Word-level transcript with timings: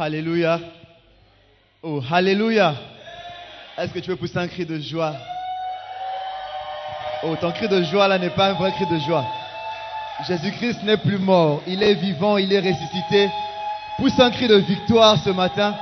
Alléluia. 0.00 0.60
Oh, 1.82 2.02
Alléluia. 2.10 2.74
Est-ce 3.76 3.92
que 3.92 3.98
tu 3.98 4.10
veux 4.10 4.16
pousser 4.16 4.38
un 4.38 4.48
cri 4.48 4.64
de 4.64 4.78
joie? 4.78 5.14
Oh, 7.24 7.34
ton 7.40 7.50
cri 7.52 7.68
de 7.68 7.82
joie 7.82 8.06
là 8.08 8.18
n'est 8.18 8.30
pas 8.30 8.50
un 8.50 8.52
vrai 8.54 8.72
cri 8.72 8.86
de 8.86 8.98
joie. 9.00 9.24
Jésus-Christ 10.26 10.82
n'est 10.82 10.96
plus 10.96 11.18
mort. 11.18 11.62
Il 11.66 11.82
est 11.82 11.94
vivant, 11.94 12.36
il 12.36 12.52
est 12.52 12.60
ressuscité. 12.60 13.28
Pousse 13.96 14.18
un 14.18 14.30
cri 14.30 14.48
de 14.48 14.56
victoire 14.56 15.22
ce 15.22 15.30
matin. 15.30 15.76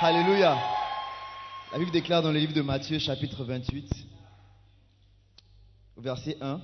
Alléluia. 0.00 0.56
La 1.72 1.78
Bible 1.78 1.90
déclare 1.90 2.22
dans 2.22 2.32
le 2.32 2.38
livre 2.38 2.52
de 2.52 2.62
Matthieu 2.62 2.98
chapitre 2.98 3.44
28, 3.44 3.88
au 5.96 6.00
verset 6.00 6.36
1. 6.40 6.60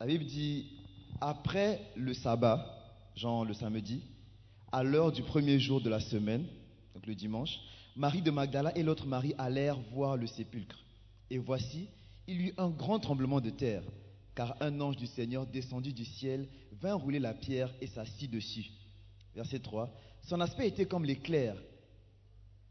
La 0.00 0.06
Bible 0.06 0.24
dit, 0.24 0.66
après 1.20 1.80
le 1.94 2.12
sabbat, 2.12 2.73
genre 3.16 3.44
le 3.44 3.54
samedi, 3.54 4.02
à 4.72 4.82
l'heure 4.82 5.12
du 5.12 5.22
premier 5.22 5.58
jour 5.58 5.80
de 5.80 5.90
la 5.90 6.00
semaine, 6.00 6.46
donc 6.94 7.06
le 7.06 7.14
dimanche, 7.14 7.58
Marie 7.96 8.22
de 8.22 8.30
Magdala 8.30 8.76
et 8.76 8.82
l'autre 8.82 9.06
Marie 9.06 9.34
allèrent 9.38 9.78
voir 9.92 10.16
le 10.16 10.26
sépulcre. 10.26 10.78
Et 11.30 11.38
voici, 11.38 11.88
il 12.26 12.40
y 12.40 12.48
eut 12.48 12.54
un 12.58 12.70
grand 12.70 12.98
tremblement 12.98 13.40
de 13.40 13.50
terre, 13.50 13.82
car 14.34 14.56
un 14.60 14.80
ange 14.80 14.96
du 14.96 15.06
Seigneur 15.06 15.46
descendu 15.46 15.92
du 15.92 16.04
ciel 16.04 16.48
vint 16.80 16.94
rouler 16.94 17.20
la 17.20 17.34
pierre 17.34 17.72
et 17.80 17.86
s'assit 17.86 18.30
dessus. 18.30 18.66
Verset 19.34 19.60
3. 19.60 19.92
Son 20.22 20.40
aspect 20.40 20.68
était 20.68 20.86
comme 20.86 21.04
l'éclair 21.04 21.56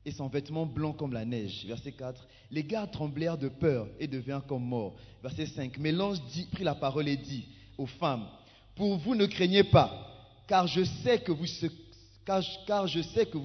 et 0.06 0.12
son 0.12 0.28
vêtement 0.28 0.66
blanc 0.66 0.92
comme 0.92 1.14
la 1.14 1.24
neige. 1.24 1.66
Verset 1.66 1.94
4. 1.94 2.28
Les 2.52 2.64
gardes 2.64 2.92
tremblèrent 2.92 3.38
de 3.38 3.48
peur 3.48 3.88
et 4.00 4.08
devinrent 4.08 4.46
comme 4.46 4.66
morts. 4.66 4.96
Verset 5.22 5.46
5. 5.46 5.78
Mais 5.78 5.92
l'ange 5.92 6.20
prit 6.52 6.64
la 6.64 6.76
parole 6.76 7.08
et 7.08 7.18
dit 7.18 7.46
aux 7.78 7.86
femmes, 7.86 8.28
pour 8.76 8.98
vous 8.98 9.16
ne 9.16 9.26
craignez 9.26 9.64
pas, 9.64 10.13
car 10.48 10.68
je 10.68 10.84
sais 10.84 11.20
que 11.20 11.32
vous, 11.32 11.48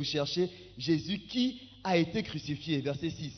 cherchez 0.04 0.50
Jésus 0.76 1.18
qui 1.28 1.60
a 1.84 1.96
été 1.96 2.22
crucifié. 2.22 2.80
Verset 2.80 3.10
6. 3.10 3.32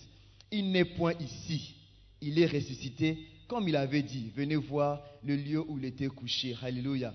Il 0.52 0.70
n'est 0.70 0.84
point 0.84 1.12
ici. 1.20 1.74
Il 2.22 2.38
est 2.38 2.46
ressuscité, 2.46 3.18
comme 3.48 3.68
il 3.68 3.76
avait 3.76 4.02
dit. 4.02 4.30
Venez 4.36 4.56
voir 4.56 5.00
le 5.24 5.36
lieu 5.36 5.64
où 5.66 5.78
il 5.78 5.84
était 5.84 6.08
couché. 6.08 6.56
Alléluia. 6.62 7.12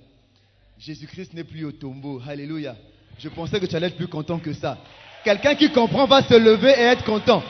Jésus-Christ 0.79 1.33
n'est 1.33 1.43
plus 1.43 1.65
au 1.65 1.71
tombeau. 1.71 2.21
Alléluia. 2.27 2.75
Je 3.19 3.29
pensais 3.29 3.59
que 3.59 3.65
tu 3.65 3.75
allais 3.75 3.87
être 3.87 3.97
plus 3.97 4.07
content 4.07 4.39
que 4.39 4.53
ça. 4.53 4.77
Quelqu'un 5.23 5.55
qui 5.55 5.71
comprend 5.71 6.05
va 6.05 6.21
se 6.21 6.35
lever 6.35 6.69
et 6.71 6.81
être 6.81 7.03
content. 7.03 7.41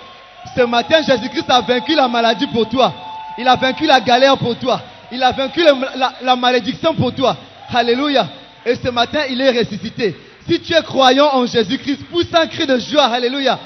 Ce 0.55 0.61
matin, 0.61 1.01
Jésus-Christ 1.01 1.49
a 1.49 1.61
vaincu 1.61 1.95
la 1.95 2.07
maladie 2.07 2.47
pour 2.47 2.69
toi. 2.69 2.93
Il 3.37 3.47
a 3.47 3.55
vaincu 3.55 3.85
la 3.85 3.99
galère 3.99 4.37
pour 4.37 4.57
toi. 4.57 4.81
Il 5.11 5.21
a 5.21 5.31
vaincu 5.31 5.61
la 5.63 6.35
malédiction 6.35 6.95
pour 6.95 7.13
toi. 7.13 7.37
Alléluia. 7.69 8.29
Et 8.65 8.75
ce 8.75 8.89
matin, 8.89 9.19
il 9.29 9.39
est 9.41 9.51
ressuscité. 9.51 10.15
Si 10.47 10.59
tu 10.59 10.73
es 10.73 10.81
croyant 10.81 11.29
en 11.33 11.45
Jésus-Christ, 11.45 12.05
pousse 12.11 12.33
un 12.33 12.47
cri 12.47 12.65
de 12.65 12.77
joie. 12.79 13.05
Alléluia. 13.05 13.59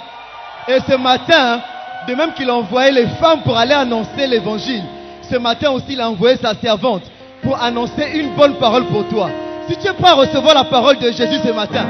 Et 0.68 0.78
ce 0.88 0.96
matin, 0.96 1.62
de 2.08 2.16
même 2.16 2.34
qu'il 2.34 2.50
a 2.50 2.56
envoyé 2.56 2.92
les 2.92 3.08
femmes 3.22 3.42
pour 3.44 3.58
aller 3.58 3.74
annoncer 3.74 4.28
l'évangile, 4.28 4.84
ce 5.30 5.38
matin 5.38 5.72
aussi 5.72 5.94
il 5.94 6.02
a 6.02 6.10
envoyé 6.10 6.38
sa 6.38 6.54
servante 6.56 7.04
pour 7.44 7.62
annoncer 7.62 8.12
une 8.16 8.36
bonne 8.36 8.56
parole 8.56 8.86
pour 8.86 9.08
toi. 9.08 9.30
Si 9.68 9.78
tu 9.78 9.88
es 9.88 9.94
prêt 9.94 10.10
à 10.10 10.16
recevoir 10.16 10.56
la 10.56 10.64
parole 10.64 10.98
de 10.98 11.12
Jésus 11.12 11.40
ce 11.46 11.52
matin, 11.52 11.86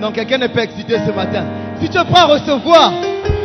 non, 0.00 0.12
quelqu'un 0.12 0.38
n'est 0.38 0.48
pas 0.48 0.64
excité 0.64 0.98
ce 1.06 1.10
matin. 1.12 1.44
Si 1.80 1.88
tu 1.88 1.98
es 1.98 2.04
prêt 2.04 2.20
à 2.20 2.26
recevoir 2.26 2.92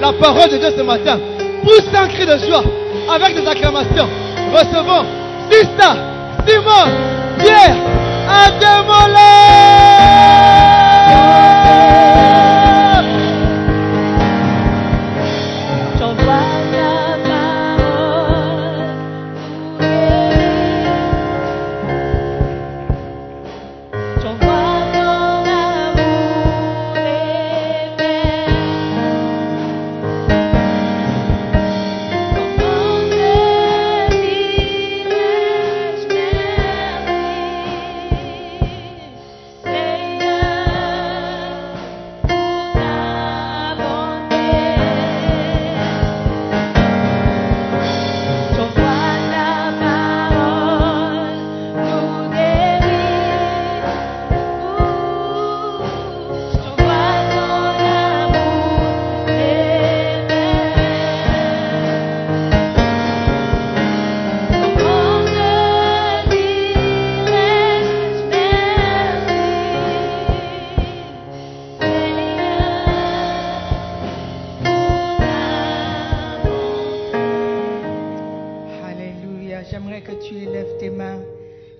la 0.01 0.13
parole 0.13 0.49
de 0.49 0.57
Dieu 0.57 0.73
ce 0.75 0.81
matin, 0.83 1.19
pousse 1.63 1.87
un 1.93 2.07
cri 2.07 2.25
de 2.25 2.37
joie 2.37 2.63
avec 3.09 3.35
des 3.35 3.47
acclamations. 3.47 4.07
Recevons 4.51 5.05
Sista, 5.49 5.95
Simon, 6.45 6.91
Pierre, 7.39 7.77
Adémọ́lá. 8.39 9.29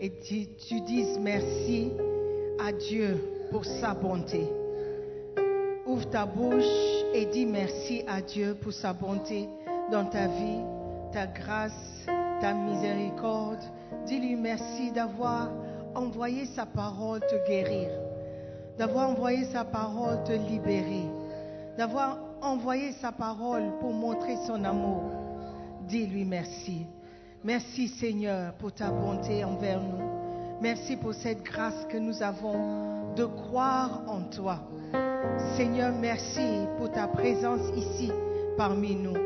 Et 0.01 0.09
tu, 0.19 0.47
tu 0.57 0.81
dises 0.81 1.19
merci 1.19 1.91
à 2.59 2.71
Dieu 2.71 3.23
pour 3.51 3.63
sa 3.63 3.93
bonté. 3.93 4.49
Ouvre 5.85 6.09
ta 6.09 6.25
bouche 6.25 6.65
et 7.13 7.27
dis 7.27 7.45
merci 7.45 8.03
à 8.07 8.19
Dieu 8.19 8.57
pour 8.59 8.73
sa 8.73 8.93
bonté 8.93 9.47
dans 9.91 10.05
ta 10.05 10.25
vie, 10.25 10.63
ta 11.13 11.27
grâce, 11.27 12.05
ta 12.41 12.51
miséricorde. 12.51 13.61
Dis-lui 14.07 14.35
merci 14.35 14.91
d'avoir 14.91 15.51
envoyé 15.93 16.45
sa 16.47 16.65
parole 16.65 17.19
te 17.19 17.47
guérir, 17.47 17.91
d'avoir 18.79 19.11
envoyé 19.11 19.45
sa 19.45 19.63
parole 19.63 20.23
te 20.23 20.31
libérer, 20.31 21.05
d'avoir 21.77 22.17
envoyé 22.41 22.93
sa 22.93 23.11
parole 23.11 23.71
pour 23.79 23.93
montrer 23.93 24.35
son 24.47 24.63
amour. 24.63 25.11
Dis-lui 25.87 26.25
merci. 26.25 26.87
Merci 27.43 27.87
Seigneur 27.87 28.53
pour 28.53 28.71
ta 28.71 28.91
bonté 28.91 29.43
envers 29.43 29.81
nous. 29.81 30.59
Merci 30.61 30.95
pour 30.95 31.15
cette 31.15 31.41
grâce 31.41 31.87
que 31.89 31.97
nous 31.97 32.21
avons 32.21 33.13
de 33.15 33.25
croire 33.25 34.03
en 34.07 34.21
toi. 34.29 34.59
Seigneur, 35.57 35.91
merci 35.99 36.67
pour 36.77 36.91
ta 36.91 37.07
présence 37.07 37.67
ici 37.75 38.11
parmi 38.57 38.95
nous. 38.95 39.17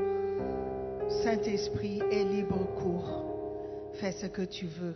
Saint-Esprit 1.24 2.02
est 2.10 2.24
libre 2.24 2.66
cours. 2.82 3.92
Fais 3.96 4.14
ce 4.14 4.28
que 4.28 4.44
tu 4.44 4.66
veux. 4.66 4.96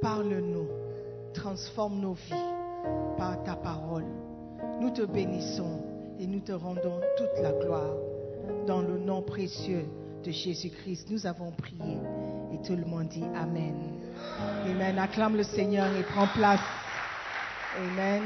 Parle-nous. 0.00 0.68
Transforme 1.34 1.98
nos 1.98 2.14
vies 2.14 2.46
par 3.18 3.42
ta 3.42 3.56
parole. 3.56 4.06
Nous 4.80 4.90
te 4.90 5.02
bénissons 5.02 5.82
et 6.20 6.28
nous 6.28 6.40
te 6.40 6.52
rendons 6.52 7.00
toute 7.16 7.42
la 7.42 7.50
gloire. 7.50 7.96
Dans 8.68 8.82
le 8.82 8.98
nom 8.98 9.20
précieux 9.20 9.84
de 10.22 10.30
Jésus-Christ, 10.30 11.08
nous 11.10 11.26
avons 11.26 11.50
prié. 11.52 11.96
Et 12.52 12.62
tout 12.66 12.76
le 12.76 12.84
monde 12.84 13.08
dit 13.08 13.24
Amen. 13.34 14.00
Amen. 14.66 14.98
Acclame 14.98 15.36
le 15.36 15.42
Seigneur 15.42 15.94
et 15.96 16.02
prends 16.02 16.28
place. 16.28 16.60
Amen. 17.76 18.22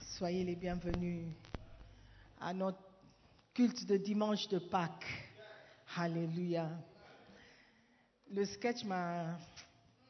Soyez 0.00 0.44
les 0.44 0.56
bienvenus 0.56 1.26
à 2.40 2.52
notre 2.52 2.78
culte 3.54 3.86
de 3.86 3.96
dimanche 3.96 4.48
de 4.48 4.58
Pâques. 4.58 5.06
Alléluia. 5.96 6.68
Le 8.30 8.44
sketch 8.44 8.84
m'a, 8.84 9.38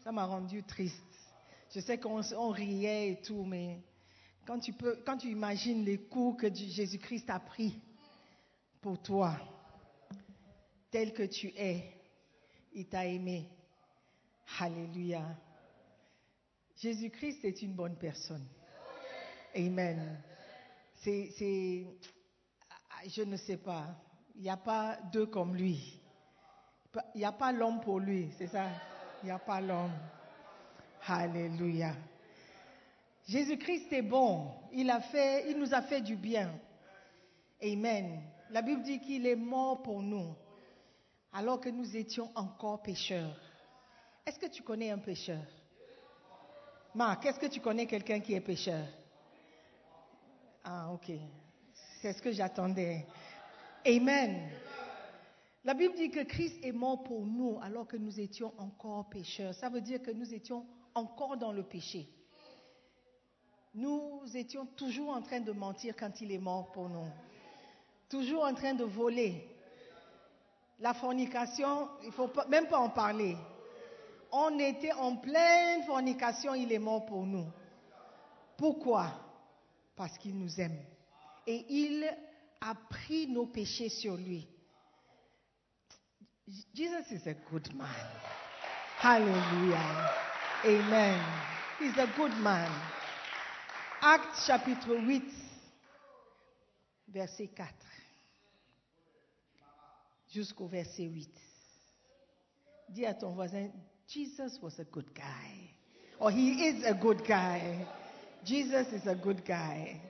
ça 0.03 0.11
m'a 0.11 0.25
rendu 0.25 0.65
triste. 0.65 1.03
Je 1.73 1.81
sais 1.81 1.99
qu'on 1.99 2.21
on 2.37 2.49
riait 2.49 3.13
et 3.13 3.21
tout, 3.21 3.45
mais 3.45 3.79
quand 4.47 4.59
tu 4.59 4.73
peux, 4.73 4.99
quand 5.07 5.19
tu 5.19 5.29
imagines 5.29 5.85
les 5.85 5.99
coups 5.99 6.43
que 6.43 6.53
Jésus-Christ 6.53 7.31
a 7.31 7.39
pris 7.39 7.79
pour 8.81 9.01
toi, 9.01 9.37
tel 10.91 11.13
que 11.13 11.25
tu 11.25 11.53
es, 11.57 11.85
il 12.73 12.87
t'a 12.87 13.07
aimé. 13.07 13.49
Alléluia. 14.61 15.23
Jésus-Christ 16.77 17.45
est 17.45 17.63
une 17.63 17.75
bonne 17.75 17.97
personne. 17.97 18.47
Amen. 19.55 20.23
C'est, 21.03 21.87
je 23.07 23.23
ne 23.23 23.37
sais 23.37 23.57
pas. 23.57 23.87
Il 24.37 24.43
n'y 24.43 24.51
a 24.51 24.57
pas 24.57 24.99
deux 25.13 25.27
comme 25.27 25.55
lui. 25.55 26.01
Il 27.15 27.19
n'y 27.19 27.25
a 27.25 27.33
pas 27.33 27.53
l'homme 27.53 27.81
pour 27.81 28.01
lui, 28.01 28.31
c'est 28.39 28.47
ça? 28.47 28.69
Il 29.23 29.27
n'y 29.27 29.33
a 29.33 29.39
pas 29.39 29.61
l'homme. 29.61 29.93
Alléluia. 31.07 31.95
Jésus-Christ 33.27 33.93
est 33.93 34.03
bon. 34.03 34.51
Il, 34.73 34.91
a 34.91 35.01
fait, 35.01 35.51
il 35.51 35.59
nous 35.59 35.75
a 35.75 35.83
fait 35.83 36.01
du 36.01 36.17
bien. 36.17 36.51
Amen. 37.63 38.23
La 38.51 38.63
Bible 38.63 38.83
dit 38.83 39.01
qu'il 39.01 39.27
est 39.27 39.37
mort 39.37 39.83
pour 39.83 40.03
nous 40.03 40.35
alors 41.33 41.61
que 41.61 41.69
nous 41.69 41.97
étions 41.97 42.31
encore 42.35 42.83
pécheurs. 42.83 43.37
Est-ce 44.27 44.39
que 44.39 44.47
tu 44.47 44.63
connais 44.63 44.91
un 44.91 44.99
pécheur 44.99 45.43
Marc, 46.95 47.27
est-ce 47.27 47.39
que 47.39 47.47
tu 47.47 47.61
connais 47.61 47.87
quelqu'un 47.87 48.21
qui 48.21 48.35
est 48.35 48.41
pécheur 48.41 48.87
Ah, 50.65 50.91
ok. 50.93 51.13
C'est 52.01 52.13
ce 52.13 52.23
que 52.23 52.33
j'attendais. 52.33 53.07
Amen. 53.87 54.51
La 55.65 55.75
Bible 55.75 55.95
dit 55.97 56.11
que 56.11 56.25
Christ 56.25 56.57
est 56.63 56.73
mort 56.73 57.03
pour 57.05 57.27
nous 57.27 57.59
alors 57.63 57.87
que 57.87 57.97
nous 57.97 58.19
étions 58.19 58.53
encore 58.59 59.09
pécheurs. 59.11 59.55
Ça 59.55 59.69
veut 59.69 59.81
dire 59.81 60.03
que 60.03 60.11
nous 60.11 60.33
étions 60.33 60.65
encore 60.95 61.37
dans 61.37 61.53
le 61.53 61.63
péché. 61.63 62.09
Nous 63.75 64.23
étions 64.35 64.67
toujours 64.67 65.11
en 65.11 65.23
train 65.23 65.41
de 65.41 65.53
mentir 65.53 65.95
quand 65.97 66.21
il 66.21 66.33
est 66.33 66.39
mort 66.39 66.73
pour 66.73 66.89
nous. 66.89 67.07
Toujours 68.09 68.45
en 68.45 68.55
train 68.55 68.75
de 68.75 68.85
voler. 68.85 69.47
La 70.81 70.95
fornication, 70.95 71.89
il 72.03 72.09
ne 72.09 72.13
faut 72.13 72.31
même 72.49 72.69
pas 72.69 72.79
en 72.79 72.91
parler. 72.91 73.37
On 74.31 74.59
était 74.59 74.93
en 74.93 75.17
pleine 75.17 75.83
fornication, 75.85 76.55
il 76.55 76.73
est 76.73 76.79
mort 76.79 77.07
pour 77.07 77.25
nous. 77.25 77.47
Pourquoi? 78.57 79.11
Parce 79.97 80.17
qu'il 80.19 80.39
nous 80.39 80.61
aime. 80.61 80.79
Et 81.47 81.65
il 81.69 82.09
a 82.61 82.75
pris 82.75 83.27
nos 83.27 83.47
péchés 83.47 83.89
sur 83.89 84.17
lui. 84.17 84.47
Jesus 86.75 87.11
is 87.11 87.29
a 87.29 87.35
good 87.51 87.75
man. 87.75 87.89
Hallelujah. 89.01 90.13
Amen. 90.65 91.21
He's 91.81 91.97
a 91.99 92.07
good 92.17 92.33
man. 92.41 92.71
Acte 94.01 94.47
chapitre 94.47 94.95
8, 94.95 95.25
verset 97.09 97.49
4 97.49 97.88
jusqu'au 100.29 100.67
verset 100.67 101.05
8. 101.05 101.31
Dis 102.91 103.07
à 103.07 103.15
ton 103.15 103.33
voisin, 103.33 103.71
Jesus 104.07 104.59
was 104.63 104.79
a 104.79 104.85
good 104.85 105.13
guy. 105.15 105.71
Or 106.21 106.31
he 106.31 106.69
is 106.69 106.85
a 106.85 106.95
good 106.95 107.23
guy. 107.27 107.87
Jesus 108.45 108.93
is 108.93 109.07
a 109.07 109.15
good 109.15 109.45
guy. 109.45 110.01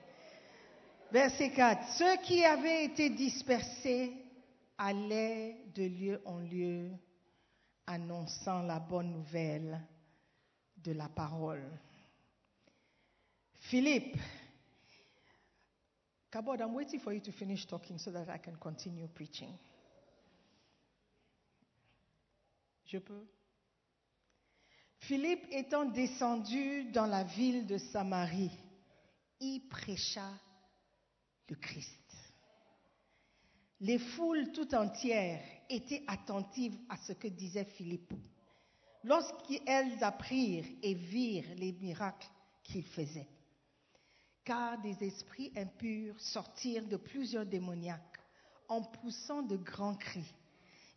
Verset 1.11 1.49
4. 1.49 1.97
Ceux 1.97 2.17
qui 2.17 2.43
avaient 2.43 2.85
été 2.85 3.09
dispersés 3.09 4.13
allaient 4.77 5.57
de 5.75 5.83
lieu 5.83 6.21
en 6.25 6.39
lieu 6.39 6.91
annonçant 7.85 8.61
la 8.61 8.79
bonne 8.79 9.11
nouvelle 9.11 9.81
de 10.77 10.93
la 10.93 11.09
parole. 11.09 11.63
Philippe, 13.69 14.17
Kabod, 16.31 16.61
I'm 16.61 16.75
waiting 16.75 16.99
for 16.99 17.11
you 17.11 17.19
to 17.21 17.31
finish 17.31 17.65
talking 17.67 17.97
so 17.97 18.11
that 18.11 18.29
I 18.29 18.37
can 18.37 18.55
continue 18.55 19.07
preaching. 19.07 19.57
Je 22.89 22.97
peux 22.97 23.27
Philippe 24.97 25.45
étant 25.51 25.85
descendu 25.85 26.85
dans 26.85 27.05
la 27.05 27.23
ville 27.23 27.67
de 27.67 27.77
Samarie, 27.77 28.51
y 29.39 29.59
prêcha 29.59 30.27
le 31.49 31.55
Christ. 31.55 31.93
Les 33.79 33.99
foules 33.99 34.51
tout 34.51 34.73
entières 34.73 35.41
étaient 35.69 36.03
attentives 36.07 36.77
à 36.89 36.97
ce 36.97 37.13
que 37.13 37.27
disait 37.27 37.65
Philippe. 37.65 38.11
Lorsqu'elles 39.03 40.03
apprirent 40.03 40.67
et 40.81 40.95
virent 40.95 41.55
les 41.57 41.73
miracles 41.73 42.27
qu'il 42.63 42.83
faisait, 42.83 43.29
car 44.43 44.81
des 44.81 45.03
esprits 45.03 45.53
impurs 45.55 46.19
sortirent 46.19 46.87
de 46.87 46.97
plusieurs 46.97 47.45
démoniaques 47.45 48.19
en 48.67 48.81
poussant 48.81 49.43
de 49.43 49.57
grands 49.57 49.95
cris, 49.95 50.33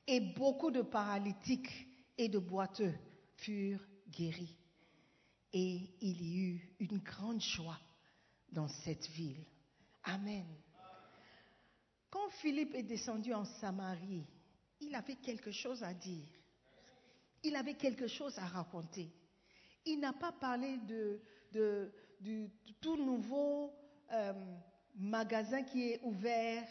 et 0.06 0.20
beaucoup 0.20 0.70
de 0.70 0.82
paralytiques 0.82 1.86
et 2.18 2.28
de 2.28 2.38
boiteux 2.38 2.94
furent 3.36 3.84
guéris. 4.08 4.56
Et 5.52 5.90
il 6.00 6.22
y 6.22 6.38
eut 6.38 6.76
une 6.80 6.98
grande 6.98 7.40
joie 7.40 7.78
dans 8.50 8.68
cette 8.68 9.06
ville. 9.08 9.44
Amen. 10.04 10.46
Quand 12.10 12.28
Philippe 12.40 12.74
est 12.74 12.82
descendu 12.82 13.32
en 13.32 13.44
Samarie, 13.44 14.26
il 14.80 14.94
avait 14.94 15.16
quelque 15.16 15.50
chose 15.50 15.82
à 15.82 15.94
dire. 15.94 16.28
Il 17.42 17.56
avait 17.56 17.74
quelque 17.74 18.06
chose 18.06 18.36
à 18.38 18.46
raconter. 18.46 19.10
Il 19.84 20.00
n'a 20.00 20.12
pas 20.12 20.32
parlé 20.32 20.78
de, 20.78 21.92
du 22.20 22.50
tout 22.80 22.96
nouveau 22.96 23.72
euh, 24.12 24.32
magasin 24.96 25.62
qui 25.62 25.90
est 25.90 26.00
ouvert 26.02 26.66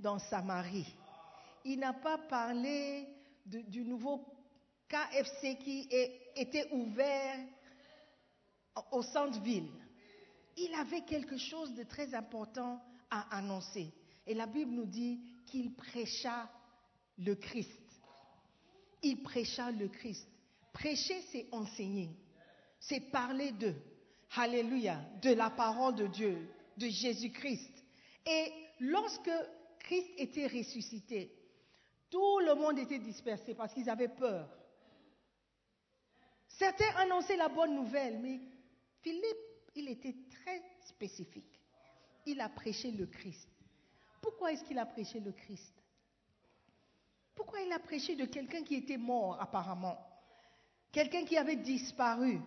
dans 0.00 0.18
Samarie. 0.18 0.94
Il 1.68 1.80
n'a 1.80 1.92
pas 1.92 2.16
parlé 2.16 3.08
du 3.44 3.82
nouveau 3.82 4.24
KFC 4.88 5.56
qui 5.56 5.88
était 6.36 6.70
ouvert 6.70 7.40
au 8.92 9.02
centre-ville. 9.02 9.68
Il 10.56 10.72
avait 10.74 11.00
quelque 11.00 11.36
chose 11.36 11.74
de 11.74 11.82
très 11.82 12.14
important 12.14 12.80
à 13.10 13.36
annoncer. 13.36 13.92
Et 14.28 14.34
la 14.34 14.46
Bible 14.46 14.70
nous 14.70 14.86
dit 14.86 15.20
qu'il 15.46 15.74
prêcha 15.74 16.48
le 17.18 17.34
Christ. 17.34 17.82
Il 19.02 19.24
prêcha 19.24 19.72
le 19.72 19.88
Christ. 19.88 20.28
Prêcher, 20.72 21.20
c'est 21.32 21.48
enseigner. 21.50 22.10
C'est 22.78 23.10
parler 23.10 23.50
de, 23.50 23.74
Alléluia, 24.36 25.00
de 25.20 25.32
la 25.32 25.50
parole 25.50 25.96
de 25.96 26.06
Dieu, 26.06 26.48
de 26.76 26.86
Jésus-Christ. 26.88 27.72
Et 28.24 28.52
lorsque 28.78 29.30
Christ 29.80 30.10
était 30.18 30.46
ressuscité, 30.46 31.35
tout 32.16 32.38
le 32.38 32.54
monde 32.54 32.78
était 32.78 32.98
dispersé 32.98 33.54
parce 33.54 33.74
qu'ils 33.74 33.90
avaient 33.90 34.08
peur. 34.08 34.48
Certains 36.48 36.96
annonçaient 36.96 37.36
la 37.36 37.50
bonne 37.50 37.74
nouvelle, 37.74 38.18
mais 38.20 38.40
Philippe, 39.02 39.44
il 39.74 39.90
était 39.90 40.16
très 40.30 40.62
spécifique. 40.86 41.60
Il 42.24 42.40
a 42.40 42.48
prêché 42.48 42.90
le 42.90 43.04
Christ. 43.04 43.50
Pourquoi 44.22 44.50
est-ce 44.50 44.64
qu'il 44.64 44.78
a 44.78 44.86
prêché 44.86 45.20
le 45.20 45.32
Christ? 45.32 45.74
Pourquoi 47.34 47.60
il 47.60 47.70
a 47.70 47.78
prêché 47.80 48.16
de 48.16 48.24
quelqu'un 48.24 48.62
qui 48.62 48.76
était 48.76 48.96
mort 48.96 49.38
apparemment? 49.38 49.98
Quelqu'un 50.90 51.26
qui 51.26 51.36
avait 51.36 51.56
disparu 51.56 52.40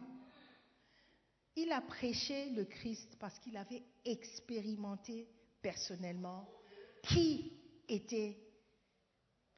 Il 1.56 1.72
a 1.72 1.82
prêché 1.82 2.50
le 2.50 2.66
Christ 2.66 3.18
parce 3.20 3.38
qu'il 3.38 3.56
avait 3.56 3.84
expérimenté 4.04 5.28
personnellement 5.62 6.50
qui 7.04 7.54
était 7.88 8.49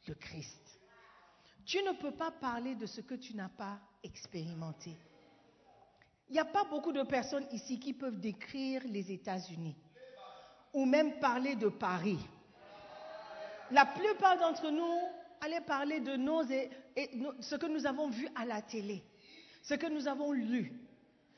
le 0.08 0.16
Christ. 0.16 0.80
Tu 1.66 1.78
ne 1.84 1.92
peux 1.94 2.12
pas 2.12 2.32
parler 2.32 2.76
de 2.76 2.86
ce 2.86 3.02
que 3.02 3.16
tu 3.16 3.36
n'as 3.36 3.50
pas 3.50 3.80
expérimenté. 4.04 4.98
Il 6.30 6.34
n'y 6.34 6.40
a 6.40 6.46
pas 6.46 6.64
beaucoup 6.64 6.92
de 6.92 7.04
personnes 7.04 7.46
ici 7.52 7.80
qui 7.80 7.94
peuvent 7.94 8.20
décrire 8.20 8.82
les 8.86 9.12
États-Unis 9.12 9.76
ou 10.74 10.86
même 10.86 11.20
parler 11.20 11.56
de 11.56 11.68
Paris. 11.68 12.20
La 13.70 13.86
plupart 13.86 14.38
d'entre 14.38 14.70
nous 14.70 15.00
allaient 15.42 15.62
parler 15.62 16.00
de 16.00 16.16
nos, 16.16 16.44
ce 16.44 17.56
que 17.56 17.66
nous 17.66 17.86
avons 17.86 18.10
vu 18.10 18.28
à 18.36 18.46
la 18.46 18.62
télé, 18.62 19.04
ce 19.62 19.74
que 19.74 19.88
nous 19.88 20.08
avons 20.08 20.32
lu. 20.32 20.72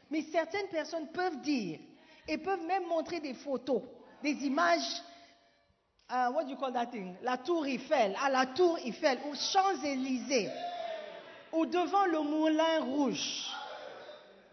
Mais 0.10 0.22
certaines 0.24 0.68
personnes 0.68 1.08
peuvent 1.12 1.42
dire 1.42 1.80
et 2.28 2.38
peuvent 2.38 2.66
même 2.66 2.88
montrer 2.88 3.20
des 3.20 3.34
photos, 3.34 3.82
des 4.22 4.46
images, 4.46 5.02
uh, 6.14 6.30
what 6.32 6.46
do 6.46 6.52
you 6.52 6.58
call 6.58 6.72
that 6.72 6.92
thing? 6.92 7.18
La 7.24 7.38
tour 7.38 7.66
Eiffel, 7.66 8.16
à 8.22 8.30
la 8.30 8.46
tour 8.46 8.78
Eiffel, 8.86 9.18
aux 9.30 9.36
Champs-Élysées, 9.36 10.50
ou 11.52 11.66
devant 11.66 12.06
le 12.06 12.22
Moulin 12.22 12.82
Rouge, 12.82 13.50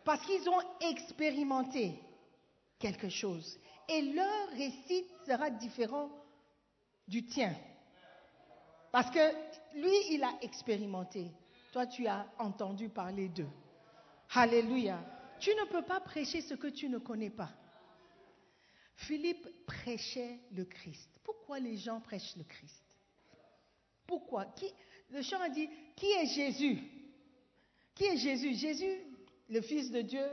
parce 0.05 0.25
qu'ils 0.25 0.49
ont 0.49 0.63
expérimenté 0.81 2.01
quelque 2.79 3.11
chose 3.11 3.59
et 3.89 4.01
leur 4.03 4.49
récit 4.57 5.05
sera 5.27 5.51
différent 5.51 6.09
du 7.07 7.27
tien. 7.27 7.55
Parce 8.91 9.11
que 9.11 9.21
lui, 9.75 9.95
il 10.11 10.25
a 10.25 10.33
expérimenté. 10.43 11.31
Toi, 11.73 11.87
tu 11.87 12.07
as 12.07 12.27
entendu 12.39 12.89
parler 12.89 13.29
d'eux. 13.29 13.49
Alléluia. 14.35 14.99
Tu 15.39 15.51
ne 15.51 15.65
peux 15.71 15.83
pas 15.83 16.01
prêcher 16.01 16.41
ce 16.41 16.55
que 16.55 16.69
tu 16.69 16.89
ne 16.89 16.99
connais 16.99 17.31
pas. 17.31 17.51
Philippe 19.01 19.49
prêchait 19.67 20.39
le 20.53 20.65
Christ. 20.65 21.09
Pourquoi 21.25 21.59
les 21.59 21.77
gens 21.79 22.01
prêchent 22.01 22.37
le 22.37 22.45
Christ? 22.45 22.85
Pourquoi? 24.07 24.45
Qui, 24.45 24.67
Le 25.11 25.23
chant 25.23 25.49
dit, 25.49 25.69
qui 25.97 26.07
est 26.07 26.27
Jésus? 26.27 26.83
Qui 27.95 28.05
est 28.05 28.17
Jésus? 28.19 28.55
Jésus, 28.55 28.99
le 29.49 29.63
Fils 29.63 29.91
de 29.91 30.03
Dieu, 30.03 30.27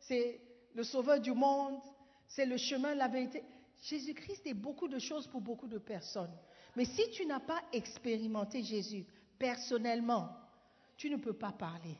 c'est 0.00 0.40
le 0.74 0.82
Sauveur 0.84 1.20
du 1.20 1.32
monde, 1.32 1.80
c'est 2.26 2.46
le 2.46 2.56
chemin, 2.56 2.94
la 2.94 3.08
vérité. 3.08 3.42
Jésus-Christ 3.82 4.46
est 4.46 4.54
beaucoup 4.54 4.88
de 4.88 4.98
choses 4.98 5.26
pour 5.26 5.42
beaucoup 5.42 5.68
de 5.68 5.78
personnes. 5.78 6.34
Mais 6.76 6.86
si 6.86 7.10
tu 7.10 7.26
n'as 7.26 7.40
pas 7.40 7.62
expérimenté 7.74 8.62
Jésus 8.62 9.04
personnellement, 9.38 10.30
tu 10.96 11.10
ne 11.10 11.16
peux 11.16 11.34
pas 11.34 11.52
parler. 11.52 11.98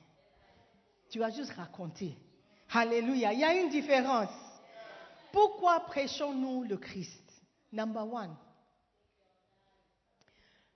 tu 1.10 1.18
vas 1.18 1.30
juste 1.30 1.52
raconter. 1.52 2.16
Alléluia. 2.70 3.32
Il 3.34 3.40
y 3.40 3.44
a 3.44 3.54
une 3.60 3.68
différence. 3.68 4.43
Pourquoi 5.34 5.80
prêchons-nous 5.80 6.62
le 6.62 6.76
Christ? 6.76 7.42
Number 7.72 8.06
one. 8.06 8.36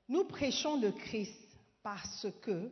Nous 0.09 0.25
prêchons 0.25 0.81
le 0.81 0.91
Christ 0.91 1.57
parce 1.81 2.27
que 2.43 2.69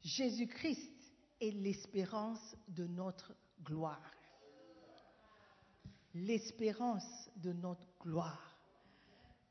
Jésus-Christ 0.00 0.90
est 1.38 1.50
l'espérance 1.50 2.56
de 2.68 2.86
notre 2.86 3.34
gloire. 3.62 4.10
L'espérance 6.14 7.28
de 7.36 7.52
notre 7.52 7.86
gloire. 8.00 8.56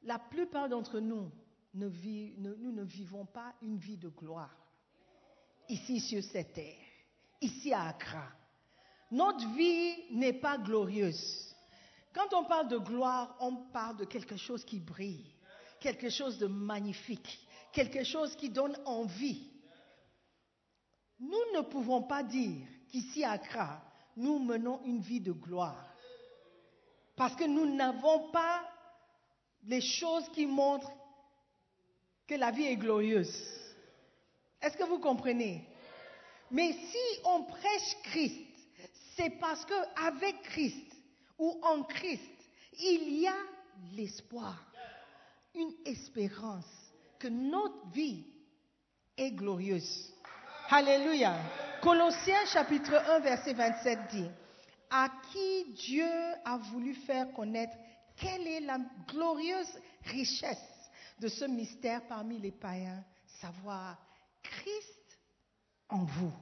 La 0.01 0.17
plupart 0.17 0.67
d'entre 0.67 0.99
nous, 0.99 1.29
ne 1.75 1.87
vivons 2.85 3.27
pas 3.27 3.53
une 3.61 3.77
vie 3.77 3.97
de 3.97 4.09
gloire 4.09 4.57
ici 5.69 5.99
sur 5.99 6.23
cette 6.23 6.53
terre, 6.53 6.87
ici 7.39 7.71
à 7.71 7.89
Accra. 7.89 8.29
Notre 9.11 9.47
vie 9.53 10.11
n'est 10.11 10.33
pas 10.33 10.57
glorieuse. 10.57 11.50
Quand 12.13 12.33
on 12.33 12.43
parle 12.45 12.67
de 12.67 12.77
gloire, 12.77 13.35
on 13.39 13.55
parle 13.55 13.97
de 13.97 14.05
quelque 14.05 14.37
chose 14.37 14.65
qui 14.65 14.79
brille, 14.79 15.33
quelque 15.79 16.09
chose 16.09 16.37
de 16.37 16.47
magnifique, 16.47 17.39
quelque 17.71 18.03
chose 18.03 18.35
qui 18.35 18.49
donne 18.49 18.77
envie. 18.85 19.49
Nous 21.19 21.43
ne 21.55 21.61
pouvons 21.61 22.03
pas 22.03 22.23
dire 22.23 22.67
qu'ici 22.89 23.23
à 23.23 23.31
Accra, 23.31 23.81
nous 24.17 24.39
menons 24.39 24.81
une 24.83 24.99
vie 24.99 25.21
de 25.21 25.31
gloire. 25.31 25.87
Parce 27.15 27.35
que 27.35 27.45
nous 27.45 27.75
n'avons 27.75 28.29
pas 28.31 28.67
les 29.63 29.81
choses 29.81 30.27
qui 30.29 30.45
montrent 30.45 30.91
que 32.27 32.35
la 32.35 32.51
vie 32.51 32.65
est 32.65 32.77
glorieuse. 32.77 33.35
Est-ce 34.61 34.75
que 34.75 34.83
vous 34.83 34.99
comprenez? 34.99 35.67
Mais 36.49 36.73
si 36.73 37.21
on 37.25 37.43
prêche 37.43 37.97
Christ, 38.03 38.47
c'est 39.15 39.29
parce 39.39 39.63
que 39.65 40.07
avec 40.07 40.41
Christ 40.43 40.90
ou 41.37 41.59
en 41.63 41.83
Christ, 41.83 42.49
il 42.79 43.19
y 43.19 43.27
a 43.27 43.35
l'espoir, 43.93 44.57
une 45.55 45.73
espérance 45.85 46.91
que 47.19 47.27
notre 47.27 47.87
vie 47.91 48.25
est 49.17 49.31
glorieuse. 49.31 50.13
Alléluia. 50.69 51.35
Colossiens 51.81 52.45
chapitre 52.45 52.93
1 52.93 53.19
verset 53.19 53.53
27 53.53 53.99
dit, 54.11 54.29
à 54.89 55.09
qui 55.31 55.73
Dieu 55.73 56.09
a 56.45 56.57
voulu 56.57 56.93
faire 56.93 57.31
connaître 57.33 57.75
quelle 58.15 58.47
est 58.47 58.61
la 58.61 58.77
glorieuse 59.07 59.79
richesse 60.05 60.57
de 61.19 61.27
ce 61.27 61.45
mystère 61.45 62.05
parmi 62.07 62.39
les 62.39 62.51
païens, 62.51 63.03
savoir 63.25 63.97
Christ 64.43 65.19
en 65.89 66.03
vous, 66.03 66.33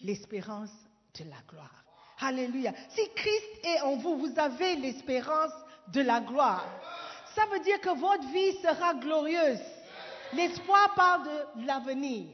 l'espérance 0.00 0.74
de 1.18 1.24
la 1.24 1.40
gloire. 1.48 1.83
Alléluia. 2.20 2.72
Si 2.90 3.02
Christ 3.14 3.64
est 3.64 3.80
en 3.80 3.96
vous, 3.96 4.16
vous 4.16 4.38
avez 4.38 4.76
l'espérance 4.76 5.52
de 5.88 6.00
la 6.00 6.20
gloire. 6.20 6.66
Ça 7.34 7.46
veut 7.46 7.60
dire 7.60 7.80
que 7.80 7.90
votre 7.98 8.26
vie 8.28 8.52
sera 8.62 8.94
glorieuse. 8.94 9.60
L'espoir 10.32 10.94
parle 10.94 11.28
de 11.28 11.66
l'avenir, 11.66 12.26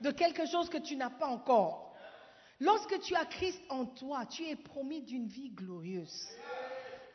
de 0.00 0.10
quelque 0.10 0.46
chose 0.46 0.68
que 0.68 0.78
tu 0.78 0.96
n'as 0.96 1.10
pas 1.10 1.26
encore. 1.26 1.94
Lorsque 2.58 3.00
tu 3.00 3.14
as 3.14 3.24
Christ 3.24 3.60
en 3.68 3.86
toi, 3.86 4.26
tu 4.26 4.46
es 4.46 4.56
promis 4.56 5.02
d'une 5.02 5.26
vie 5.26 5.50
glorieuse. 5.50 6.28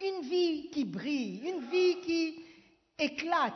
Une 0.01 0.21
vie 0.21 0.69
qui 0.71 0.85
brille, 0.85 1.47
une 1.47 1.69
vie 1.69 2.01
qui 2.01 2.43
éclate. 2.97 3.53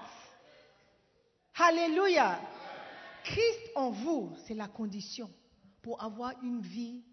Alléluia. 1.57 2.39
Christ 3.23 3.71
en 3.75 3.89
vous, 3.89 4.33
c'est 4.45 4.53
la 4.53 4.67
condition 4.67 5.29
pour 5.81 6.01
avoir 6.01 6.33
une 6.43 6.61
vie 6.61 7.03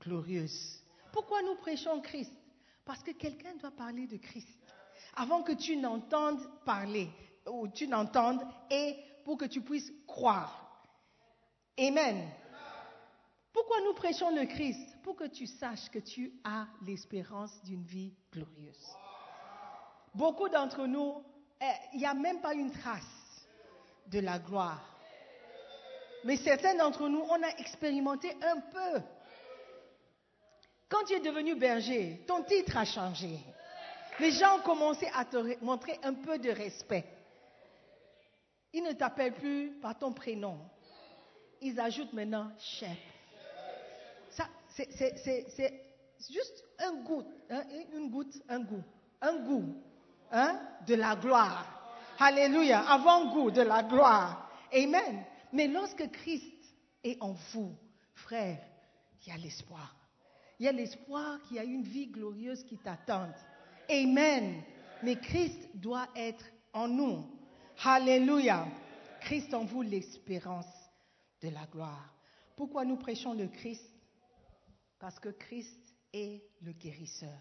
glorieuse. 0.00 0.82
Pourquoi 1.12 1.42
nous 1.42 1.56
prêchons 1.56 2.00
Christ? 2.00 2.32
Parce 2.84 3.02
que 3.02 3.12
quelqu'un 3.12 3.54
doit 3.56 3.70
parler 3.70 4.06
de 4.06 4.16
Christ 4.16 4.48
avant 5.16 5.42
que 5.42 5.52
tu 5.52 5.76
n'entendes 5.76 6.40
parler 6.64 7.08
ou 7.50 7.68
tu 7.68 7.88
n'entendes 7.88 8.42
et 8.70 8.96
pour 9.24 9.38
que 9.38 9.46
tu 9.46 9.60
puisses 9.60 9.92
croire. 10.06 10.84
Amen. 11.78 12.28
Pourquoi 13.52 13.80
nous 13.80 13.94
prêchons 13.94 14.30
le 14.34 14.44
Christ? 14.44 14.96
Pour 15.02 15.16
que 15.16 15.26
tu 15.26 15.46
saches 15.46 15.88
que 15.90 15.98
tu 15.98 16.32
as 16.44 16.66
l'espérance 16.84 17.62
d'une 17.64 17.84
vie 17.84 18.14
glorieuse. 18.32 18.86
Beaucoup 20.14 20.48
d'entre 20.48 20.86
nous, 20.86 21.22
eh, 21.60 21.64
il 21.94 22.00
n'y 22.00 22.06
a 22.06 22.14
même 22.14 22.40
pas 22.40 22.54
une 22.54 22.70
trace 22.70 23.46
de 24.08 24.20
la 24.20 24.38
gloire. 24.38 24.82
Mais 26.24 26.36
certains 26.36 26.74
d'entre 26.74 27.08
nous, 27.08 27.22
on 27.30 27.42
a 27.42 27.48
expérimenté 27.58 28.36
un 28.42 28.60
peu. 28.60 29.00
Quand 30.88 31.04
tu 31.04 31.14
es 31.14 31.20
devenu 31.20 31.54
berger, 31.56 32.22
ton 32.26 32.42
titre 32.44 32.76
a 32.76 32.84
changé. 32.84 33.38
Les 34.20 34.30
gens 34.30 34.58
ont 34.58 34.62
commencé 34.62 35.08
à 35.14 35.24
te 35.24 35.36
re- 35.36 35.58
montrer 35.62 35.98
un 36.02 36.14
peu 36.14 36.38
de 36.38 36.50
respect. 36.50 37.04
Ils 38.72 38.82
ne 38.82 38.92
t'appellent 38.92 39.34
plus 39.34 39.72
par 39.80 39.98
ton 39.98 40.12
prénom. 40.12 40.58
Ils 41.60 41.78
ajoutent 41.80 42.12
maintenant 42.12 42.50
chef. 42.58 42.96
Ça, 44.30 44.46
c'est 44.68 45.82
juste 46.30 46.64
un 46.78 46.94
goût, 47.02 47.24
hein, 47.50 47.64
une 47.94 48.10
goutte, 48.10 48.34
un 48.48 48.60
goût, 48.60 48.84
un 49.20 49.36
goût 49.38 49.74
hein, 50.30 50.60
de 50.86 50.94
la 50.94 51.16
gloire. 51.16 51.72
Alléluia, 52.18 52.80
avant-goût 52.88 53.50
de 53.50 53.62
la 53.62 53.82
gloire. 53.82 54.50
Amen. 54.72 55.24
Mais 55.52 55.66
lorsque 55.66 56.10
Christ 56.10 56.52
est 57.02 57.20
en 57.20 57.32
vous, 57.52 57.74
frère, 58.14 58.58
il 59.22 59.28
y 59.28 59.32
a 59.32 59.36
l'espoir. 59.38 59.94
Il 60.58 60.64
y 60.64 60.68
a 60.68 60.72
l'espoir 60.72 61.40
qu'il 61.42 61.56
y 61.56 61.60
a 61.60 61.64
une 61.64 61.82
vie 61.82 62.06
glorieuse 62.06 62.64
qui 62.64 62.78
t'attend. 62.78 63.28
Amen. 63.90 64.62
Mais 65.02 65.16
Christ 65.16 65.68
doit 65.74 66.08
être 66.16 66.44
en 66.72 66.88
nous. 66.88 67.26
Alléluia. 67.84 68.66
Christ 69.20 69.52
en 69.52 69.64
vous, 69.64 69.82
l'espérance 69.82 70.66
de 71.42 71.50
la 71.50 71.66
gloire. 71.66 72.14
Pourquoi 72.56 72.84
nous 72.84 72.96
prêchons 72.96 73.34
le 73.34 73.48
Christ? 73.48 73.84
Parce 74.98 75.18
que 75.18 75.28
Christ 75.28 75.94
est 76.12 76.42
le 76.62 76.72
guérisseur. 76.72 77.38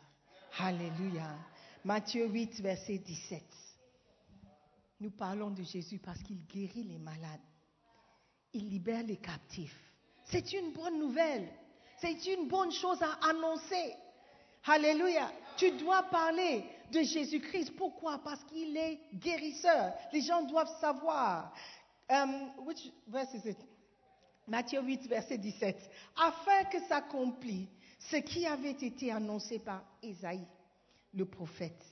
Alléluia. 0.58 1.38
Matthieu 1.86 2.28
8, 2.28 2.60
verset 2.62 2.98
17. 2.98 3.44
Nous 5.00 5.12
parlons 5.12 5.52
de 5.52 5.64
Jésus 5.64 6.00
parce 6.00 6.22
qu'il 6.24 6.46
guérit 6.46 6.84
les 6.84 6.98
malades. 6.98 7.40
Il 8.54 8.70
libère 8.70 9.04
les 9.04 9.18
captifs. 9.18 9.80
C'est 10.26 10.54
une 10.54 10.74
bonne 10.74 11.00
nouvelle. 11.00 11.48
C'est 11.98 12.26
une 12.28 12.48
bonne 12.48 12.72
chose 12.72 13.02
à 13.02 13.30
annoncer. 13.30 13.96
Alléluia. 14.66 15.32
Tu 15.58 15.72
dois 15.72 16.04
parler 16.04 16.66
de 16.92 17.02
Jésus-Christ. 17.02 17.76
Pourquoi? 17.76 18.20
Parce 18.20 18.44
qu'il 18.46 18.76
est 18.76 19.00
guérisseur. 19.14 19.94
Les 20.12 20.22
gens 20.22 20.44
doivent 20.44 20.80
savoir. 20.80 21.54
Um, 22.10 22.52
which 22.66 22.92
verse 23.08 23.34
is 23.34 23.50
it? 23.50 23.58
Matthieu 24.48 24.82
8, 24.82 25.08
verset 25.08 25.38
17. 25.38 25.90
Afin 26.18 26.66
que 26.66 26.80
s'accomplisse 26.88 27.68
ce 28.00 28.18
qui 28.18 28.46
avait 28.46 28.72
été 28.72 29.12
annoncé 29.12 29.60
par 29.60 29.84
Isaïe, 30.04 30.46
le 31.14 31.26
prophète. 31.26 31.84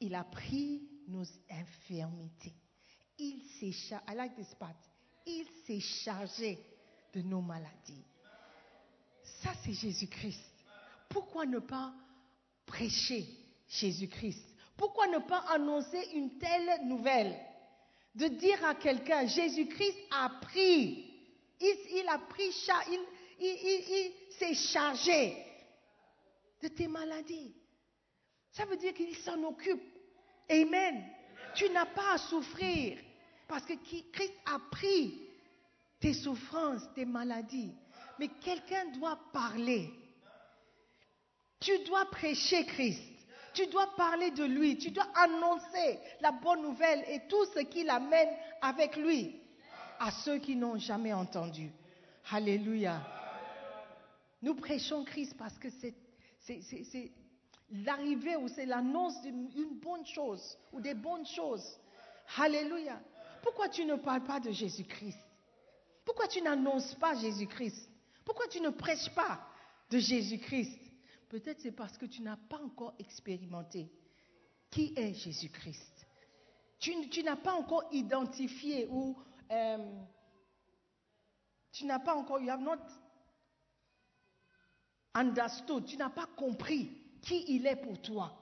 Il 0.00 0.14
a 0.14 0.24
pris 0.24 0.82
nos 1.08 1.24
infirmités. 1.50 2.54
Il 3.18 3.42
s'est 3.58 3.72
chargé, 3.72 4.14
like. 4.14 4.32
Il 5.26 5.46
s'est 5.64 5.80
chargé 5.80 6.58
de 7.12 7.22
nos 7.22 7.40
maladies. 7.40 8.04
Ça, 9.42 9.50
c'est 9.64 9.72
Jésus-Christ. 9.72 10.40
Pourquoi 11.08 11.46
ne 11.46 11.58
pas 11.58 11.92
prêcher 12.64 13.26
Jésus-Christ? 13.68 14.46
Pourquoi 14.76 15.08
ne 15.08 15.18
pas 15.18 15.44
annoncer 15.48 16.10
une 16.14 16.38
telle 16.38 16.86
nouvelle? 16.86 17.36
De 18.14 18.28
dire 18.28 18.64
à 18.64 18.74
quelqu'un, 18.74 19.26
Jésus-Christ 19.26 19.96
a 20.10 20.28
pris, 20.42 21.10
il, 21.60 22.04
a 22.08 22.18
pris, 22.18 22.52
il, 23.40 24.12
s'est 24.38 24.54
chargé 24.54 25.36
de 26.62 26.68
tes 26.68 26.86
maladies. 26.86 27.54
Ça 28.52 28.64
veut 28.66 28.76
dire 28.76 28.92
qu'il 28.92 29.16
s'en 29.16 29.42
occupe. 29.44 29.82
Amen. 30.48 31.04
Tu 31.54 31.68
n'as 31.70 31.86
pas 31.86 32.12
à 32.12 32.18
souffrir 32.18 32.98
parce 33.48 33.64
que 33.64 33.74
Christ 34.12 34.34
a 34.44 34.58
pris 34.70 35.20
tes 35.98 36.14
souffrances, 36.14 36.82
tes 36.94 37.06
maladies. 37.06 37.72
Mais 38.18 38.28
quelqu'un 38.28 38.86
doit 38.98 39.18
parler. 39.32 39.90
Tu 41.60 41.78
dois 41.84 42.04
prêcher 42.06 42.64
Christ. 42.66 43.02
Tu 43.54 43.66
dois 43.66 43.94
parler 43.96 44.30
de 44.30 44.44
lui. 44.44 44.78
Tu 44.78 44.90
dois 44.90 45.06
annoncer 45.14 45.98
la 46.20 46.32
bonne 46.32 46.62
nouvelle 46.62 47.04
et 47.08 47.26
tout 47.28 47.44
ce 47.54 47.60
qu'il 47.60 47.88
amène 47.90 48.28
avec 48.60 48.96
lui 48.96 49.40
à 50.00 50.10
ceux 50.10 50.38
qui 50.38 50.56
n'ont 50.56 50.78
jamais 50.78 51.12
entendu. 51.12 51.70
Alléluia. 52.30 53.00
Nous 54.42 54.54
prêchons 54.54 55.04
Christ 55.04 55.36
parce 55.38 55.56
que 55.58 55.68
c'est, 55.70 55.94
l'arrivée 57.70 58.36
ou 58.36 58.48
c'est 58.48 58.66
l'annonce 58.66 59.22
d'une 59.22 59.48
une 59.54 59.78
bonne 59.78 60.04
chose 60.04 60.58
ou 60.72 60.80
des 60.80 60.94
bonnes 60.94 61.26
choses. 61.26 61.78
Alléluia. 62.36 63.00
Pourquoi 63.42 63.68
tu 63.68 63.84
ne 63.84 63.94
parles 63.94 64.24
pas 64.24 64.40
de 64.40 64.50
Jésus-Christ? 64.50 65.18
Pourquoi 66.04 66.26
tu 66.26 66.42
n'annonces 66.42 66.94
pas 66.96 67.14
Jésus-Christ? 67.14 67.88
Pourquoi 68.24 68.46
tu 68.48 68.60
ne 68.60 68.70
prêches 68.70 69.10
pas 69.14 69.46
de 69.90 69.98
Jésus-Christ? 69.98 70.78
Peut-être 71.28 71.60
c'est 71.60 71.72
parce 71.72 71.96
que 71.96 72.06
tu 72.06 72.22
n'as 72.22 72.36
pas 72.36 72.58
encore 72.58 72.94
expérimenté 72.98 73.90
qui 74.70 74.92
est 74.96 75.14
Jésus-Christ. 75.14 76.06
Tu, 76.78 77.22
n'as 77.22 77.36
pas 77.36 77.52
encore 77.52 77.84
identifié 77.92 78.88
ou 78.90 79.16
euh, 79.50 80.02
tu 81.70 81.84
n'as 81.84 82.00
pas 82.00 82.14
encore, 82.14 82.40
you 82.40 82.50
have 82.50 82.60
not 82.60 82.80
understood, 85.14 85.86
tu 85.86 85.96
n'as 85.96 86.10
pas 86.10 86.26
compris 86.36 86.90
qui 87.22 87.44
il 87.48 87.66
est 87.66 87.76
pour 87.76 88.00
toi. 88.02 88.36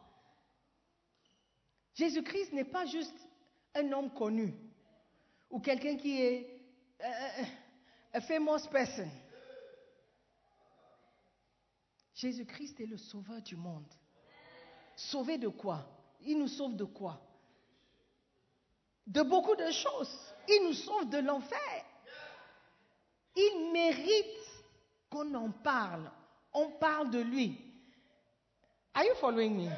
Jésus-Christ 1.95 2.53
n'est 2.55 2.65
pas 2.65 2.87
juste 2.87 3.29
un 3.75 3.93
homme 3.93 4.11
connu 4.15 4.55
ou 5.51 5.61
quelqu'un 5.61 5.97
qui 5.97 6.21
est 6.21 6.61
euh, 7.03 7.45
a 8.15 8.21
famous 8.21 8.67
person. 8.71 9.09
Jésus-Christ 12.21 12.79
est 12.81 12.87
le 12.87 12.99
sauveur 12.99 13.41
du 13.41 13.57
monde. 13.57 13.87
Sauvé 14.95 15.39
de 15.39 15.49
quoi? 15.49 15.87
Il 16.21 16.39
nous 16.39 16.49
sauve 16.49 16.77
de 16.77 16.85
quoi? 16.85 17.19
De 19.07 19.23
beaucoup 19.23 19.57
de 19.57 19.71
choses. 19.71 20.35
Il 20.47 20.65
nous 20.67 20.75
sauve 20.75 21.09
de 21.09 21.17
l'enfer. 21.17 21.85
Il 23.35 23.71
mérite 23.73 24.37
qu'on 25.09 25.33
en 25.35 25.51
parle. 25.51 26.11
On 26.53 26.73
parle 26.73 27.11
de 27.11 27.21
lui. 27.21 27.59
Are 28.93 29.05
you 29.05 29.15
following 29.15 29.57
me? 29.57 29.71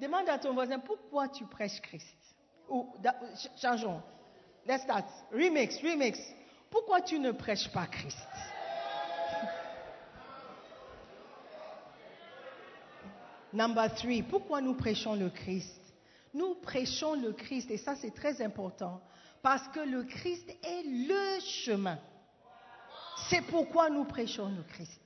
Demande 0.00 0.28
à 0.28 0.38
ton 0.38 0.54
voisin 0.54 0.78
pourquoi 0.78 1.28
tu 1.28 1.44
prêches 1.46 1.80
Christ? 1.80 2.16
Ou 2.68 2.94
changeons. 3.60 4.00
Let's 4.66 4.82
start. 4.82 5.06
Remix, 5.32 5.82
remix. 5.82 6.20
Pourquoi 6.70 7.00
tu 7.00 7.18
ne 7.18 7.32
prêches 7.32 7.72
pas 7.72 7.86
Christ? 7.88 8.18
Number 13.56 13.88
three, 13.94 14.22
pourquoi 14.22 14.60
nous 14.60 14.74
prêchons 14.74 15.14
le 15.14 15.30
Christ? 15.30 15.80
Nous 16.34 16.56
prêchons 16.56 17.14
le 17.14 17.32
Christ, 17.32 17.70
et 17.70 17.78
ça 17.78 17.96
c'est 17.96 18.10
très 18.10 18.42
important, 18.42 19.00
parce 19.42 19.66
que 19.68 19.80
le 19.80 20.02
Christ 20.04 20.46
est 20.62 20.82
le 20.82 21.40
chemin. 21.40 21.98
C'est 23.30 23.40
pourquoi 23.46 23.88
nous 23.88 24.04
prêchons 24.04 24.54
le 24.54 24.62
Christ. 24.62 25.00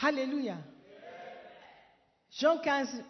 Alléluia. 0.00 0.56
Jean, 2.30 2.56
15, 2.58 3.04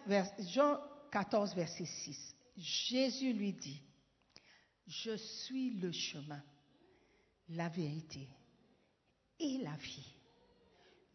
Jean 0.49 0.77
14, 1.09 1.55
verset 1.55 1.85
6. 1.85 2.35
Jésus 2.57 3.31
lui 3.31 3.53
dit, 3.53 3.81
je 4.87 5.15
suis 5.15 5.69
le 5.79 5.93
chemin, 5.93 6.43
la 7.47 7.69
vérité 7.69 8.27
et 9.39 9.59
la 9.59 9.75
vie. 9.77 10.15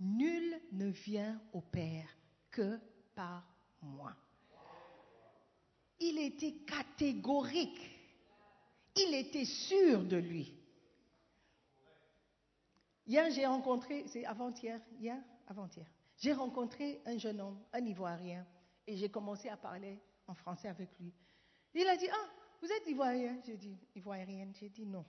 Nul 0.00 0.60
ne 0.72 0.88
vient 0.88 1.38
au 1.52 1.60
Père 1.60 2.08
que 2.50 2.80
par 3.14 3.44
moi. 3.80 4.14
Il 6.00 6.18
était 6.18 6.54
catégorique. 6.66 7.90
Il 8.96 9.14
était 9.14 9.44
sûr 9.44 10.02
de 10.04 10.16
lui. 10.16 10.52
Hier, 13.06 13.30
j'ai 13.30 13.46
rencontré, 13.46 14.04
c'est 14.08 14.24
avant-hier, 14.24 14.80
hier, 14.98 15.18
avant-hier, 15.46 15.86
j'ai 16.18 16.32
rencontré 16.32 17.00
un 17.04 17.18
jeune 17.18 17.40
homme, 17.40 17.58
un 17.72 17.84
Ivoirien, 17.84 18.46
et 18.86 18.96
j'ai 18.96 19.10
commencé 19.10 19.48
à 19.48 19.56
parler 19.56 20.00
en 20.26 20.34
français 20.34 20.68
avec 20.68 20.88
lui. 20.98 21.12
Il 21.74 21.86
a 21.88 21.96
dit, 21.96 22.08
ah, 22.10 22.30
vous 22.60 22.68
êtes 22.68 22.86
Ivoirien 22.86 23.40
J'ai 23.44 23.56
dit, 23.56 23.78
Ivoirienne 23.96 24.52
J'ai 24.54 24.68
dit 24.68 24.86
non. 24.86 25.04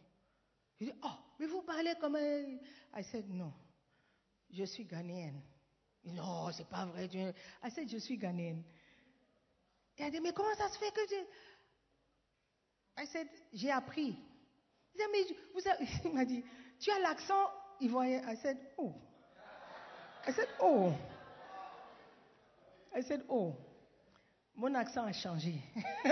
Il 0.80 0.88
dit, 0.88 0.94
oh, 1.04 1.18
mais 1.40 1.46
vous 1.46 1.62
parlez 1.62 1.94
comme 2.00 2.16
un... 2.16 2.58
I 2.96 3.04
said, 3.04 3.30
non, 3.30 3.54
je 4.50 4.64
suis 4.64 4.86
ghanéenne. 4.86 5.42
Non, 6.06 6.52
c'est 6.52 6.68
pas 6.68 6.86
vrai. 6.86 7.06
I 7.64 7.72
said, 7.72 7.90
je 7.90 7.98
suis 7.98 8.18
ghanéenne. 8.18 8.64
Il 9.98 10.06
a 10.06 10.10
dit, 10.10 10.20
mais 10.20 10.34
comment 10.34 10.54
ça 10.56 10.70
se 10.70 10.78
fait 10.78 10.92
que 10.92 11.02
je... 11.10 11.16
I 13.02 13.08
said, 13.08 13.28
j'ai 13.54 13.72
appris. 13.72 14.18
Il, 14.96 15.26
dit, 15.28 15.36
vous 15.54 16.12
m'a 16.14 16.26
dit, 16.26 16.44
tu 16.80 16.92
as 16.92 17.00
l'accent 17.00 17.50
ivoirien. 17.80 18.22
I 18.28 18.36
said, 18.38 18.58
oh. 18.78 18.94
I 20.28 20.34
said, 20.34 20.48
oh. 20.60 20.94
I 22.96 23.02
said, 23.02 23.24
oh. 23.30 23.56
Mon 24.56 24.76
accent 24.76 25.06
a 25.06 25.14
changé. 25.14 25.56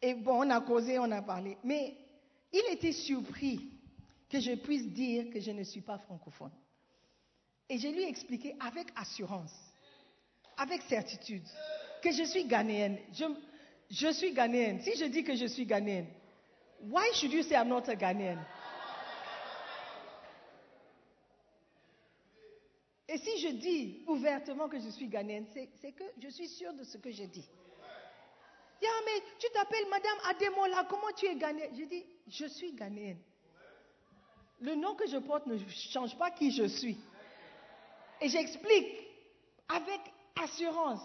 Et 0.00 0.14
bon, 0.14 0.44
on 0.46 0.50
a 0.50 0.60
causé, 0.60 0.98
on 0.98 1.10
a 1.10 1.22
parlé. 1.22 1.56
Mais 1.64 1.96
il 2.52 2.62
était 2.72 2.92
surpris 2.92 3.70
que 4.28 4.38
je 4.40 4.54
puisse 4.54 4.86
dire 4.88 5.30
que 5.32 5.40
je 5.40 5.50
ne 5.50 5.64
suis 5.64 5.80
pas 5.80 5.98
francophone. 5.98 6.52
Et 7.72 7.78
je 7.78 7.88
lui 7.88 8.02
ai 8.02 8.08
expliqué 8.08 8.54
avec 8.60 8.88
assurance, 8.96 9.54
avec 10.58 10.82
certitude, 10.82 11.42
que 12.02 12.12
je 12.12 12.24
suis 12.24 12.44
ghanéenne. 12.44 12.98
Je, 13.88 14.12
suis 14.12 14.34
ghanéenne. 14.34 14.82
Si 14.82 14.94
je 14.94 15.06
dis 15.06 15.24
que 15.24 15.34
je 15.34 15.46
suis 15.46 15.64
ghanéenne, 15.64 16.06
why 16.82 17.10
should 17.14 17.32
you 17.32 17.42
say 17.42 17.54
I'm 17.54 17.68
not 17.68 17.88
a 17.88 17.94
Ghanaian? 17.94 18.44
Et 23.08 23.16
si 23.16 23.40
je 23.40 23.48
dis 23.54 24.04
ouvertement 24.06 24.68
que 24.68 24.78
je 24.78 24.90
suis 24.90 25.08
ghanéenne, 25.08 25.46
c'est 25.54 25.92
que 25.92 26.04
je 26.22 26.28
suis 26.28 26.48
sûre 26.48 26.74
de 26.74 26.84
ce 26.84 26.98
que 26.98 27.10
je 27.10 27.24
dis. 27.24 27.48
Mais 28.82 29.22
tu 29.38 29.46
t'appelles 29.54 29.88
Madame 29.88 30.18
Ademola, 30.28 30.86
comment 30.90 31.10
tu 31.16 31.24
es 31.24 31.36
ghanéenne? 31.36 31.74
Je 31.74 31.84
dis, 31.84 32.04
je 32.28 32.44
suis 32.48 32.74
ghanéenne. 32.74 33.18
Le 34.60 34.74
nom 34.74 34.94
que 34.94 35.08
je 35.08 35.16
porte 35.16 35.46
ne 35.46 35.56
change 35.90 36.18
pas 36.18 36.30
qui 36.30 36.50
je 36.50 36.64
suis. 36.64 36.98
Et 38.22 38.28
j'explique 38.28 39.04
avec 39.68 40.00
assurance, 40.40 41.02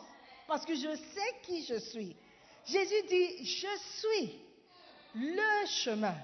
parce 0.47 0.63
que 0.65 0.75
je 0.75 0.95
sais 0.95 1.35
qui 1.43 1.65
je 1.65 1.79
suis. 1.79 2.15
Jésus 2.65 3.01
dit, 3.09 3.43
je 3.43 3.67
suis 3.79 4.39
le 5.15 5.65
chemin, 5.65 6.15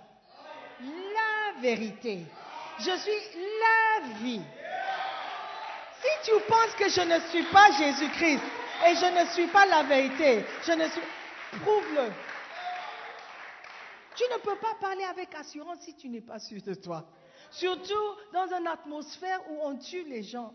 la 0.82 1.62
vérité. 1.62 2.26
Je 2.78 2.96
suis 2.98 3.40
la 3.60 4.14
vie. 4.20 4.42
Si 6.02 6.32
tu 6.32 6.40
penses 6.48 6.76
que 6.78 6.90
je 6.90 7.02
ne 7.02 7.20
suis 7.30 7.44
pas 7.52 7.72
Jésus-Christ 7.72 8.42
et 8.88 8.96
je 8.96 9.20
ne 9.20 9.26
suis 9.32 9.48
pas 9.48 9.66
la 9.66 9.84
vérité, 9.84 10.46
je 10.64 10.74
ne 10.74 10.88
suis... 10.90 11.02
Prouve-le. 11.64 12.12
Tu 14.16 14.24
ne 14.32 14.38
peux 14.40 14.58
pas 14.58 14.76
parler 14.80 15.04
avec 15.06 15.34
assurance 15.36 15.80
si 15.82 15.96
tu 15.96 16.10
n'es 16.10 16.22
pas 16.22 16.40
sûr 16.40 16.62
de 16.62 16.74
toi. 16.76 17.04
Surtout 17.52 18.16
dans 18.32 18.54
une 18.54 18.68
atmosphère 18.68 19.40
où 19.50 19.60
on 19.64 19.78
tue 19.78 20.04
les 20.04 20.24
gens 20.24 20.54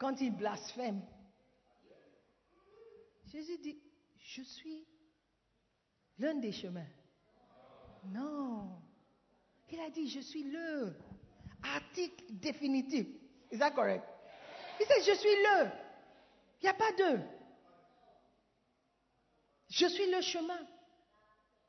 quand 0.00 0.18
il 0.22 0.34
blasphème. 0.34 1.02
Jésus 3.26 3.58
dit, 3.58 3.78
je 4.16 4.42
suis 4.42 4.86
l'un 6.18 6.34
des 6.36 6.52
chemins. 6.52 6.88
Non. 8.06 8.80
Il 9.70 9.78
a 9.78 9.90
dit, 9.90 10.08
je 10.08 10.20
suis 10.20 10.44
le 10.44 10.96
article 11.62 12.24
définitif. 12.30 13.06
Is 13.52 13.58
that 13.58 13.72
correct? 13.72 14.02
Il 14.80 14.86
dit, 14.86 15.10
je 15.10 15.16
suis 15.16 15.28
le. 15.28 15.70
Il 16.60 16.64
n'y 16.64 16.68
a 16.70 16.74
pas 16.74 16.92
deux. 16.92 17.20
Je 19.68 19.86
suis 19.86 20.10
le 20.10 20.22
chemin. 20.22 20.66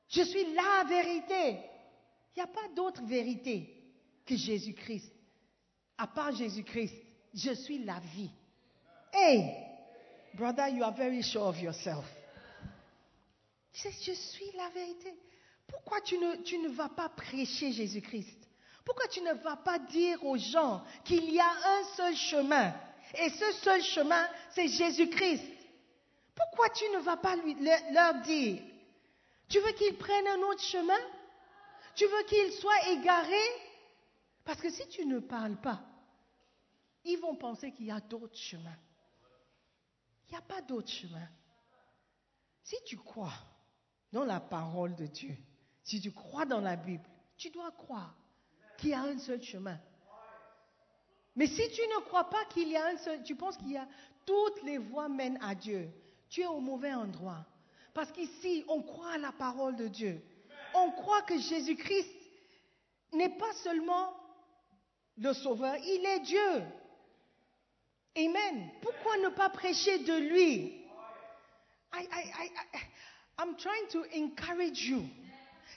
Je 0.07 0.21
suis 0.21 0.53
la 0.53 0.85
vérité. 0.87 1.59
Il 2.33 2.37
n'y 2.37 2.43
a 2.43 2.47
pas 2.47 2.69
d'autre 2.75 3.03
vérité 3.03 3.93
que 4.25 4.37
Jésus-Christ. 4.37 5.13
À 5.97 6.07
part 6.07 6.31
Jésus-Christ, 6.31 7.10
je 7.33 7.53
suis 7.53 7.83
la 7.83 7.99
vie. 8.15 8.31
Hey, 9.13 9.55
brother, 10.35 10.69
you 10.69 10.83
are 10.83 10.95
very 10.95 11.21
sure 11.21 11.47
of 11.47 11.59
yourself. 11.59 12.05
Je 13.73 14.11
suis 14.11 14.51
la 14.57 14.69
vérité. 14.69 15.13
Pourquoi 15.67 16.01
tu 16.01 16.17
ne, 16.17 16.35
tu 16.43 16.57
ne 16.57 16.69
vas 16.69 16.89
pas 16.89 17.09
prêcher 17.09 17.71
Jésus-Christ? 17.71 18.37
Pourquoi 18.83 19.07
tu 19.07 19.21
ne 19.21 19.33
vas 19.33 19.55
pas 19.57 19.79
dire 19.79 20.23
aux 20.25 20.37
gens 20.37 20.83
qu'il 21.05 21.31
y 21.31 21.39
a 21.39 21.49
un 21.49 21.83
seul 21.95 22.15
chemin? 22.15 22.73
Et 23.15 23.29
ce 23.29 23.51
seul 23.63 23.81
chemin, 23.83 24.27
c'est 24.53 24.67
Jésus-Christ. 24.67 25.43
Pourquoi 26.35 26.69
tu 26.69 26.83
ne 26.89 26.99
vas 26.99 27.17
pas 27.17 27.35
leur 27.35 28.15
dire? 28.21 28.61
Tu 29.49 29.59
veux 29.59 29.71
qu'ils 29.73 29.97
prennent 29.97 30.27
un 30.27 30.41
autre 30.41 30.63
chemin? 30.63 30.99
Tu 31.95 32.05
veux 32.05 32.23
qu'ils 32.23 32.53
soient 32.53 32.89
égarés 32.89 33.51
Parce 34.45 34.59
que 34.59 34.69
si 34.69 34.87
tu 34.87 35.05
ne 35.05 35.19
parles 35.19 35.57
pas, 35.61 35.81
ils 37.03 37.19
vont 37.19 37.35
penser 37.35 37.71
qu'il 37.71 37.87
y 37.87 37.91
a 37.91 37.99
d'autres 37.99 38.37
chemins. 38.37 38.77
Il 40.27 40.31
n'y 40.31 40.37
a 40.37 40.41
pas 40.41 40.61
d'autre 40.61 40.89
chemin. 40.89 41.27
Si 42.63 42.75
tu 42.85 42.97
crois 42.97 43.33
dans 44.11 44.23
la 44.23 44.39
parole 44.39 44.95
de 44.95 45.07
Dieu, 45.07 45.35
si 45.83 45.99
tu 45.99 46.11
crois 46.11 46.45
dans 46.45 46.61
la 46.61 46.75
Bible, 46.75 47.03
tu 47.37 47.49
dois 47.49 47.71
croire 47.71 48.15
qu'il 48.77 48.89
y 48.89 48.93
a 48.93 49.01
un 49.01 49.17
seul 49.17 49.41
chemin. 49.41 49.79
Mais 51.35 51.47
si 51.47 51.69
tu 51.71 51.81
ne 51.81 52.01
crois 52.05 52.29
pas 52.29 52.45
qu'il 52.45 52.69
y 52.69 52.77
a 52.77 52.87
un 52.87 52.97
seul, 52.97 53.23
tu 53.23 53.35
penses 53.35 53.57
qu'il 53.57 53.71
y 53.71 53.77
a 53.77 53.87
toutes 54.25 54.63
les 54.63 54.77
voies 54.77 55.09
mènent 55.09 55.39
à 55.41 55.55
Dieu, 55.55 55.89
tu 56.29 56.41
es 56.41 56.47
au 56.47 56.59
mauvais 56.59 56.93
endroit. 56.93 57.45
Parce 57.93 58.11
qu'ici, 58.11 58.63
on 58.67 58.81
croit 58.81 59.13
à 59.13 59.17
la 59.17 59.31
parole 59.31 59.75
de 59.75 59.87
Dieu. 59.87 60.21
On 60.73 60.91
croit 60.91 61.23
que 61.23 61.37
Jésus-Christ 61.37 62.15
n'est 63.13 63.37
pas 63.37 63.53
seulement 63.63 64.13
le 65.17 65.33
Sauveur, 65.33 65.75
il 65.77 66.05
est 66.05 66.19
Dieu. 66.21 66.63
Amen. 68.17 68.69
Pourquoi 68.81 69.17
ne 69.17 69.29
pas 69.29 69.49
prêcher 69.49 69.99
de 69.99 70.13
lui? 70.13 70.81
I, 71.93 72.03
I, 72.03 72.31
I, 72.39 72.79
I'm 73.39 73.55
trying 73.55 73.87
to 73.91 74.03
encourage 74.15 74.85
you. 74.85 75.03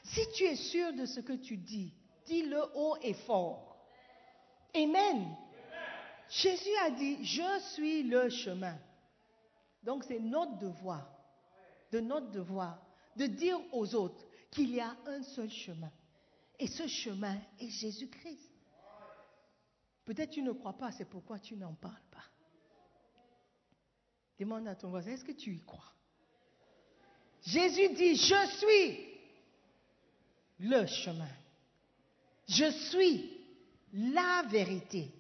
Si 0.05 0.21
tu 0.35 0.45
es 0.45 0.57
sûr 0.57 0.93
de 0.93 1.07
ce 1.07 1.21
que 1.21 1.33
tu 1.33 1.57
dis, 1.57 1.93
dis-le 2.27 2.63
haut 2.75 2.97
et 3.03 3.15
fort. 3.15 3.77
Amen. 4.75 5.37
Jésus 6.29 6.77
a 6.83 6.91
dit, 6.91 7.25
je 7.25 7.61
suis 7.75 8.03
le 8.03 8.29
chemin. 8.29 8.77
Donc 9.83 10.05
c'est 10.05 10.19
notre 10.19 10.59
devoir, 10.59 11.07
de 11.93 12.01
notre 12.01 12.31
devoir, 12.31 12.79
de 13.17 13.27
dire 13.27 13.61
aux 13.73 13.95
autres 13.95 14.25
qu'il 14.51 14.75
y 14.75 14.81
a 14.81 14.97
un 15.07 15.23
seul 15.23 15.51
chemin. 15.51 15.93
Et 16.59 16.67
ce 16.67 16.87
chemin 16.87 17.37
est 17.61 17.69
Jésus-Christ. 17.69 18.54
Peut-être 20.05 20.31
tu 20.31 20.43
ne 20.43 20.53
crois 20.53 20.75
pas, 20.75 20.93
c'est 20.93 21.09
pourquoi 21.09 21.39
tu 21.39 21.57
n'en 21.57 21.75
parles 21.75 21.95
pas. 22.11 22.25
Demande 24.39 24.69
à 24.69 24.75
ton 24.75 24.91
voisin, 24.91 25.13
est-ce 25.13 25.25
que 25.25 25.33
tu 25.33 25.55
y 25.55 25.61
crois? 25.65 25.93
Jésus 27.43 27.91
dit, 27.95 28.17
je 28.17 28.47
suis 28.59 29.09
le 30.61 30.87
chemin. 30.87 31.29
Je 32.49 32.71
suis 32.71 33.31
la 33.93 34.43
vérité. 34.49 35.11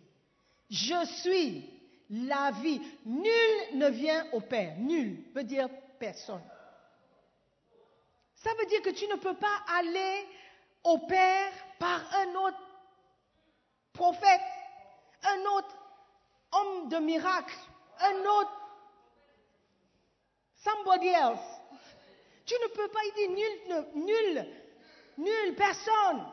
Je 0.70 1.04
suis 1.22 1.70
la 2.10 2.50
vie. 2.62 2.80
Nul 3.04 3.78
ne 3.78 3.88
vient 3.88 4.26
au 4.32 4.40
Père. 4.40 4.76
Nul 4.78 5.24
veut 5.34 5.44
dire 5.44 5.68
personne. 5.98 6.42
Ça 8.36 8.50
veut 8.58 8.66
dire 8.66 8.82
que 8.82 8.90
tu 8.90 9.06
ne 9.06 9.16
peux 9.16 9.36
pas 9.36 9.62
aller 9.78 10.26
au 10.82 10.98
Père 10.98 11.52
par 11.78 12.02
un 12.14 12.34
autre 12.34 12.58
prophète, 13.92 14.40
un 15.24 15.40
autre 15.56 15.76
homme 16.52 16.88
de 16.88 16.96
miracle, 16.98 17.56
un 18.00 18.24
autre 18.24 18.52
somebody 20.62 21.08
else. 21.08 21.40
Tu 22.46 22.54
ne 22.54 22.68
peux 22.68 22.88
pas, 22.88 23.00
dit 23.16 23.28
nul, 23.28 24.04
nul, 24.04 24.46
nul, 25.18 25.54
personne. 25.56 26.26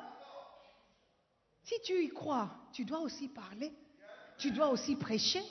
Si 1.63 1.75
tu 1.84 2.04
y 2.04 2.10
crois, 2.10 2.49
tu 2.73 2.84
dois 2.84 2.99
aussi 2.99 3.30
parler, 3.30 3.71
tu 4.38 4.51
dois 4.51 4.69
aussi 4.69 4.95
prêcher 4.95 5.41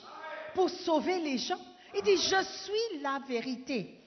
pour 0.53 0.69
sauver 0.69 1.19
les 1.19 1.37
gens. 1.37 1.59
Il 1.95 2.03
dit, 2.03 2.17
je 2.17 2.43
suis 2.43 3.01
la 3.01 3.19
vérité. 3.27 3.97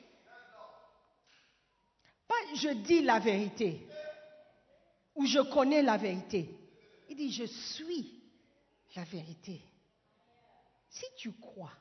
Pas 2.29 2.35
je 2.55 2.69
dis 2.69 3.03
la 3.03 3.19
vérité 3.19 3.87
ou 5.15 5.27
je 5.27 5.41
connais 5.41 5.83
la 5.83 5.97
vérité. 5.97 6.49
Il 7.09 7.17
dit, 7.17 7.33
je 7.33 7.45
suis 7.45 8.24
la 8.97 9.05
vérité. 9.05 9.61
Si 10.89 11.05
tu 11.19 11.33
crois 11.33 11.73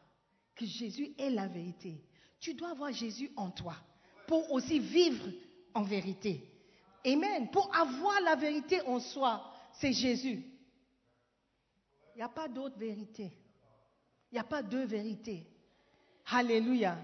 que 0.56 0.65
Jésus 0.65 1.13
est 1.17 1.30
la 1.30 1.47
vérité, 1.47 2.02
tu 2.39 2.54
dois 2.54 2.71
avoir 2.71 2.91
Jésus 2.91 3.32
en 3.36 3.52
toi 3.52 3.76
pour 4.28 4.52
aussi 4.52 4.80
vivre 4.80 5.26
en 5.73 5.84
vérité. 5.84 6.49
Amen. 7.06 7.49
Pour 7.52 7.73
avoir 7.76 8.19
la 8.21 8.36
vérité 8.36 8.82
en 8.82 8.99
soi, 8.99 9.54
c'est 9.73 9.93
Jésus. 9.93 10.43
Il 12.13 12.17
n'y 12.17 12.21
a 12.21 12.30
pas 12.30 12.47
d'autre 12.47 12.78
vérité. 12.78 13.32
Il 14.32 14.36
n'y 14.36 14.39
a 14.39 14.43
pas 14.43 14.63
deux 14.63 14.86
vérités. 14.86 15.45
Alléluia. 16.28 16.97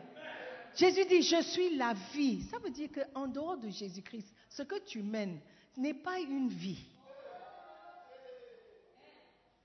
Jésus 0.76 1.06
dit, 1.06 1.22
je 1.22 1.42
suis 1.42 1.76
la 1.76 1.94
vie. 2.14 2.44
Ça 2.50 2.58
veut 2.60 2.70
dire 2.70 2.90
qu'en 2.92 3.28
dehors 3.28 3.58
de 3.58 3.70
Jésus-Christ, 3.70 4.28
ce 4.50 4.64
que 4.64 4.80
tu 4.86 5.02
mènes 5.02 5.40
n'est 5.78 5.94
pas 5.94 6.20
une 6.20 6.50
vie. 6.50 6.86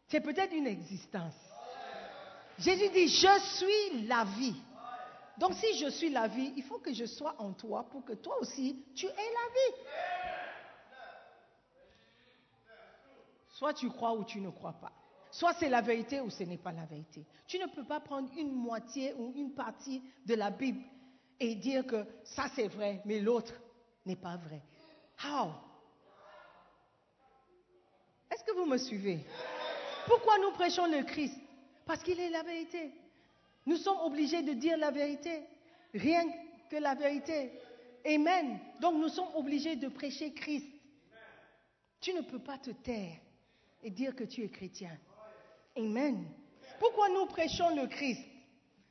C'est 0.08 0.20
peut-être 0.20 0.52
une 0.52 0.66
existence. 0.66 1.34
Jésus 2.58 2.88
dit, 2.90 3.08
je 3.08 3.40
suis 3.56 4.06
la 4.06 4.24
vie. 4.24 4.54
Donc 5.38 5.54
si 5.54 5.78
je 5.78 5.88
suis 5.90 6.10
la 6.10 6.28
vie, 6.28 6.52
il 6.56 6.62
faut 6.62 6.78
que 6.78 6.92
je 6.92 7.06
sois 7.06 7.34
en 7.38 7.52
toi 7.52 7.84
pour 7.90 8.04
que 8.04 8.12
toi 8.12 8.38
aussi, 8.40 8.84
tu 8.94 9.06
aies 9.06 9.10
la 9.10 9.48
vie. 9.52 9.76
Soit 13.54 13.74
tu 13.74 13.88
crois 13.88 14.14
ou 14.14 14.24
tu 14.24 14.40
ne 14.40 14.50
crois 14.50 14.74
pas. 14.74 14.92
Soit 15.30 15.54
c'est 15.54 15.68
la 15.68 15.80
vérité 15.80 16.20
ou 16.20 16.30
ce 16.30 16.44
n'est 16.44 16.58
pas 16.58 16.70
la 16.70 16.84
vérité. 16.84 17.26
Tu 17.48 17.58
ne 17.58 17.66
peux 17.66 17.84
pas 17.84 17.98
prendre 17.98 18.30
une 18.36 18.52
moitié 18.52 19.14
ou 19.14 19.32
une 19.34 19.52
partie 19.52 20.00
de 20.24 20.34
la 20.34 20.50
Bible 20.50 20.82
et 21.40 21.56
dire 21.56 21.84
que 21.84 22.06
ça 22.22 22.46
c'est 22.54 22.68
vrai, 22.68 23.02
mais 23.04 23.18
l'autre 23.18 23.52
n'est 24.06 24.16
pas 24.16 24.36
vrai. 24.36 24.62
How? 25.24 25.50
Est-ce 28.30 28.44
que 28.44 28.52
vous 28.52 28.66
me 28.66 28.78
suivez? 28.78 29.24
Pourquoi 30.06 30.38
nous 30.38 30.52
prêchons 30.52 30.86
le 30.86 31.02
Christ? 31.04 31.38
Parce 31.86 32.02
qu'il 32.02 32.18
est 32.20 32.30
la 32.30 32.42
vérité. 32.42 32.92
Nous 33.66 33.76
sommes 33.76 34.00
obligés 34.00 34.42
de 34.42 34.52
dire 34.52 34.76
la 34.76 34.90
vérité. 34.90 35.42
Rien 35.92 36.24
que 36.70 36.76
la 36.76 36.94
vérité. 36.94 37.52
Amen. 38.06 38.58
Donc 38.80 38.96
nous 38.96 39.08
sommes 39.08 39.34
obligés 39.34 39.76
de 39.76 39.88
prêcher 39.88 40.32
Christ. 40.32 40.66
Tu 42.00 42.12
ne 42.12 42.20
peux 42.20 42.38
pas 42.38 42.58
te 42.58 42.70
taire 42.70 43.16
et 43.82 43.90
dire 43.90 44.14
que 44.14 44.24
tu 44.24 44.42
es 44.42 44.48
chrétien. 44.48 44.96
Amen. 45.76 46.26
Pourquoi 46.78 47.08
nous 47.08 47.26
prêchons 47.26 47.74
le 47.74 47.86
Christ 47.86 48.20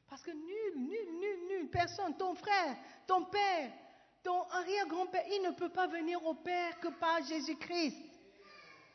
Parce 0.10 0.22
que 0.22 0.32
nul, 0.32 0.90
nul, 0.90 1.20
nul, 1.20 1.40
nul, 1.48 1.70
personne, 1.70 2.16
ton 2.18 2.34
frère, 2.36 2.76
ton 3.06 3.26
père, 3.26 3.72
ton 4.24 4.42
arrière-grand-père, 4.50 5.26
il 5.32 5.42
ne 5.44 5.52
peut 5.52 5.70
pas 5.70 5.88
venir 5.88 6.26
au 6.26 6.34
Père 6.34 6.80
que 6.80 6.88
par 6.88 7.24
Jésus-Christ. 7.26 7.98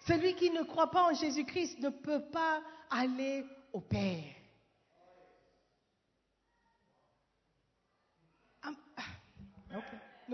Celui 0.06 0.34
qui 0.34 0.50
ne 0.50 0.62
croit 0.62 0.90
pas 0.90 1.11
en 1.11 1.14
Jésus-Christ 1.14 1.80
ne 1.80 1.90
peut 1.90 2.22
pas 2.30 2.62
aller 2.90 3.44
au 3.72 3.80
Père. 3.80 4.24
Ah, 8.62 8.70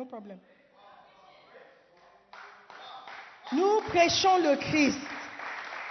problem. 0.06 0.38
Nous 3.52 3.80
prêchons 3.88 4.38
le 4.38 4.56
Christ. 4.56 4.98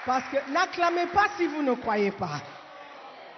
Parce 0.06 0.26
que 0.30 0.52
n'acclamez 0.52 1.08
pas 1.08 1.30
si 1.38 1.48
vous 1.48 1.62
ne 1.62 1.74
croyez 1.76 2.12
pas. 2.12 2.42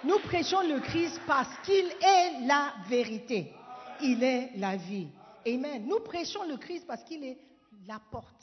Nous 0.02 0.18
prêchons 0.20 0.62
le 0.62 0.80
Christ 0.80 1.20
parce 1.26 1.56
qu'il 1.64 1.86
est 1.86 2.46
la 2.46 2.74
vérité. 2.88 3.52
Il 4.00 4.22
est 4.22 4.50
la 4.56 4.76
vie. 4.76 5.08
Amen. 5.46 5.86
Nous 5.86 6.00
prêchons 6.00 6.44
le 6.44 6.56
Christ 6.56 6.86
parce 6.86 7.04
qu'il 7.04 7.24
est 7.24 7.38
la 7.86 8.00
porte. 8.10 8.42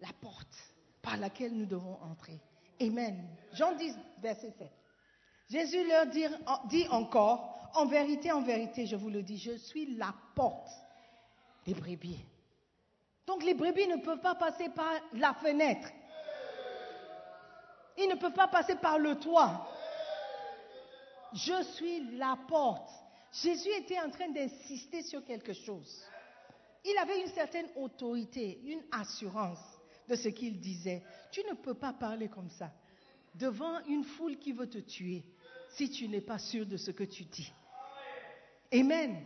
La 0.00 0.12
porte 0.20 0.71
par 1.02 1.16
laquelle 1.16 1.52
nous 1.52 1.66
devons 1.66 1.98
entrer. 2.02 2.40
Amen. 2.80 3.28
Jean 3.52 3.74
10, 3.74 3.94
verset 4.20 4.52
7. 4.56 4.68
Jésus 5.50 5.86
leur 5.86 6.06
dit, 6.06 6.86
encore, 6.88 7.70
en 7.74 7.86
vérité, 7.86 8.32
en 8.32 8.42
vérité, 8.42 8.86
je 8.86 8.96
vous 8.96 9.10
le 9.10 9.22
dis, 9.22 9.38
je 9.38 9.56
suis 9.56 9.96
la 9.96 10.14
porte 10.34 10.70
des 11.66 11.74
brebis. 11.74 12.24
Donc 13.26 13.44
les 13.44 13.54
brebis 13.54 13.86
ne 13.86 13.96
peuvent 13.96 14.20
pas 14.20 14.34
passer 14.34 14.68
par 14.70 14.92
la 15.12 15.34
fenêtre. 15.34 15.88
Ils 17.98 18.08
ne 18.08 18.14
peuvent 18.14 18.32
pas 18.32 18.48
passer 18.48 18.76
par 18.76 18.98
le 18.98 19.18
toit. 19.18 19.68
Je 21.34 21.62
suis 21.74 22.16
la 22.16 22.36
porte. 22.48 22.90
Jésus 23.32 23.70
était 23.78 24.00
en 24.00 24.10
train 24.10 24.28
d'insister 24.28 25.02
sur 25.02 25.24
quelque 25.24 25.52
chose. 25.52 26.04
Il 26.84 26.96
avait 26.98 27.20
une 27.20 27.28
certaine 27.28 27.68
autorité, 27.76 28.60
une 28.64 28.82
assurance 28.90 29.71
de 30.08 30.14
ce 30.14 30.28
qu'il 30.28 30.60
disait. 30.60 31.02
Tu 31.30 31.40
ne 31.48 31.54
peux 31.54 31.74
pas 31.74 31.92
parler 31.92 32.28
comme 32.28 32.50
ça 32.50 32.72
devant 33.34 33.82
une 33.86 34.04
foule 34.04 34.38
qui 34.38 34.52
veut 34.52 34.68
te 34.68 34.78
tuer 34.78 35.24
si 35.70 35.90
tu 35.90 36.08
n'es 36.08 36.20
pas 36.20 36.38
sûr 36.38 36.66
de 36.66 36.76
ce 36.76 36.90
que 36.90 37.04
tu 37.04 37.24
dis. 37.24 37.50
Amen. 38.72 39.24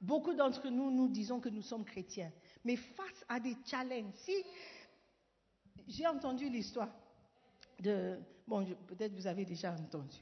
Beaucoup 0.00 0.34
d'entre 0.34 0.68
nous, 0.68 0.90
nous 0.90 1.08
disons 1.08 1.38
que 1.38 1.48
nous 1.48 1.62
sommes 1.62 1.84
chrétiens, 1.84 2.32
mais 2.64 2.74
face 2.74 3.24
à 3.28 3.38
des 3.38 3.56
challenges, 3.64 4.14
si 4.16 4.34
j'ai 5.86 6.06
entendu 6.08 6.48
l'histoire 6.48 6.88
de, 7.78 8.18
bon, 8.46 8.64
peut-être 8.88 9.14
vous 9.14 9.28
avez 9.28 9.44
déjà 9.44 9.72
entendu, 9.72 10.16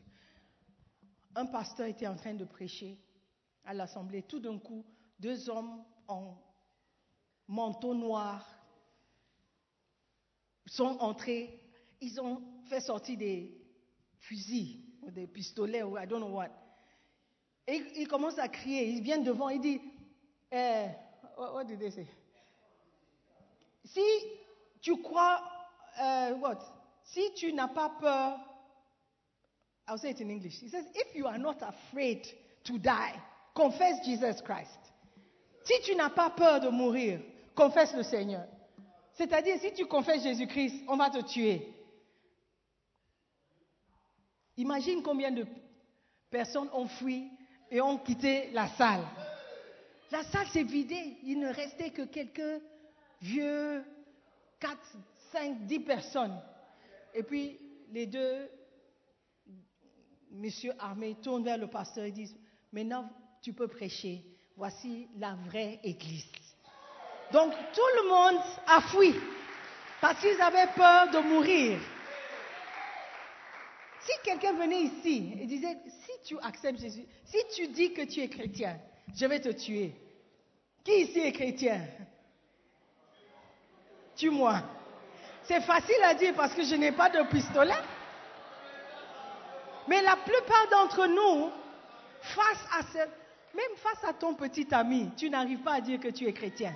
un 1.34 1.46
pasteur 1.46 1.86
était 1.86 2.06
en 2.06 2.16
train 2.16 2.34
de 2.34 2.44
prêcher 2.44 2.98
à 3.64 3.72
l'assemblée, 3.72 4.22
tout 4.22 4.40
d'un 4.40 4.58
coup, 4.58 4.84
deux 5.18 5.48
hommes 5.48 5.82
en 6.08 6.36
manteau 7.48 7.94
noir 7.94 8.46
sont 10.70 10.96
entrés, 11.00 11.60
ils 12.00 12.20
ont 12.20 12.40
fait 12.68 12.80
sortir 12.80 13.18
des 13.18 13.52
fusils 14.20 14.78
ou 15.02 15.10
des 15.10 15.26
pistolets 15.26 15.82
ou 15.82 15.98
I 15.98 16.06
don't 16.06 16.20
know 16.20 16.36
what. 16.36 16.50
Et 17.66 17.82
ils 17.96 18.08
commencent 18.08 18.38
à 18.38 18.48
crier, 18.48 18.88
ils 18.88 19.02
viennent 19.02 19.24
devant, 19.24 19.48
ils 19.48 19.60
disent, 19.60 19.80
eh, 20.52 20.86
what 21.36 21.64
did 21.64 21.80
they 21.80 21.90
say? 21.90 22.06
Si 23.84 24.00
tu 24.80 24.96
crois, 25.02 25.42
uh, 25.98 26.34
what? 26.40 26.60
Si 27.02 27.32
tu 27.34 27.52
n'as 27.52 27.68
pas 27.68 27.90
peur, 28.00 28.38
I'll 29.88 29.98
say 29.98 30.10
it 30.10 30.20
in 30.20 30.30
English. 30.30 30.60
He 30.60 30.68
says, 30.68 30.84
if 30.94 31.16
you 31.16 31.26
are 31.26 31.38
not 31.38 31.56
afraid 31.62 32.24
to 32.64 32.78
die, 32.78 33.14
confesse 33.54 34.04
Jesus 34.04 34.40
Christ. 34.42 34.78
Si 35.64 35.80
tu 35.82 35.96
n'as 35.96 36.10
pas 36.10 36.30
peur 36.30 36.60
de 36.60 36.68
mourir, 36.68 37.20
confesse 37.56 37.92
le 37.94 38.04
Seigneur. 38.04 38.46
C'est-à-dire, 39.20 39.60
si 39.60 39.74
tu 39.74 39.84
confesses 39.84 40.22
Jésus-Christ, 40.22 40.82
on 40.88 40.96
va 40.96 41.10
te 41.10 41.20
tuer. 41.20 41.74
Imagine 44.56 45.02
combien 45.02 45.30
de 45.30 45.46
personnes 46.30 46.70
ont 46.72 46.86
fui 46.86 47.30
et 47.70 47.82
ont 47.82 47.98
quitté 47.98 48.50
la 48.52 48.68
salle. 48.68 49.04
La 50.10 50.22
salle 50.22 50.48
s'est 50.48 50.62
vidée. 50.62 51.18
Il 51.24 51.38
ne 51.38 51.52
restait 51.52 51.90
que 51.90 52.06
quelques 52.06 52.62
vieux, 53.20 53.84
4, 54.58 54.78
5, 55.32 55.66
10 55.66 55.80
personnes. 55.80 56.40
Et 57.12 57.22
puis, 57.22 57.58
les 57.90 58.06
deux 58.06 58.48
messieurs 60.30 60.72
armés 60.78 61.18
tournent 61.22 61.44
vers 61.44 61.58
le 61.58 61.66
pasteur 61.66 62.04
et 62.04 62.12
disent, 62.12 62.38
maintenant, 62.72 63.06
tu 63.42 63.52
peux 63.52 63.68
prêcher. 63.68 64.24
Voici 64.56 65.08
la 65.18 65.34
vraie 65.34 65.78
église. 65.82 66.24
Donc, 67.32 67.52
tout 67.52 68.02
le 68.02 68.08
monde 68.08 68.42
a 68.66 68.80
fui 68.80 69.14
parce 70.00 70.18
qu'ils 70.20 70.40
avaient 70.40 70.68
peur 70.74 71.10
de 71.10 71.18
mourir. 71.18 71.78
Si 74.00 74.12
quelqu'un 74.24 74.54
venait 74.54 74.82
ici 74.82 75.34
et 75.40 75.46
disait, 75.46 75.76
si 75.86 76.12
tu 76.24 76.38
acceptes 76.42 76.80
Jésus, 76.80 77.04
si 77.24 77.38
tu 77.54 77.68
dis 77.68 77.92
que 77.92 78.02
tu 78.02 78.20
es 78.20 78.28
chrétien, 78.28 78.78
je 79.14 79.26
vais 79.26 79.40
te 79.40 79.50
tuer. 79.50 79.94
Qui 80.82 81.02
ici 81.02 81.20
est 81.20 81.32
chrétien? 81.32 81.82
Tue-moi. 84.16 84.62
C'est 85.44 85.60
facile 85.60 86.02
à 86.04 86.14
dire 86.14 86.34
parce 86.34 86.54
que 86.54 86.64
je 86.64 86.74
n'ai 86.74 86.92
pas 86.92 87.10
de 87.10 87.22
pistolet. 87.30 87.74
Mais 89.86 90.02
la 90.02 90.16
plupart 90.16 90.68
d'entre 90.70 91.06
nous, 91.06 91.50
même 93.54 93.76
face 93.76 94.04
à 94.04 94.12
ton 94.14 94.34
petit 94.34 94.66
ami, 94.72 95.10
tu 95.16 95.28
n'arrives 95.28 95.60
pas 95.60 95.74
à 95.74 95.80
dire 95.80 96.00
que 96.00 96.08
tu 96.08 96.26
es 96.26 96.32
chrétien. 96.32 96.74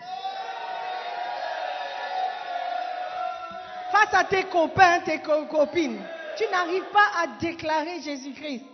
Face 3.94 4.12
à 4.12 4.24
tes 4.24 4.42
copains, 4.46 5.00
tes 5.02 5.20
co- 5.20 5.46
copines, 5.46 6.00
tu 6.36 6.44
n'arrives 6.50 6.90
pas 6.92 7.10
à 7.16 7.26
déclarer 7.38 8.00
Jésus-Christ. 8.00 8.64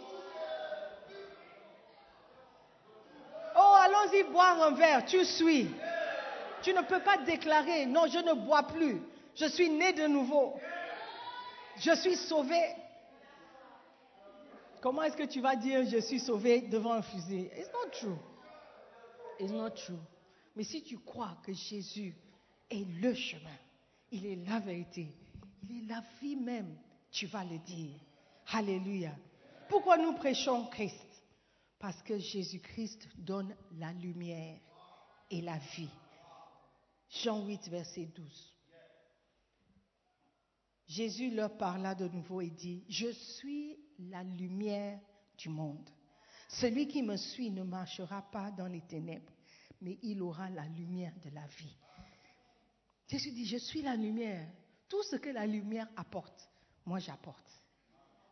Oh, 3.54 3.74
allons-y 3.82 4.22
boire 4.32 4.62
un 4.62 4.70
verre, 4.70 5.04
tu 5.04 5.22
suis. 5.26 5.68
Tu 6.62 6.72
ne 6.72 6.80
peux 6.80 7.00
pas 7.00 7.18
déclarer, 7.18 7.84
non, 7.84 8.06
je 8.06 8.18
ne 8.18 8.32
bois 8.32 8.62
plus. 8.62 9.02
Je 9.34 9.44
suis 9.44 9.68
né 9.68 9.92
de 9.92 10.06
nouveau. 10.06 10.58
Je 11.76 11.94
suis 11.96 12.16
sauvé. 12.16 12.58
Comment 14.80 15.02
est-ce 15.02 15.18
que 15.18 15.24
tu 15.24 15.42
vas 15.42 15.54
dire 15.54 15.84
je 15.86 15.98
suis 15.98 16.20
sauvé 16.20 16.62
devant 16.62 16.94
un 16.94 17.02
fusil 17.02 17.50
It's 17.58 17.70
not 17.74 17.90
true. 17.92 18.18
It's 19.38 19.52
not 19.52 19.70
true. 19.70 20.00
Mais 20.56 20.64
si 20.64 20.82
tu 20.82 20.96
crois 20.98 21.36
que 21.44 21.52
Jésus 21.52 22.14
est 22.70 22.86
le 23.02 23.12
chemin, 23.12 23.58
il 24.10 24.26
est 24.26 24.36
la 24.36 24.60
vérité, 24.60 25.08
il 25.62 25.84
est 25.84 25.86
la 25.86 26.02
vie 26.20 26.36
même, 26.36 26.76
tu 27.10 27.26
vas 27.26 27.44
le 27.44 27.58
dire. 27.58 27.98
Alléluia. 28.52 29.14
Pourquoi 29.68 29.96
nous 29.98 30.14
prêchons 30.14 30.66
Christ? 30.66 31.06
Parce 31.78 32.02
que 32.02 32.18
Jésus-Christ 32.18 33.08
donne 33.16 33.54
la 33.78 33.92
lumière 33.92 34.58
et 35.30 35.40
la 35.40 35.58
vie. 35.58 35.88
Jean 37.08 37.44
8, 37.44 37.68
verset 37.68 38.06
12. 38.06 38.54
Jésus 40.86 41.30
leur 41.30 41.56
parla 41.56 41.94
de 41.94 42.08
nouveau 42.08 42.40
et 42.40 42.50
dit, 42.50 42.84
je 42.88 43.12
suis 43.12 43.78
la 43.98 44.24
lumière 44.24 44.98
du 45.38 45.48
monde. 45.48 45.88
Celui 46.48 46.88
qui 46.88 47.02
me 47.02 47.16
suit 47.16 47.50
ne 47.50 47.62
marchera 47.62 48.22
pas 48.22 48.50
dans 48.50 48.66
les 48.66 48.80
ténèbres, 48.80 49.32
mais 49.80 49.98
il 50.02 50.20
aura 50.20 50.50
la 50.50 50.66
lumière 50.66 51.14
de 51.24 51.30
la 51.30 51.46
vie. 51.46 51.76
Jésus 53.10 53.32
dit, 53.32 53.44
je 53.44 53.56
suis 53.56 53.82
la 53.82 53.96
lumière. 53.96 54.46
Tout 54.88 55.02
ce 55.02 55.16
que 55.16 55.30
la 55.30 55.46
lumière 55.46 55.88
apporte, 55.96 56.48
moi 56.86 57.00
j'apporte. 57.00 57.46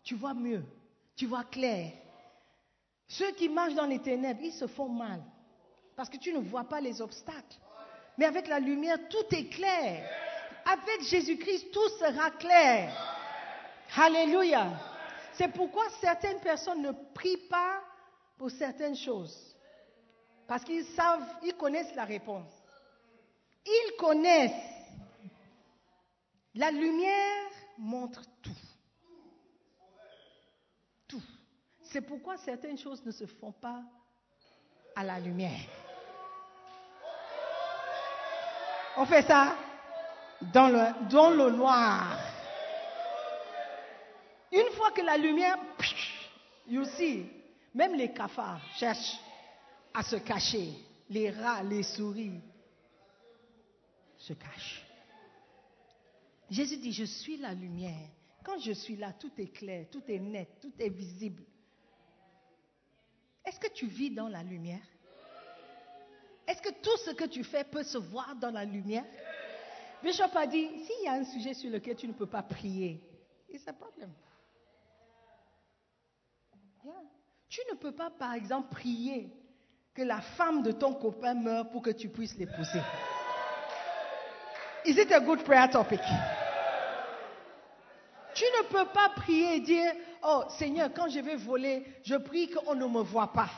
Tu 0.05 0.15
vois 0.15 0.35
mieux, 0.35 0.65
tu 1.17 1.27
vois 1.27 1.45
clair. 1.45 1.93
Ceux 3.09 3.33
qui 3.33 3.49
marchent 3.49 3.75
dans 3.75 3.87
les 3.87 3.99
ténèbres, 3.99 4.41
ils 4.43 4.53
se 4.53 4.67
font 4.69 4.89
mal 4.89 5.21
parce 5.97 6.09
que 6.09 6.17
tu 6.17 6.33
ne 6.33 6.39
vois 6.39 6.63
pas 6.63 6.81
les 6.81 7.03
obstacles. 7.03 7.59
Mais 8.17 8.25
avec 8.25 8.47
la 8.47 8.61
lumière, 8.61 8.99
tout 9.09 9.35
est 9.35 9.49
clair. 9.49 10.09
Avec 10.65 11.03
Jésus-Christ, 11.03 11.73
tout 11.73 11.89
sera 11.99 12.31
clair. 12.33 12.93
Alléluia. 13.97 14.79
C'est 15.33 15.49
pourquoi 15.49 15.85
certaines 16.01 16.41
personnes 16.41 16.83
ne 16.83 16.93
prient 17.15 17.49
pas 17.51 17.83
pour 18.37 18.51
certaines 18.51 18.97
choses. 18.97 19.57
Parce 20.47 20.63
qu'ils 20.63 20.85
savent, 20.85 21.27
ils 21.43 21.55
connaissent 21.55 21.95
la 21.97 22.05
réponse. 22.05 22.53
Ils 23.69 23.97
connaissent. 23.99 24.53
La 26.55 26.71
lumière 26.71 27.51
montre 27.77 28.23
tout. 28.43 28.51
Tout. 31.07 31.23
C'est 31.83 32.01
pourquoi 32.01 32.39
certaines 32.39 32.79
choses 32.79 33.05
ne 33.05 33.11
se 33.11 33.27
font 33.27 33.53
pas 33.53 33.83
à 34.97 35.05
la 35.05 35.21
lumière. 35.21 35.69
On 38.97 39.05
fait 39.05 39.23
ça 39.23 39.55
dans 40.41 40.69
le, 40.69 41.51
noir. 41.51 42.19
Une 44.51 44.71
fois 44.73 44.91
que 44.93 45.03
la 45.03 45.19
lumière, 45.19 45.59
you 46.67 46.85
see, 46.85 47.31
même 47.75 47.95
les 47.95 48.13
cafards 48.13 48.63
cherchent 48.77 49.19
à 49.93 50.03
se 50.03 50.17
cacher. 50.17 50.73
Les 51.11 51.31
rats, 51.31 51.63
les 51.63 51.83
souris 51.83 52.41
se 54.19 54.33
cachent. 54.35 54.85
Jésus 56.51 56.77
dit, 56.79 56.93
je 56.93 57.05
suis 57.05 57.37
la 57.37 57.55
lumière. 57.55 58.09
Quand 58.45 58.59
je 58.59 58.73
suis 58.73 58.97
là, 58.97 59.13
tout 59.13 59.33
est 59.39 59.49
clair, 59.49 59.87
tout 59.91 60.03
est 60.09 60.19
net, 60.19 60.49
tout 60.61 60.73
est 60.79 60.89
visible. 60.89 61.43
Est-ce 63.45 63.61
que 63.61 63.73
tu 63.73 63.87
vis 63.87 64.11
dans 64.11 64.29
la 64.29 64.43
lumière? 64.43 64.87
Est-ce 66.47 66.63
que 66.63 66.73
tout 66.83 66.97
ce 67.05 67.11
que 67.11 67.25
tu 67.25 67.45
fais 67.45 67.65
peut 67.65 67.83
se 67.83 67.99
voir 67.99 68.35
dans 68.37 68.51
la 68.51 68.65
lumière? 68.65 69.05
Bishop 70.03 70.35
a 70.35 70.47
dit, 70.47 70.67
s'il 70.85 71.05
y 71.05 71.09
a 71.09 71.13
un 71.13 71.25
sujet 71.25 71.55
sur 71.55 71.71
lequel 71.71 71.97
tu 71.97 72.09
ne 72.09 72.13
peux 72.13 72.27
pas 72.27 72.43
prier, 72.43 73.03
a 73.67 73.73
problem. 73.73 74.13
Yeah. 76.85 76.95
Tu 77.49 77.61
ne 77.71 77.77
peux 77.77 77.93
pas, 77.93 78.11
par 78.11 78.35
exemple, 78.35 78.71
prier 78.71 79.31
que 79.93 80.03
la 80.03 80.21
femme 80.21 80.63
de 80.63 80.73
ton 80.73 80.95
copain 80.95 81.35
meure 81.35 81.71
pour 81.71 81.83
que 81.83 81.91
tu 81.91 82.09
puisses 82.09 82.37
l'épouser. 82.37 82.81
Is 84.85 84.97
it 84.99 85.11
a 85.13 85.21
good 85.21 85.45
prayer 85.45 85.69
topic? 85.69 86.01
Tu 88.35 88.45
ne 88.45 88.69
peux 88.69 88.87
pas 88.93 89.09
prier 89.17 89.57
et 89.57 89.61
dire, 89.61 89.93
oh 90.23 90.45
Seigneur, 90.51 90.91
quand 90.95 91.09
je 91.09 91.19
vais 91.19 91.37
voler, 91.37 91.85
je 92.05 92.15
prie 92.15 92.49
qu'on 92.49 92.75
ne 92.75 92.87
me 92.87 93.01
voit 93.01 93.33
pas. 93.33 93.51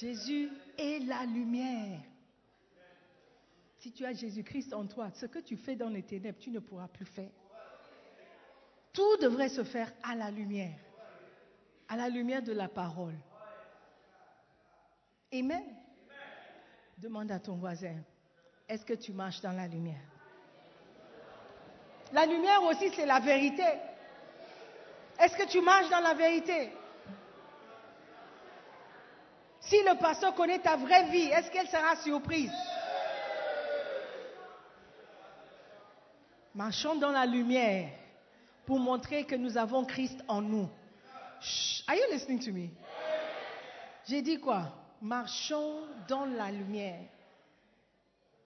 Jésus 0.00 0.50
est 0.76 0.98
la 1.06 1.24
lumière. 1.26 2.00
Si 3.78 3.92
tu 3.92 4.04
as 4.04 4.12
Jésus-Christ 4.12 4.74
en 4.74 4.86
toi, 4.86 5.10
ce 5.14 5.26
que 5.26 5.38
tu 5.38 5.56
fais 5.56 5.76
dans 5.76 5.88
les 5.88 6.02
ténèbres, 6.02 6.38
tu 6.40 6.50
ne 6.50 6.58
pourras 6.58 6.88
plus 6.88 7.06
faire. 7.06 7.30
Tout 8.92 9.16
devrait 9.18 9.48
se 9.48 9.62
faire 9.62 9.92
à 10.02 10.16
la 10.16 10.30
lumière, 10.30 10.78
à 11.88 11.96
la 11.96 12.08
lumière 12.08 12.42
de 12.42 12.52
la 12.52 12.68
parole. 12.68 13.14
Amen. 15.32 15.64
Demande 16.98 17.32
à 17.32 17.38
ton 17.38 17.56
voisin, 17.56 17.96
est-ce 18.68 18.84
que 18.84 18.92
tu 18.92 19.12
marches 19.12 19.40
dans 19.40 19.52
la 19.52 19.66
lumière? 19.66 20.00
La 22.12 22.26
lumière 22.26 22.62
aussi, 22.64 22.90
c'est 22.94 23.06
la 23.06 23.18
vérité. 23.18 23.64
Est-ce 25.18 25.36
que 25.36 25.48
tu 25.48 25.60
marches 25.62 25.88
dans 25.88 26.00
la 26.00 26.14
vérité? 26.14 26.70
Si 29.60 29.76
le 29.82 29.98
pasteur 29.98 30.34
connaît 30.34 30.58
ta 30.58 30.76
vraie 30.76 31.10
vie, 31.10 31.28
est-ce 31.30 31.50
qu'elle 31.50 31.68
sera 31.68 31.96
surprise? 31.96 32.52
Marchons 36.54 36.96
dans 36.96 37.12
la 37.12 37.24
lumière 37.24 37.88
pour 38.66 38.78
montrer 38.78 39.24
que 39.24 39.34
nous 39.34 39.56
avons 39.56 39.84
Christ 39.86 40.22
en 40.28 40.42
nous. 40.42 40.68
Shh. 41.40 41.82
Are 41.88 41.96
you 41.96 42.12
listening 42.12 42.38
to 42.40 42.52
me? 42.52 42.68
J'ai 44.06 44.20
dit 44.20 44.38
quoi? 44.38 44.81
Marchons 45.02 45.86
dans 46.08 46.24
la 46.24 46.50
lumière. 46.50 47.04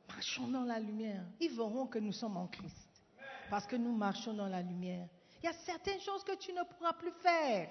Marchons 0.09 0.49
dans 0.49 0.65
la 0.65 0.81
lumière. 0.81 1.23
Ils 1.41 1.55
verront 1.55 1.87
que 1.87 1.99
nous 1.99 2.13
sommes 2.13 2.37
en 2.37 2.49
Christ. 2.49 2.89
Parce 3.51 3.67
que 3.67 3.77
nous 3.77 3.95
marchons 3.95 4.33
dans 4.33 4.49
la 4.49 4.63
lumière. 4.63 5.07
Il 5.43 5.47
y 5.47 5.49
a 5.49 5.53
certaines 5.53 6.01
choses 6.01 6.25
que 6.25 6.35
tu 6.37 6.53
ne 6.53 6.63
pourras 6.65 6.95
plus 6.95 7.13
faire. 7.23 7.69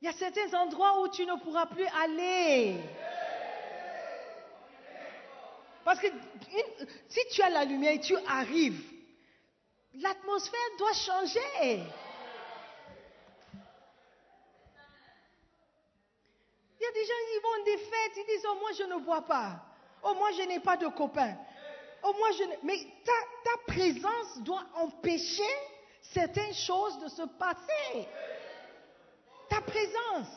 Il 0.00 0.06
y 0.06 0.08
a 0.08 0.12
certains 0.12 0.52
endroits 0.58 1.02
où 1.02 1.08
tu 1.08 1.24
ne 1.24 1.36
pourras 1.40 1.66
plus 1.66 1.86
aller. 1.86 2.80
Parce 5.84 6.00
que 6.00 6.08
si 7.08 7.20
tu 7.32 7.42
as 7.42 7.50
la 7.50 7.64
lumière 7.64 7.92
et 7.92 8.00
tu 8.00 8.16
arrives, 8.26 8.96
L'atmosphère 10.00 10.60
doit 10.78 10.92
changer. 10.92 11.82
Il 16.78 16.82
y 16.82 16.85
a 16.85 16.85
des 16.96 17.04
gens 17.04 17.22
qui 17.30 17.38
vont 17.42 17.64
des 17.64 17.78
fêtes, 17.78 18.12
ils 18.16 18.26
disent, 18.26 18.46
oh 18.48 18.56
moi 18.58 18.70
je 18.72 18.84
ne 18.84 18.96
bois 19.04 19.22
pas. 19.22 19.60
Oh 20.02 20.14
moi 20.14 20.30
je 20.32 20.42
n'ai 20.42 20.60
pas 20.60 20.76
de 20.76 20.86
copains. 20.88 21.36
Oh 22.02 22.14
moi 22.18 22.30
je. 22.32 22.44
Mais 22.62 22.78
ta, 23.04 23.12
présence 23.66 24.38
doit 24.38 24.64
empêcher 24.76 25.54
certaines 26.00 26.54
choses 26.54 26.98
de 27.00 27.08
se 27.08 27.22
passer. 27.22 28.08
Ta 29.48 29.60
présence. 29.60 30.28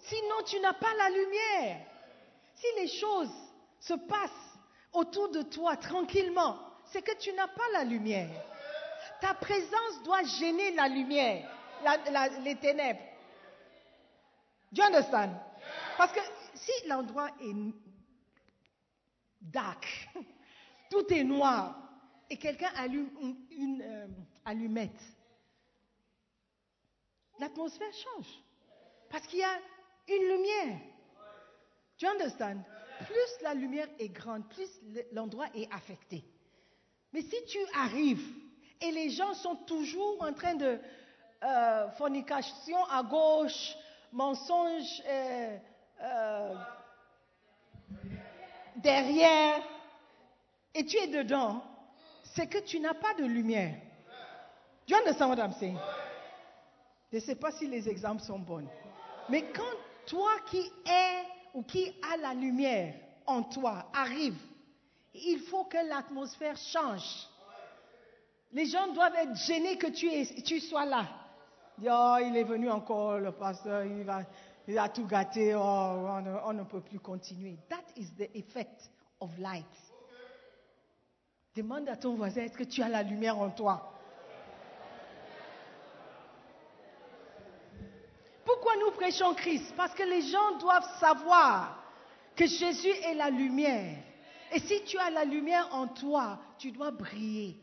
Sinon 0.00 0.42
tu 0.46 0.60
n'as 0.60 0.74
pas 0.74 0.94
la 0.96 1.10
lumière. 1.10 1.80
Si 2.54 2.66
les 2.76 2.88
choses 2.88 3.34
se 3.80 3.94
passent 3.94 4.30
autour 4.92 5.28
de 5.30 5.42
toi 5.42 5.76
tranquillement, 5.76 6.58
c'est 6.86 7.02
que 7.02 7.16
tu 7.18 7.32
n'as 7.32 7.48
pas 7.48 7.68
la 7.72 7.84
lumière. 7.84 8.30
Ta 9.20 9.34
présence 9.34 10.02
doit 10.04 10.22
gêner 10.22 10.70
la 10.72 10.88
lumière, 10.88 11.50
les 12.42 12.54
ténèbres. 12.56 13.00
Do 14.76 14.82
you? 14.82 15.30
Parce 15.96 16.12
que 16.12 16.20
si 16.54 16.72
l'endroit 16.88 17.30
est 17.40 17.54
dark, 19.40 19.86
tout 20.90 21.12
est 21.12 21.24
noir, 21.24 21.76
et 22.28 22.36
quelqu'un 22.36 22.70
allume 22.76 23.08
une, 23.50 23.82
euh, 23.82 24.06
allumette, 24.44 25.00
l'atmosphère 27.38 27.92
change. 27.92 28.28
Parce 29.10 29.26
qu'il 29.26 29.38
y 29.38 29.44
a 29.44 29.58
une 30.08 30.22
lumière. 30.28 30.78
Do 32.00 32.08
you? 32.08 32.62
Plus 33.06 33.42
la 33.42 33.52
lumière 33.54 33.88
est 33.98 34.08
grande, 34.08 34.48
plus 34.48 34.68
le- 34.94 35.04
l'endroit 35.12 35.46
est 35.54 35.70
affecté. 35.72 36.24
Mais 37.12 37.20
si 37.22 37.36
tu 37.46 37.58
arrives 37.74 38.26
et 38.80 38.90
les 38.90 39.10
gens 39.10 39.34
sont 39.34 39.56
toujours 39.56 40.22
en 40.22 40.32
train 40.32 40.54
de 40.54 40.78
euh, 41.44 41.90
fornication 41.92 42.82
à 42.86 43.02
gauche, 43.02 43.74
mensonge 44.12 45.02
euh, 45.06 45.58
euh, 46.02 46.54
derrière, 48.76 49.62
et 50.74 50.84
tu 50.84 50.96
es 50.98 51.06
dedans, 51.06 51.62
c'est 52.34 52.46
que 52.46 52.58
tu 52.58 52.80
n'as 52.80 52.94
pas 52.94 53.14
de 53.14 53.24
lumière. 53.24 53.74
Do 54.86 54.94
you 54.94 55.00
understand 55.00 55.30
what 55.30 55.38
I'm 55.38 55.52
saying? 55.54 55.78
Je 57.10 57.16
ne 57.16 57.20
sais 57.20 57.34
pas 57.34 57.50
si 57.52 57.66
les 57.66 57.88
exemples 57.88 58.22
sont 58.22 58.38
bons. 58.38 58.68
Mais 59.28 59.50
quand 59.52 59.62
toi 60.06 60.30
qui 60.50 60.70
es 60.86 61.24
ou 61.54 61.62
qui 61.62 61.92
a 62.12 62.16
la 62.18 62.34
lumière 62.34 62.94
en 63.26 63.42
toi 63.42 63.86
arrive, 63.94 64.36
il 65.14 65.40
faut 65.40 65.64
que 65.64 65.78
l'atmosphère 65.88 66.56
change. 66.56 67.26
Les 68.52 68.66
gens 68.66 68.88
doivent 68.92 69.14
être 69.16 69.34
gênés 69.36 69.76
que 69.76 69.88
tu, 69.88 70.60
sois 70.60 70.84
là. 70.84 71.06
Oh, 71.78 72.16
il 72.22 72.36
est 72.36 72.44
venu 72.44 72.70
encore, 72.70 73.18
le 73.18 73.32
pasteur, 73.32 73.84
il 73.84 74.78
a 74.78 74.88
tout 74.88 75.06
gâté, 75.06 75.54
oh, 75.54 75.58
on, 75.60 76.20
ne, 76.22 76.36
on 76.44 76.52
ne 76.54 76.64
peut 76.64 76.80
plus 76.80 76.98
continuer. 76.98 77.58
That 77.68 77.84
is 77.96 78.14
the 78.16 78.34
effect 78.34 78.90
of 79.20 79.30
light. 79.38 79.64
Demande 81.54 81.88
à 81.88 81.96
ton 81.96 82.14
voisin, 82.14 82.42
est-ce 82.42 82.56
que 82.56 82.64
tu 82.64 82.82
as 82.82 82.88
la 82.88 83.02
lumière 83.02 83.38
en 83.38 83.50
toi? 83.50 83.92
Pourquoi 88.44 88.76
nous 88.76 88.90
prêchons 88.92 89.34
Christ? 89.34 89.74
Parce 89.76 89.94
que 89.94 90.02
les 90.02 90.22
gens 90.22 90.58
doivent 90.58 90.98
savoir 90.98 91.82
que 92.34 92.46
Jésus 92.46 92.92
est 93.04 93.14
la 93.14 93.30
lumière. 93.30 93.96
Et 94.52 94.60
si 94.60 94.84
tu 94.84 94.98
as 94.98 95.10
la 95.10 95.24
lumière 95.24 95.68
en 95.72 95.88
toi, 95.88 96.38
tu 96.58 96.70
dois 96.70 96.90
briller. 96.90 97.58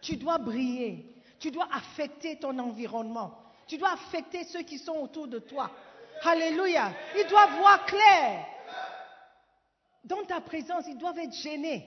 Tu 0.00 0.16
dois 0.16 0.38
briller. 0.38 1.15
Tu 1.46 1.52
dois 1.52 1.68
affecter 1.72 2.40
ton 2.40 2.58
environnement. 2.58 3.38
Tu 3.68 3.78
dois 3.78 3.92
affecter 3.92 4.42
ceux 4.42 4.62
qui 4.62 4.80
sont 4.80 4.94
autour 4.94 5.28
de 5.28 5.38
toi. 5.38 5.70
Alléluia. 6.24 6.90
Ils 7.16 7.28
doivent 7.28 7.56
voir 7.58 7.86
clair. 7.86 8.44
Dans 10.02 10.24
ta 10.24 10.40
présence, 10.40 10.86
ils 10.88 10.98
doivent 10.98 11.20
être 11.20 11.34
gênés. 11.34 11.86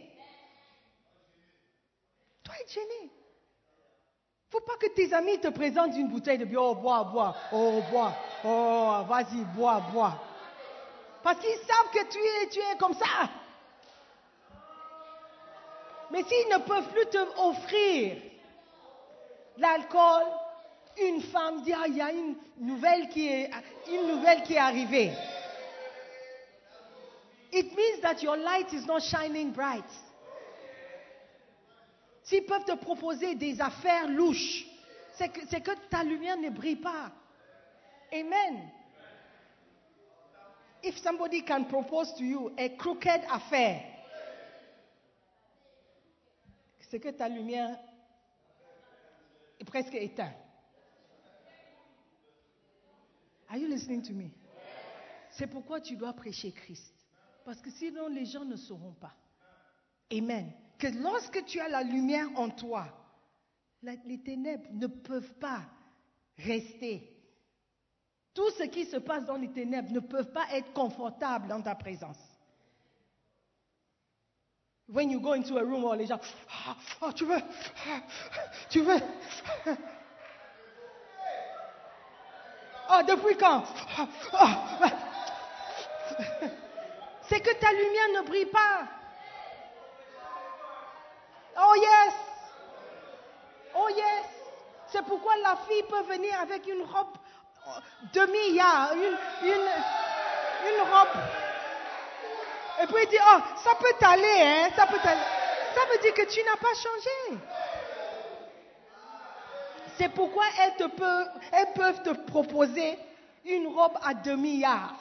Tu 2.42 2.50
dois 2.50 2.56
être 2.62 2.72
gêné. 2.72 3.12
faut 4.50 4.62
pas 4.62 4.78
que 4.78 4.88
tes 4.94 5.14
amis 5.14 5.42
te 5.42 5.50
présentent 5.50 5.98
une 5.98 6.08
bouteille 6.08 6.38
de 6.38 6.46
bière. 6.46 6.64
Oh, 6.64 6.76
bois, 6.76 7.04
bois. 7.04 7.36
Oh, 7.52 7.82
bois. 7.92 8.14
Oh, 8.46 9.04
vas-y, 9.10 9.44
bois, 9.58 9.82
bois. 9.92 10.24
Parce 11.22 11.38
qu'ils 11.42 11.68
savent 11.68 11.92
que 11.92 12.10
tu 12.10 12.18
es, 12.18 12.50
tu 12.50 12.60
es 12.60 12.78
comme 12.78 12.94
ça. 12.94 13.30
Mais 16.12 16.24
s'ils 16.24 16.48
ne 16.48 16.60
peuvent 16.60 16.88
plus 16.94 17.08
te 17.08 17.18
offrir 17.42 18.29
l'alcool, 19.60 20.26
une 21.02 21.22
femme 21.22 21.62
dit, 21.62 21.74
ah, 21.74 21.86
il 21.88 21.98
y 21.98 22.02
a 22.02 22.12
une 22.12 22.36
nouvelle 22.60 23.10
qui 23.10 23.28
est, 23.28 23.50
une 23.88 24.08
nouvelle 24.08 24.44
qui 24.44 24.54
est 24.54 24.60
arrivée. 24.60 25.12
It 27.52 27.76
means 27.76 28.02
that 28.02 28.22
your 28.22 28.38
light 28.38 28.72
is 28.74 28.86
not 28.86 29.02
shining 29.02 29.52
bright. 29.52 29.90
S'ils 32.24 32.46
peuvent 32.46 32.66
te 32.66 32.76
proposer 32.76 33.34
des 33.36 33.60
affaires 33.60 34.08
louches, 34.08 34.66
c'est 35.16 35.30
que, 35.30 35.72
ta 35.90 36.04
lumière 36.04 36.38
ne 36.38 36.50
brille 36.50 36.76
pas. 36.76 37.12
Amen. 38.14 38.70
If 40.84 40.98
somebody 41.00 41.42
can 41.42 41.66
propose 41.66 42.14
to 42.16 42.24
you 42.24 42.52
a 42.58 42.70
crooked 42.70 43.22
affair, 43.30 43.82
c'est 46.90 47.00
que 47.00 47.10
ta 47.10 47.28
lumière 47.28 47.78
est 49.60 49.66
presque 49.66 49.94
éteinte. 49.94 50.36
Are 53.50 53.58
you 53.58 53.68
listening 53.68 54.02
to 54.04 54.14
me? 54.14 54.30
C'est 55.32 55.48
pourquoi 55.48 55.82
tu 55.82 55.96
dois 55.96 56.14
prêcher 56.14 56.52
Christ. 56.52 56.94
Parce 57.46 57.62
que 57.62 57.72
sinon, 57.72 58.08
les 58.08 58.26
gens 58.26 58.46
ne 58.46 58.56
sauront 58.56 58.94
pas. 58.94 59.14
Amen. 60.12 60.52
Que 60.78 60.88
lorsque 60.88 61.44
tu 61.46 61.60
as 61.60 61.68
la 61.68 61.84
lumière 61.84 62.28
en 62.36 62.50
toi, 62.50 62.88
les 63.82 64.22
ténèbres 64.22 64.68
ne 64.72 64.88
peuvent 64.88 65.34
pas 65.36 65.64
rester. 66.38 67.16
Tout 68.34 68.50
ce 68.52 68.64
qui 68.64 68.86
se 68.86 68.98
passe 68.98 69.26
dans 69.26 69.36
les 69.36 69.52
ténèbres 69.52 69.92
ne 69.92 70.00
peuvent 70.00 70.32
pas 70.32 70.46
être 70.54 70.72
confortables 70.74 71.48
dans 71.48 71.62
ta 71.62 71.76
présence. 71.76 72.20
When 74.92 75.12
you 75.12 75.20
go 75.20 75.34
into 75.34 75.56
a 75.58 75.64
room, 75.64 75.86
oh, 75.86 75.94
les 75.94 76.08
gens, 76.08 76.20
tu 77.16 77.26
veux, 77.26 77.38
ah, 77.38 78.02
tu 78.70 78.82
veux? 78.82 79.00
Oh, 82.92 83.02
depuis 83.08 83.38
quand? 83.38 83.64
C'est 87.22 87.40
que 87.40 87.54
ta 87.60 87.72
lumière 87.72 88.10
ne 88.16 88.22
brille 88.28 88.48
pas. 88.48 88.88
Oh 91.62 91.76
yes. 91.76 92.14
Oh 93.76 93.90
yes. 93.96 94.26
C'est 94.88 95.06
pourquoi 95.06 95.38
la 95.44 95.56
fille 95.68 95.84
peut 95.84 96.02
venir 96.02 96.34
avec 96.42 96.66
une 96.66 96.82
robe 96.82 97.16
euh, 97.68 97.80
une, 99.44 99.70
une 100.66 100.82
robe. 100.82 101.49
Et 102.82 102.88
puis 102.88 103.08
dire, 103.08 103.24
oh, 103.36 103.40
ça 103.58 103.72
peut 103.76 103.94
t'aller, 104.00 104.42
hein, 104.42 104.70
ça 104.76 104.88
peut 104.88 105.00
t'aller. 105.04 105.22
Ça 105.76 105.82
veut 105.92 106.00
dire 106.02 106.14
que 106.14 106.32
tu 106.32 106.42
n'as 106.44 106.58
pas 106.58 106.74
changé. 106.74 107.42
C'est 109.98 110.10
pourquoi 110.10 110.46
elles, 110.62 110.76
te 110.76 110.88
peuvent, 110.88 111.30
elles 111.52 111.74
peuvent 111.74 112.04
te 112.04 112.12
proposer 112.32 112.98
une 113.46 113.68
robe 113.68 113.98
à 114.02 114.14
demi-yard. 114.14 114.96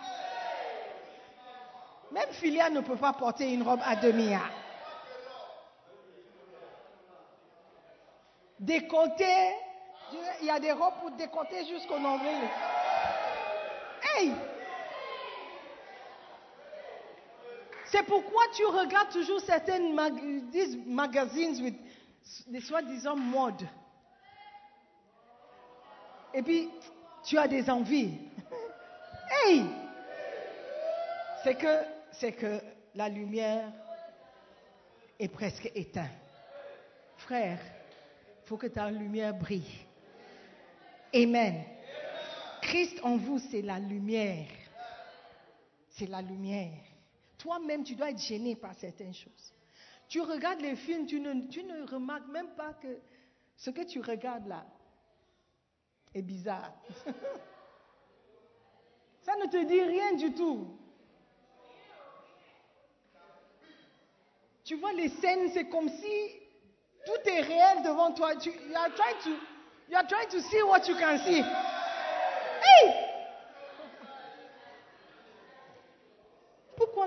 Même 2.10 2.30
Philia 2.32 2.70
ne 2.70 2.80
peut 2.80 2.96
pas 2.96 3.12
porter 3.12 3.52
une 3.52 3.62
robe 3.62 3.80
à 3.84 3.94
demi-yard. 3.94 4.50
Décompté, 8.58 9.54
il 10.40 10.46
y 10.46 10.50
a 10.50 10.58
des 10.58 10.72
robes 10.72 10.94
pour 11.00 11.10
décompter 11.12 11.64
jusqu'au 11.66 11.98
nombril. 11.98 12.48
Hey! 14.02 14.32
C'est 17.90 18.02
pourquoi 18.04 18.42
tu 18.54 18.64
regardes 18.66 19.10
toujours 19.10 19.40
certaines 19.40 19.94
magazines 20.86 21.62
with 21.62 21.74
des 22.46 22.60
soi-disant 22.60 23.16
mode. 23.16 23.66
Et 26.34 26.42
puis, 26.42 26.68
tu 27.24 27.38
as 27.38 27.48
des 27.48 27.68
envies. 27.68 28.14
Hey! 29.30 29.62
C'est 31.44 31.56
que, 31.56 31.84
c'est 32.12 32.32
que 32.32 32.60
la 32.94 33.10
lumière 33.10 33.70
est 35.20 35.28
presque 35.28 35.70
éteinte. 35.74 36.08
Frère, 37.18 37.58
il 37.60 38.48
faut 38.48 38.56
que 38.56 38.68
ta 38.68 38.90
lumière 38.90 39.34
brille. 39.34 39.84
Amen. 41.14 41.62
Christ 42.62 42.98
en 43.02 43.18
vous, 43.18 43.38
c'est 43.50 43.60
la 43.60 43.78
lumière. 43.78 44.46
C'est 45.90 46.06
la 46.08 46.22
lumière. 46.22 46.87
Toi-même, 47.38 47.84
tu 47.84 47.94
dois 47.94 48.10
être 48.10 48.18
gêné 48.18 48.56
par 48.56 48.74
certaines 48.74 49.14
choses. 49.14 49.54
Tu 50.08 50.20
regardes 50.20 50.60
les 50.60 50.74
films, 50.74 51.06
tu 51.06 51.20
ne, 51.20 51.86
remarques 51.86 52.28
même 52.28 52.50
pas 52.56 52.74
que 52.74 52.98
ce 53.56 53.70
que 53.70 53.82
tu 53.82 54.00
regardes 54.00 54.48
là 54.48 54.66
est 56.14 56.22
bizarre. 56.22 56.72
Ça 59.22 59.36
ne 59.36 59.46
te 59.46 59.64
dit 59.64 59.82
rien 59.82 60.14
du 60.14 60.32
tout. 60.32 60.76
Tu 64.64 64.76
vois 64.76 64.92
les 64.92 65.08
scènes, 65.08 65.50
c'est 65.52 65.68
comme 65.68 65.88
si 65.88 66.32
tout 67.06 67.28
est 67.30 67.40
réel 67.40 67.82
devant 67.84 68.12
toi. 68.12 68.36
Tu, 68.36 68.50
you, 68.50 68.76
are 68.76 68.94
trying 68.94 69.18
to, 69.22 69.30
you 69.88 69.96
are 69.96 70.06
trying 70.06 70.28
to 70.28 70.40
see 70.40 70.62
what 70.62 70.88
you 70.88 70.96
can 70.96 71.18
see. 71.18 71.42
Hey! 71.42 73.08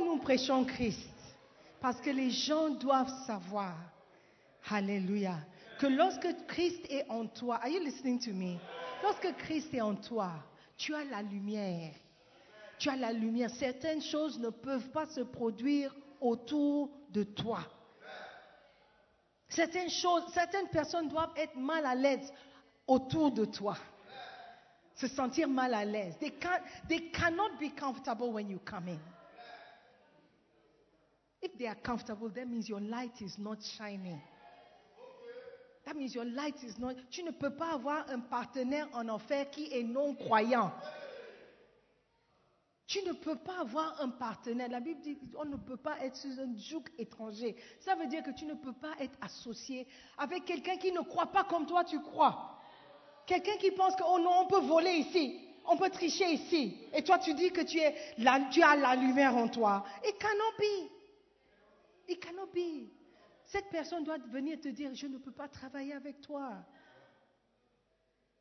Nous 0.05 0.17
prêchons 0.17 0.65
Christ 0.65 1.09
Parce 1.79 2.01
que 2.01 2.09
les 2.09 2.29
gens 2.29 2.69
doivent 2.69 3.13
savoir, 3.25 3.75
Alléluia, 4.69 5.35
que 5.79 5.87
lorsque 5.87 6.27
Christ 6.47 6.85
est 6.89 7.09
en 7.09 7.25
toi, 7.27 7.55
are 7.55 7.69
you 7.69 7.79
listening 7.79 8.19
to 8.19 8.31
me? 8.31 8.57
Lorsque 9.01 9.35
Christ 9.37 9.73
est 9.73 9.81
en 9.81 9.95
toi, 9.95 10.31
tu 10.77 10.93
as 10.93 11.03
la 11.05 11.21
lumière. 11.21 11.93
Tu 12.77 12.89
as 12.89 12.95
la 12.95 13.11
lumière. 13.11 13.49
Certaines 13.49 14.01
choses 14.01 14.39
ne 14.39 14.49
peuvent 14.49 14.89
pas 14.89 15.05
se 15.07 15.21
produire 15.21 15.95
autour 16.19 16.89
de 17.09 17.23
toi. 17.23 17.59
Certaines 19.49 19.89
choses, 19.89 20.23
certaines 20.33 20.69
personnes 20.69 21.07
doivent 21.07 21.33
être 21.35 21.55
mal 21.55 21.85
à 21.85 21.95
l'aise 21.95 22.31
autour 22.87 23.31
de 23.31 23.45
toi. 23.45 23.75
Se 24.95 25.07
sentir 25.07 25.47
mal 25.47 25.73
à 25.73 25.83
l'aise. 25.83 26.15
They, 26.19 26.31
can't, 26.31 26.61
they 26.87 27.11
cannot 27.11 27.57
be 27.59 27.71
comfortable 27.75 28.31
when 28.31 28.49
you 28.49 28.59
come 28.63 28.87
in. 28.87 28.99
If 31.41 31.57
they 31.57 31.67
are 31.67 31.75
comfortable, 31.75 32.29
that 32.29 32.47
means 32.47 32.69
your 32.69 32.81
light 32.81 33.21
is 33.21 33.37
not 33.39 33.57
shining. 33.77 34.21
That 35.85 35.95
means 35.95 36.13
your 36.13 36.25
light 36.25 36.63
is 36.63 36.77
not. 36.77 36.95
Tu 37.09 37.23
ne 37.23 37.31
peux 37.31 37.49
pas 37.49 37.73
avoir 37.73 38.07
un 38.09 38.19
partenaire 38.19 38.87
en 38.93 39.09
enfer 39.09 39.49
qui 39.49 39.71
est 39.73 39.83
non 39.83 40.13
croyant. 40.13 40.71
Tu 42.85 43.01
ne 43.03 43.13
peux 43.13 43.37
pas 43.37 43.61
avoir 43.61 43.99
un 44.01 44.09
partenaire. 44.09 44.69
La 44.69 44.79
Bible 44.79 45.01
dit 45.01 45.17
on 45.39 45.45
ne 45.45 45.55
peut 45.55 45.77
pas 45.77 45.97
être 46.03 46.15
sous 46.15 46.39
un 46.39 46.55
joug 46.57 46.83
étranger. 46.99 47.55
Ça 47.79 47.95
veut 47.95 48.05
dire 48.05 48.21
que 48.21 48.31
tu 48.31 48.45
ne 48.45 48.53
peux 48.53 48.73
pas 48.73 48.93
être 48.99 49.17
associé 49.21 49.87
avec 50.17 50.45
quelqu'un 50.45 50.77
qui 50.77 50.91
ne 50.91 50.99
croit 50.99 51.31
pas 51.31 51.45
comme 51.45 51.65
toi 51.65 51.83
tu 51.83 51.99
crois. 51.99 52.59
Quelqu'un 53.25 53.57
qui 53.57 53.71
pense 53.71 53.95
que 53.95 54.03
oh 54.05 54.19
non, 54.19 54.41
on 54.41 54.47
peut 54.47 54.59
voler 54.59 54.91
ici, 54.91 55.39
on 55.65 55.77
peut 55.77 55.89
tricher 55.89 56.31
ici. 56.33 56.77
Et 56.93 57.01
toi 57.01 57.17
tu 57.17 57.33
dis 57.33 57.51
que 57.51 57.61
tu, 57.61 57.79
es 57.79 57.95
la, 58.19 58.41
tu 58.51 58.61
as 58.61 58.75
la 58.75 58.95
lumière 58.95 59.35
en 59.35 59.47
toi. 59.47 59.83
It 60.05 60.19
cannot 60.19 60.57
be. 60.59 61.00
It 62.11 62.19
cannot 62.19 62.51
be. 62.53 62.89
Cette 63.45 63.69
personne 63.69 64.03
doit 64.03 64.17
venir 64.17 64.59
te 64.59 64.67
dire 64.67 64.93
je 64.93 65.07
ne 65.07 65.17
peux 65.17 65.31
pas 65.31 65.47
travailler 65.47 65.93
avec 65.93 66.19
toi. 66.19 66.63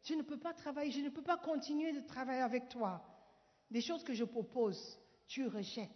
Je 0.03 0.15
ne 0.15 0.23
peux 0.23 0.39
pas 0.39 0.53
travailler, 0.53 0.91
je 0.91 1.01
ne 1.01 1.11
peux 1.11 1.23
pas 1.23 1.37
continuer 1.37 1.93
de 1.93 2.01
travailler 2.01 2.43
avec 2.43 2.69
toi. 2.69 3.01
Des 3.71 3.81
choses 3.81 4.03
que 4.03 4.15
je 4.15 4.25
propose, 4.25 4.99
tu 5.29 5.47
rejettes. 5.47 5.91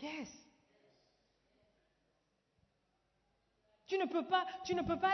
Yes. 0.00 0.30
Tu 3.86 3.98
ne 3.98 4.06
peux 4.06 4.24
pas, 4.24 4.44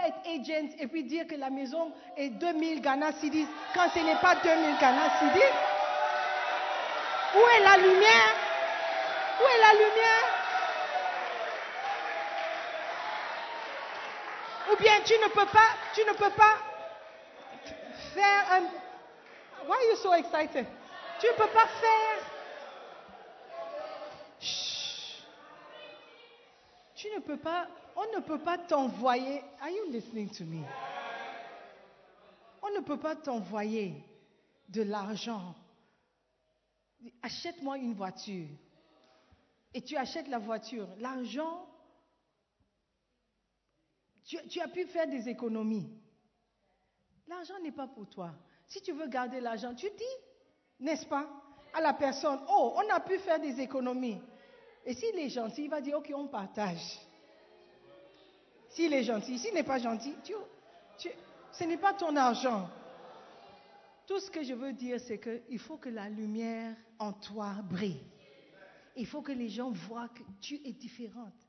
être 0.07 0.19
agent 0.27 0.77
et 0.79 0.87
puis 0.89 1.05
dire 1.05 1.27
que 1.27 1.37
la 1.37 1.51
maison 1.51 1.93
est 2.17 2.31
2000 2.31 2.81
Ghana 2.81 3.13
Cedis 3.13 3.47
quand 3.73 3.89
ce 3.91 4.01
n'est 4.01 4.21
pas 4.21 4.35
2000 4.37 4.79
Ghana 4.81 5.11
Cedis. 5.19 5.53
Où 7.37 7.43
est 7.57 7.63
la 7.63 7.77
lumière? 7.79 8.35
Où 9.41 9.45
est 9.45 9.61
la 9.61 9.73
lumière? 9.73 10.34
Ou 14.75 14.83
bien 14.83 15.01
tu 15.05 15.13
ne 15.15 15.29
peux 15.29 15.47
pas, 15.53 15.69
tu 15.95 16.01
ne 16.01 16.13
peux 16.15 16.35
pas 16.35 16.59
faire 18.13 18.53
un. 18.53 18.63
Why 19.67 19.71
are 19.71 19.91
you 19.91 19.97
so 19.97 20.13
excited? 20.15 20.67
Tu 21.21 21.27
ne 21.27 21.33
peux 21.33 21.53
pas 21.53 21.67
faire. 21.67 22.19
Chut. 24.41 25.25
Tu 26.97 27.09
ne 27.15 27.21
peux 27.21 27.37
pas, 27.37 27.69
on 27.95 28.17
ne 28.17 28.21
peut 28.21 28.39
pas 28.39 28.59
t'envoyer. 28.59 29.43
Are 29.61 29.71
you 29.71 29.93
listening 29.93 30.29
to 30.31 30.45
me? 30.45 30.65
On 32.63 32.71
ne 32.71 32.81
peut 32.81 32.99
pas 32.99 33.15
t'envoyer 33.15 33.95
de 34.71 34.83
l'argent. 34.83 35.55
Achète-moi 37.23 37.79
une 37.79 37.95
voiture. 37.95 38.49
Et 39.73 39.83
tu 39.83 39.97
achètes 39.97 40.29
la 40.29 40.39
voiture. 40.39 40.89
L'argent, 40.99 41.67
tu, 44.25 44.61
as 44.61 44.69
pu 44.69 44.87
faire 44.87 45.07
des 45.07 45.29
économies. 45.29 45.89
L'argent 47.27 47.59
n'est 47.63 47.73
pas 47.73 47.87
pour 47.87 48.09
toi. 48.09 48.33
Si 48.67 48.81
tu 48.83 48.93
veux 48.93 49.07
garder 49.07 49.41
l'argent, 49.41 49.75
tu 49.75 49.87
dis, 49.87 50.05
n'est-ce 50.81 51.07
pas, 51.07 51.29
à 51.75 51.81
la 51.81 51.93
personne, 51.93 52.41
oh, 52.49 52.75
on 52.77 52.91
a 52.91 53.01
pu 53.01 53.19
faire 53.19 53.41
des 53.41 53.61
économies. 53.61 54.21
Et 54.87 54.95
s'il 54.95 55.19
est 55.19 55.29
gentil, 55.29 55.65
il 55.65 55.71
va 55.71 55.81
dire, 55.81 55.99
ok, 55.99 56.13
on 56.15 56.29
partage. 56.29 56.99
S'il 58.71 58.93
est 58.93 59.05
gentil, 59.05 59.39
s'il 59.39 59.55
n'est 59.55 59.63
pas 59.63 59.79
gentil, 59.79 60.15
tu, 60.25 60.35
tu, 60.99 61.09
ce 61.53 61.65
n'est 61.65 61.77
pas 61.77 61.95
ton 61.95 62.17
argent. 62.17 62.69
Tout 64.07 64.21
ce 64.21 64.31
que 64.31 64.43
je 64.43 64.53
veux 64.53 64.73
dire, 64.73 65.01
c'est 65.01 65.19
qu'il 65.19 65.59
faut 65.59 65.77
que 65.77 65.89
la 65.89 66.09
lumière 66.09 66.75
en 66.99 67.13
toi 67.13 67.55
brille. 67.63 68.03
Il 68.97 69.07
faut 69.07 69.23
que 69.23 69.33
les 69.33 69.49
gens 69.49 69.71
voient 69.71 70.09
que 70.09 70.23
tu 70.41 70.61
es 70.65 70.73
différente. 70.73 71.44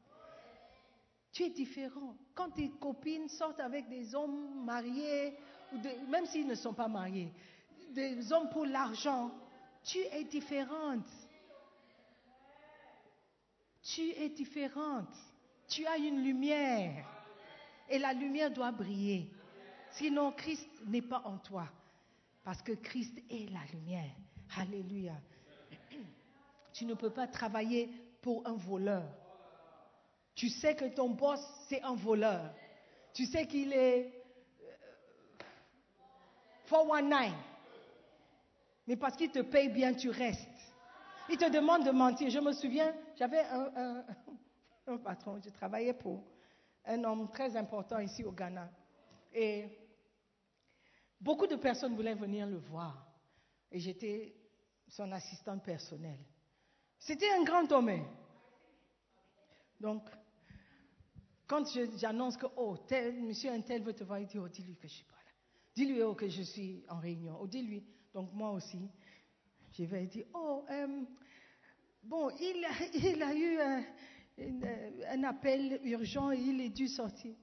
Tu 1.36 1.44
es 1.44 1.50
différent. 1.50 2.16
Quand 2.34 2.50
tes 2.52 2.70
copines 2.80 3.28
sortent 3.28 3.60
avec 3.60 3.90
des 3.90 4.16
hommes 4.16 4.64
mariés, 4.64 5.38
ou 5.74 6.10
même 6.10 6.26
s'ils 6.28 6.48
ne 6.48 6.56
sont 6.56 6.74
pas 6.74 6.88
mariés, 6.88 7.30
des 7.92 8.32
hommes 8.32 8.48
pour 8.50 8.66
l'argent, 8.66 9.32
tu 9.84 9.98
es 9.98 10.24
différente. 10.24 11.06
Tu 13.82 14.12
es 14.12 14.30
différente. 14.30 15.14
Tu 15.68 15.86
as 15.86 15.98
une 15.98 16.24
lumière. 16.24 17.06
Et 17.90 18.00
la 18.00 18.14
lumière 18.14 18.50
doit 18.50 18.72
briller. 18.72 19.30
Sinon, 19.92 20.32
Christ 20.32 20.70
n'est 20.86 21.02
pas 21.02 21.22
en 21.26 21.38
toi. 21.40 21.68
Parce 22.46 22.62
que 22.62 22.72
Christ 22.72 23.22
est 23.30 23.52
la 23.52 23.60
lumière. 23.74 24.16
Alléluia. 24.58 25.20
Tu 26.72 26.86
ne 26.86 26.94
peux 26.94 27.10
pas 27.10 27.28
travailler 27.28 27.90
pour 28.22 28.48
un 28.48 28.54
voleur. 28.54 29.04
Tu 30.36 30.50
sais 30.50 30.76
que 30.76 30.86
ton 30.86 31.10
boss, 31.10 31.40
c'est 31.70 31.82
un 31.82 31.96
voleur. 31.96 32.54
Tu 33.14 33.26
sais 33.26 33.48
qu'il 33.48 33.72
est 33.72 34.12
euh, 34.62 34.74
419. 36.70 37.32
Mais 38.88 38.98
parce 38.98 39.16
qu'il 39.16 39.32
te 39.32 39.40
paye 39.40 39.70
bien, 39.70 39.94
tu 39.94 40.10
restes. 40.10 40.50
Il 41.30 41.38
te 41.38 41.50
demande 41.50 41.86
de 41.86 41.92
mentir. 41.92 42.30
Je 42.30 42.40
me 42.40 42.52
souviens, 42.52 42.94
j'avais 43.16 43.40
un, 44.88 44.98
patron, 44.98 45.40
je 45.44 45.50
travaillais 45.50 45.94
pour 45.94 46.22
un 46.86 47.04
homme 47.04 47.30
très 47.30 47.56
important 47.56 48.00
ici 48.00 48.24
au 48.24 48.32
Ghana. 48.32 48.70
Et 49.34 49.70
beaucoup 51.20 51.48
de 51.48 51.56
personnes 51.56 51.96
voulaient 51.96 52.14
venir 52.14 52.46
le 52.46 52.58
voir. 52.58 53.08
Et 53.72 53.80
j'étais 53.80 54.36
son 54.88 55.12
assistante 55.14 55.64
personnelle. 55.64 56.20
C'était 57.00 57.32
un 57.32 57.44
grand 57.44 57.72
homme. 57.72 58.06
Donc, 59.80 60.04
quand 61.48 61.64
j'annonce 61.98 62.38
que, 62.38 62.48
oh, 62.58 62.78
tel, 62.88 63.22
monsieur 63.22 63.52
un 63.52 63.62
tel 63.62 63.84
veut 63.84 63.94
te 63.94 64.04
voir, 64.04 64.20
il 64.20 64.28
dit, 64.28 64.40
oh, 64.40 64.48
dis-lui 64.48 64.76
que 64.76 64.88
je 64.88 64.94
suis 64.94 65.04
pas 65.04 65.16
là. 65.16 65.32
Dis-lui, 65.76 66.02
oh, 66.02 66.16
que 66.16 66.28
je 66.28 66.42
suis 66.42 66.84
en 66.90 67.00
réunion. 67.00 67.38
Oh, 67.40 67.48
dis-lui. 67.48 67.84
Donc, 68.14 68.30
moi 68.34 68.52
aussi, 68.52 68.90
je 69.72 69.84
vais 69.84 70.06
dire, 70.08 70.26
oh, 70.34 70.64
euh, 70.70 71.04
bon, 72.04 72.30
il 72.40 72.66
a, 72.66 72.86
il 72.94 73.22
a 73.22 73.36
eu 73.36 73.60
un, 75.10 75.24
appel 75.24 75.80
urgent 75.84 76.32
et 76.32 76.40
il 76.40 76.62
est 76.62 76.70
dû 76.70 76.88
sortir. 76.88 77.36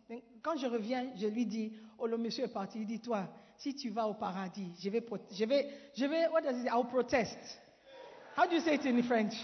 Quand 0.42 0.56
je 0.56 0.66
reviens, 0.66 1.12
je 1.16 1.26
lui 1.26 1.46
dis, 1.46 1.72
oh, 1.98 2.06
le 2.06 2.18
monsieur 2.18 2.44
est 2.44 2.52
parti. 2.52 2.80
Il 2.80 2.86
dit, 2.86 3.00
toi, 3.00 3.28
si 3.56 3.74
tu 3.74 3.90
vas 3.90 4.08
au 4.08 4.14
paradis, 4.14 4.72
je 4.80 4.90
vais, 4.90 5.04
je 5.30 5.44
vais, 5.44 5.68
je 5.94 6.06
vais, 6.06 6.28
what 6.28 6.42
does 6.42 6.58
it? 6.58 6.66
I'll 6.66 6.88
protest. 6.88 7.38
How 8.36 8.46
do 8.46 8.54
you 8.54 8.60
say 8.60 8.74
it 8.74 8.84
in 8.86 9.02
French? 9.02 9.34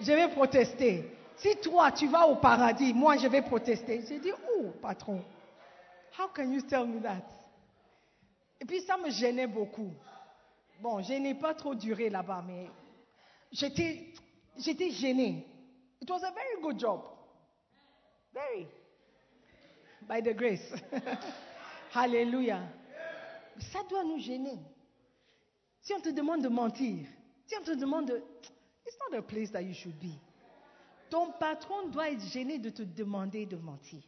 Je 0.00 0.12
vais 0.12 0.28
protester. 0.28 1.04
Si 1.36 1.56
toi, 1.56 1.90
tu 1.92 2.06
vas 2.08 2.26
au 2.26 2.36
paradis, 2.36 2.92
moi, 2.92 3.16
je 3.16 3.26
vais 3.26 3.42
protester. 3.42 4.04
J'ai 4.08 4.18
dit, 4.18 4.32
oh, 4.56 4.70
patron, 4.80 5.24
how 6.18 6.28
can 6.28 6.52
you 6.52 6.62
tell 6.62 6.86
me 6.86 7.00
that? 7.00 7.22
Et 8.60 8.64
puis, 8.64 8.80
ça 8.82 8.96
me 8.96 9.10
gênait 9.10 9.46
beaucoup. 9.46 9.92
Bon, 10.80 11.02
je 11.02 11.14
n'ai 11.14 11.34
pas 11.34 11.54
trop 11.54 11.74
duré 11.74 12.10
là-bas, 12.10 12.44
mais 12.46 12.68
j'étais, 13.50 14.12
gênée. 14.90 15.46
It 16.00 16.10
was 16.10 16.22
a 16.24 16.32
very 16.32 16.60
good 16.60 16.78
job. 16.78 17.02
Very. 18.32 18.66
By 20.08 20.20
the 20.20 20.34
grace. 20.34 20.72
Hallelujah. 21.94 22.62
Ça 23.72 23.80
doit 23.88 24.04
nous 24.04 24.18
gêner. 24.18 24.58
Si 25.80 25.92
on 25.92 26.00
te 26.00 26.10
demande 26.10 26.42
de 26.42 26.48
mentir, 26.48 27.06
si 27.46 27.54
on 27.56 27.62
te 27.62 27.72
demande 27.72 28.06
de... 28.06 28.22
It's 28.86 28.96
not 29.10 29.18
a 29.18 29.22
place 29.22 29.50
that 29.52 29.62
you 29.62 29.74
should 29.74 29.98
be. 30.00 30.18
Ton 31.12 31.30
patron 31.32 31.88
doit 31.88 32.08
être 32.10 32.22
gêné 32.22 32.58
de 32.58 32.70
te 32.70 32.80
demander 32.80 33.44
de 33.44 33.58
mentir. 33.58 34.02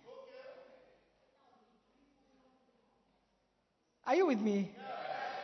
Are 4.06 4.14
you 4.14 4.26
with 4.26 4.40
me? 4.40 4.70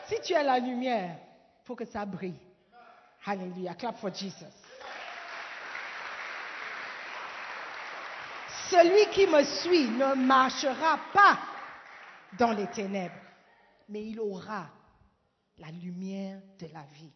Si 0.08 0.18
tu 0.22 0.34
as 0.34 0.42
la 0.42 0.58
lumière, 0.58 1.18
il 1.18 1.66
faut 1.66 1.76
que 1.76 1.84
ça 1.84 2.06
brille. 2.06 2.40
Hallelujah. 3.26 3.74
Clap 3.74 3.98
for 3.98 4.10
Jesus. 4.10 4.46
Celui 8.70 9.10
qui 9.12 9.26
me 9.26 9.44
suit 9.44 9.90
ne 9.90 10.14
marchera 10.14 10.98
pas 11.12 11.40
dans 12.38 12.52
les 12.52 12.68
ténèbres, 12.68 13.20
mais 13.86 14.06
il 14.06 14.18
aura 14.18 14.70
la 15.58 15.70
lumière 15.70 16.40
de 16.58 16.68
la 16.72 16.84
vie. 16.84 17.12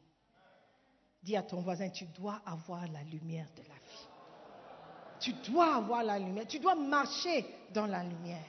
Dis 1.23 1.35
à 1.35 1.43
ton 1.43 1.63
voisin, 1.63 1.89
tu 1.89 2.05
dois 2.05 2.43
avoir 2.45 2.87
la 2.89 3.03
lumière 3.05 3.49
de 3.57 3.63
la 3.63 3.75
vie. 3.77 4.14
Tu 5.25 5.33
dois 5.51 5.77
avoir 5.77 6.03
la 6.03 6.18
lumière. 6.18 6.47
Tu 6.47 6.59
dois 6.59 6.75
marcher 6.75 7.47
dans 7.72 7.87
la 7.87 8.05
lumière. 8.05 8.45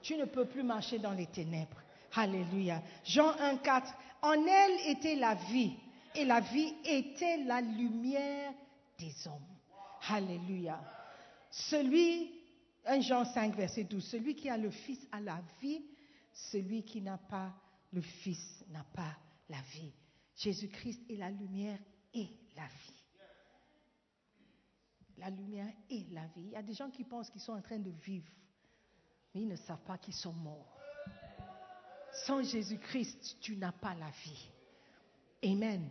Tu 0.00 0.16
ne 0.16 0.24
peux 0.24 0.46
plus 0.46 0.62
marcher 0.62 0.98
dans 0.98 1.12
les 1.12 1.26
ténèbres. 1.26 1.76
Alléluia. 2.14 2.80
Jean 3.04 3.28
1, 3.38 3.58
4. 3.58 3.94
En 4.22 4.32
elle 4.32 4.90
était 4.90 5.16
la 5.16 5.34
vie, 5.34 5.74
et 6.14 6.24
la 6.24 6.40
vie 6.40 6.72
était 6.82 7.44
la 7.44 7.60
lumière 7.60 8.54
des 8.98 9.14
hommes. 9.26 9.44
Alléluia. 10.08 10.80
Celui, 11.50 12.30
1 12.86 13.00
Jean 13.00 13.26
5, 13.26 13.54
verset 13.54 13.84
12, 13.84 14.02
celui 14.02 14.34
qui 14.34 14.48
a 14.48 14.56
le 14.56 14.70
Fils 14.70 15.06
a 15.12 15.20
la 15.20 15.42
vie, 15.60 15.82
celui 16.32 16.84
qui 16.84 17.02
n'a 17.02 17.18
pas 17.18 17.52
le 17.92 18.00
Fils 18.00 18.64
n'a 18.70 18.84
pas 18.94 19.14
la 19.50 19.60
vie. 19.74 19.92
Jésus-Christ 20.36 21.02
est 21.10 21.16
la 21.16 21.28
lumière 21.28 21.78
et 22.14 22.30
la 22.56 22.64
vie. 22.66 22.97
La 25.18 25.30
lumière 25.30 25.72
et 25.90 26.04
la 26.10 26.26
vie. 26.28 26.44
Il 26.44 26.50
y 26.50 26.56
a 26.56 26.62
des 26.62 26.74
gens 26.74 26.90
qui 26.90 27.04
pensent 27.04 27.30
qu'ils 27.30 27.40
sont 27.40 27.52
en 27.52 27.62
train 27.62 27.78
de 27.78 27.90
vivre, 27.90 28.30
mais 29.34 29.42
ils 29.42 29.48
ne 29.48 29.56
savent 29.56 29.84
pas 29.84 29.98
qu'ils 29.98 30.14
sont 30.14 30.32
morts. 30.32 30.78
Sans 32.26 32.42
Jésus-Christ, 32.42 33.36
tu 33.40 33.56
n'as 33.56 33.72
pas 33.72 33.94
la 33.94 34.10
vie. 34.24 34.50
Amen. 35.44 35.90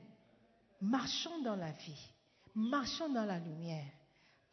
Marchons 0.82 1.42
dans 1.42 1.56
la 1.56 1.72
vie. 1.72 2.12
Marchons 2.56 3.10
dans 3.10 3.26
la 3.26 3.40
lumière. 3.40 3.92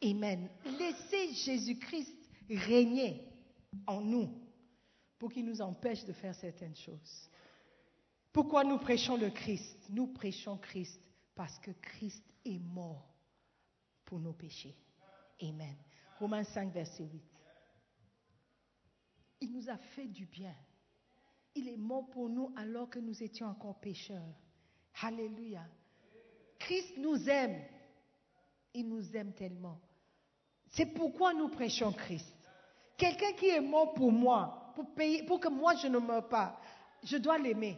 Amen. 0.03 0.49
Laissez 0.65 1.33
Jésus-Christ 1.33 2.13
régner 2.49 3.27
en 3.87 4.01
nous 4.01 4.29
pour 5.17 5.31
qu'il 5.31 5.45
nous 5.45 5.61
empêche 5.61 6.05
de 6.05 6.13
faire 6.13 6.35
certaines 6.35 6.75
choses. 6.75 7.29
Pourquoi 8.31 8.63
nous 8.63 8.77
prêchons 8.77 9.17
le 9.17 9.29
Christ? 9.29 9.77
Nous 9.89 10.07
prêchons 10.07 10.57
Christ 10.57 11.01
parce 11.33 11.57
que 11.59 11.71
Christ 11.71 12.23
est 12.43 12.59
mort 12.59 13.14
pour 14.05 14.19
nos 14.19 14.33
péchés. 14.33 14.75
Amen. 15.41 15.75
Romains 16.19 16.43
5, 16.43 16.71
verset 16.71 17.03
8. 17.03 17.21
Il 19.41 19.51
nous 19.51 19.69
a 19.69 19.77
fait 19.77 20.07
du 20.07 20.25
bien. 20.25 20.55
Il 21.55 21.67
est 21.69 21.77
mort 21.77 22.09
pour 22.09 22.29
nous 22.29 22.53
alors 22.55 22.89
que 22.89 22.99
nous 22.99 23.21
étions 23.21 23.47
encore 23.47 23.79
pécheurs. 23.79 24.35
Alléluia. 25.01 25.65
Christ 26.59 26.97
nous 26.97 27.29
aime. 27.29 27.61
Il 28.73 28.87
nous 28.89 29.15
aime 29.15 29.33
tellement. 29.33 29.79
C'est 30.69 30.87
pourquoi 30.87 31.33
nous 31.33 31.49
prêchons 31.49 31.91
Christ. 31.91 32.33
Quelqu'un 32.97 33.33
qui 33.33 33.47
est 33.47 33.61
mort 33.61 33.93
pour 33.93 34.11
moi, 34.11 34.71
pour, 34.75 34.93
payer, 34.93 35.23
pour 35.23 35.39
que 35.39 35.47
moi 35.47 35.75
je 35.75 35.87
ne 35.87 35.99
meure 35.99 36.27
pas, 36.27 36.59
je 37.03 37.17
dois 37.17 37.37
l'aimer. 37.37 37.77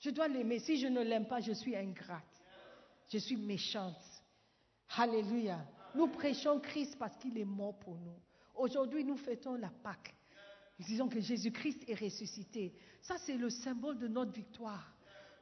Je 0.00 0.10
dois 0.10 0.28
l'aimer. 0.28 0.60
Si 0.60 0.78
je 0.78 0.86
ne 0.86 1.02
l'aime 1.02 1.26
pas, 1.26 1.40
je 1.40 1.52
suis 1.52 1.74
ingrate. 1.74 2.22
Je 3.08 3.18
suis 3.18 3.36
méchante. 3.36 3.96
Alléluia. 4.96 5.58
Nous 5.94 6.08
prêchons 6.08 6.60
Christ 6.60 6.96
parce 6.98 7.16
qu'il 7.16 7.38
est 7.38 7.44
mort 7.44 7.78
pour 7.78 7.94
nous. 7.94 8.18
Aujourd'hui, 8.54 9.04
nous 9.04 9.16
fêtons 9.16 9.54
la 9.54 9.70
Pâque. 9.82 10.14
Nous 10.78 10.86
disons 10.86 11.08
que 11.08 11.20
Jésus-Christ 11.20 11.84
est 11.88 11.94
ressuscité. 11.94 12.72
Ça, 13.02 13.16
c'est 13.18 13.36
le 13.36 13.50
symbole 13.50 13.98
de 13.98 14.08
notre 14.08 14.32
victoire. 14.32 14.92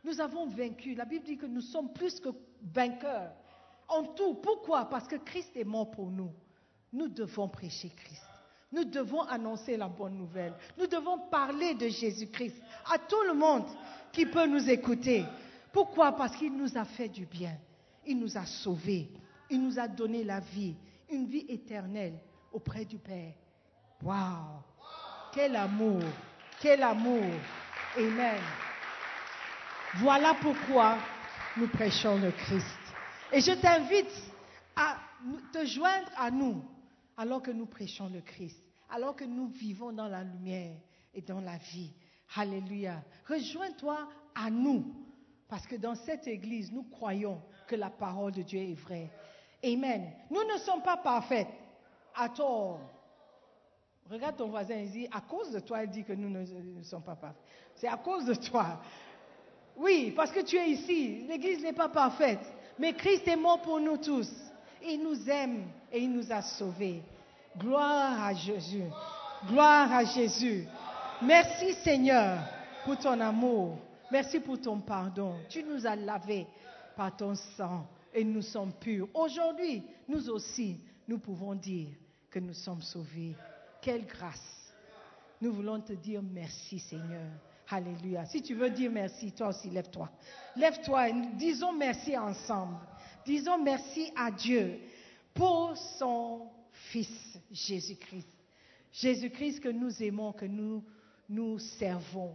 Nous 0.05 0.21
avons 0.21 0.47
vaincu. 0.47 0.95
La 0.95 1.05
Bible 1.05 1.25
dit 1.25 1.37
que 1.37 1.47
nous 1.47 1.61
sommes 1.61 1.93
plus 1.93 2.21
que 2.21 2.29
vainqueurs. 2.63 3.33
En 3.89 4.05
tout. 4.05 4.35
Pourquoi? 4.35 4.87
Parce 4.87 5.07
que 5.07 5.17
Christ 5.17 5.57
est 5.57 5.65
mort 5.65 5.91
pour 5.91 6.11
nous. 6.11 6.33
Nous 6.93 7.09
devons 7.09 7.49
prêcher 7.49 7.91
Christ. 7.91 8.23
Nous 8.73 8.85
devons 8.85 9.23
annoncer 9.23 9.77
la 9.77 9.89
bonne 9.89 10.17
nouvelle. 10.17 10.55
Nous 10.79 10.87
devons 10.87 11.19
parler 11.31 11.75
de 11.75 11.89
Jésus-Christ 11.89 12.61
à 12.91 12.99
tout 12.99 13.23
le 13.27 13.35
monde 13.35 13.65
qui 14.13 14.27
peut 14.27 14.47
nous 14.47 14.69
écouter. 14.69 15.25
Pourquoi? 15.73 16.13
Parce 16.13 16.37
qu'il 16.37 16.57
nous 16.57 16.77
a 16.77 16.85
fait 16.85 17.09
du 17.09 17.27
bien. 17.27 17.57
Il 18.07 18.19
nous 18.19 18.37
a 18.37 18.45
sauvés. 18.45 19.09
Il 19.51 19.63
nous 19.63 19.79
a 19.79 19.89
donné 19.89 20.25
la 20.25 20.41
vie, 20.41 20.75
une 21.11 21.27
vie 21.27 21.47
éternelle 21.49 22.19
auprès 22.53 22.85
du 22.85 22.99
Père. 22.99 23.35
Waouh 24.03 24.63
Quel 25.33 25.57
amour 25.57 26.03
Quel 26.61 26.83
amour 26.83 27.25
Amen. 27.97 28.41
Voilà 29.97 30.35
pourquoi 30.41 30.99
nous 31.57 31.69
prêchons 31.69 32.19
le 32.19 32.31
Christ. 32.31 32.79
Et 33.33 33.41
je 33.41 33.53
t'invite 33.53 34.13
à 34.75 34.99
te 35.53 35.65
joindre 35.65 36.11
à 36.17 36.31
nous 36.31 36.63
alors 37.17 37.43
que 37.43 37.51
nous 37.51 37.67
prêchons 37.67 38.11
le 38.13 38.21
Christ, 38.21 38.63
alors 38.91 39.17
que 39.17 39.25
nous 39.25 39.49
vivons 39.49 39.93
dans 39.93 40.09
la 40.09 40.23
lumière 40.23 40.77
et 41.15 41.23
dans 41.23 41.41
la 41.41 41.57
vie. 41.57 41.93
Alléluia. 42.37 43.03
Rejoins-toi 43.27 44.09
à 44.35 44.51
nous, 44.51 44.95
parce 45.49 45.67
que 45.67 45.77
dans 45.77 45.95
cette 45.95 46.27
église, 46.27 46.71
nous 46.73 46.83
croyons 46.83 47.41
que 47.67 47.77
la 47.77 47.89
parole 47.89 48.33
de 48.33 48.43
Dieu 48.43 48.61
est 48.61 48.75
vraie. 48.75 49.11
Amen. 49.67 50.13
Nous 50.31 50.45
ne 50.45 50.59
sommes 50.59 50.83
pas 50.83 50.97
parfaits. 50.97 51.49
À 52.15 52.29
tort. 52.29 52.81
Regarde 54.11 54.37
ton 54.37 54.49
voisin, 54.49 54.77
il 54.77 54.91
dit, 54.91 55.09
à 55.13 55.21
cause 55.21 55.51
de 55.51 55.61
toi, 55.61 55.83
il 55.83 55.91
dit 55.91 56.05
que 56.05 56.13
nous 56.13 56.31
ne, 56.31 56.41
ne 56.41 56.83
sommes 56.83 57.03
pas 57.03 57.17
parfaits. 57.17 57.43
C'est 57.75 57.89
à 57.89 57.97
cause 57.97 58.25
de 58.25 58.35
toi. 58.35 58.81
Oui, 59.77 60.13
parce 60.17 60.31
que 60.31 60.41
tu 60.41 60.57
es 60.57 60.71
ici. 60.71 61.27
L'église 61.29 61.63
n'est 61.63 61.73
pas 61.73 61.89
parfaite. 61.89 62.41
Mais 62.79 62.93
Christ 62.93 63.27
est 63.27 63.37
mort 63.37 63.61
pour 63.61 63.81
nous 63.81 63.97
tous. 63.97 64.31
Il 64.85 65.03
nous 65.03 65.29
aime 65.29 65.65
et 65.93 66.01
il 66.01 66.13
nous 66.13 66.33
a 66.33 66.43
sauvés. 66.43 67.03
Gloire 67.59 68.25
à 68.25 68.35
Jésus. 68.35 68.85
Gloire 69.49 69.93
à 69.93 70.05
Jésus. 70.05 70.67
Merci 71.23 71.75
Seigneur 71.75 72.39
pour 72.85 72.99
ton 72.99 73.19
amour. 73.21 73.79
Merci 74.11 74.41
pour 74.41 74.61
ton 74.61 74.79
pardon. 74.79 75.35
Tu 75.49 75.63
nous 75.63 75.87
as 75.87 75.97
lavés 75.97 76.47
par 76.97 77.17
ton 77.17 77.35
sang 77.35 77.87
et 78.17 78.25
nous 78.25 78.43
sommes 78.43 78.73
purs. 78.73 79.09
Aujourd'hui, 79.15 79.83
nous 80.09 80.31
aussi, 80.31 80.81
nous 81.07 81.19
pouvons 81.19 81.55
dire 81.55 81.89
que 82.31 82.39
nous 82.39 82.55
sommes 82.55 82.81
sauvés. 82.81 83.37
Quelle 83.83 84.07
grâce. 84.07 84.73
Nous 85.41 85.53
voulons 85.53 85.81
te 85.81 85.93
dire 85.93 86.23
merci 86.23 86.79
Seigneur. 86.79 87.31
Alléluia. 87.69 88.25
Si 88.25 88.41
tu 88.41 88.55
veux 88.55 88.71
dire 88.71 88.91
merci, 88.91 89.33
toi 89.33 89.49
aussi, 89.49 89.69
lève-toi. 89.69 90.11
Lève-toi 90.57 91.11
et 91.11 91.15
disons 91.35 91.73
merci 91.73 92.17
ensemble. 92.17 92.79
Disons 93.25 93.63
merci 93.63 94.11
à 94.17 94.31
Dieu 94.31 94.81
pour 95.35 95.77
son 95.99 96.49
Fils 96.73 97.39
Jésus-Christ. 97.51 98.29
Jésus-Christ 98.93 99.61
que 99.61 99.69
nous 99.69 100.03
aimons, 100.03 100.33
que 100.33 100.47
nous 100.47 100.83
nous 101.29 101.59
servons. 101.59 102.35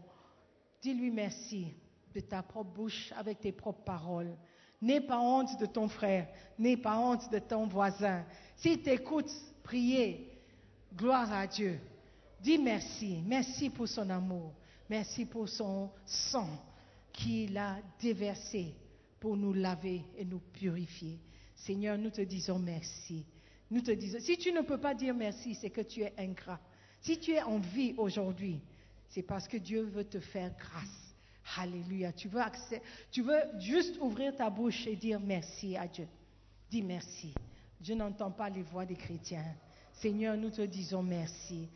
Dis-lui 0.81 1.09
merci 1.09 1.73
de 2.13 2.19
ta 2.19 2.43
propre 2.43 2.69
bouche 2.69 3.11
avec 3.15 3.39
tes 3.39 3.51
propres 3.51 3.83
paroles. 3.83 4.35
N'aie 4.81 5.01
pas 5.01 5.19
honte 5.19 5.59
de 5.59 5.65
ton 5.65 5.87
frère, 5.87 6.27
n'aie 6.57 6.77
pas 6.77 6.97
honte 6.97 7.31
de 7.31 7.39
ton 7.39 7.67
voisin. 7.67 8.25
S'il 8.55 8.81
t'écoute, 8.81 9.31
priez. 9.63 10.27
Gloire 10.95 11.31
à 11.31 11.47
Dieu. 11.47 11.79
Dis 12.41 12.57
merci. 12.57 13.21
Merci 13.25 13.69
pour 13.69 13.87
son 13.87 14.09
amour. 14.09 14.53
Merci 14.89 15.25
pour 15.25 15.47
son 15.47 15.89
sang 16.05 16.49
qu'il 17.13 17.57
a 17.57 17.77
déversé 17.99 18.73
pour 19.19 19.37
nous 19.37 19.53
laver 19.53 20.03
et 20.17 20.25
nous 20.25 20.41
purifier. 20.53 21.19
Seigneur, 21.55 21.97
nous 21.97 22.09
te 22.09 22.21
disons 22.21 22.59
merci. 22.59 23.23
Nous 23.69 23.81
te 23.81 23.91
disons, 23.91 24.19
si 24.19 24.37
tu 24.37 24.51
ne 24.51 24.61
peux 24.61 24.79
pas 24.79 24.93
dire 24.93 25.13
merci, 25.13 25.55
c'est 25.55 25.69
que 25.69 25.81
tu 25.81 26.01
es 26.01 26.13
ingrat. 26.17 26.59
Si 27.01 27.17
tu 27.19 27.31
es 27.31 27.41
en 27.41 27.59
vie 27.59 27.93
aujourd'hui, 27.97 28.59
c'est 29.09 29.21
parce 29.21 29.47
que 29.47 29.57
Dieu 29.57 29.83
veut 29.83 30.03
te 30.03 30.19
faire 30.19 30.51
grâce. 30.57 31.10
Alléluia. 31.57 32.11
Tu 32.13 32.27
veux, 32.27 32.41
tu 33.11 33.21
veux 33.21 33.41
juste 33.59 33.97
ouvrir 33.99 34.35
ta 34.35 34.49
bouche 34.49 34.87
et 34.87 34.95
dire 34.95 35.19
merci 35.19 35.75
à 35.75 35.87
Dieu. 35.87 36.07
Dis 36.69 36.81
merci. 36.81 37.33
Je 37.81 37.93
n'entends 37.93 38.31
pas 38.31 38.49
les 38.49 38.61
voix 38.61 38.85
des 38.85 38.95
chrétiens. 38.95 39.45
Seigneur, 39.93 40.37
nous 40.37 40.49
te 40.49 40.61
disons 40.61 41.03
merci. 41.03 41.67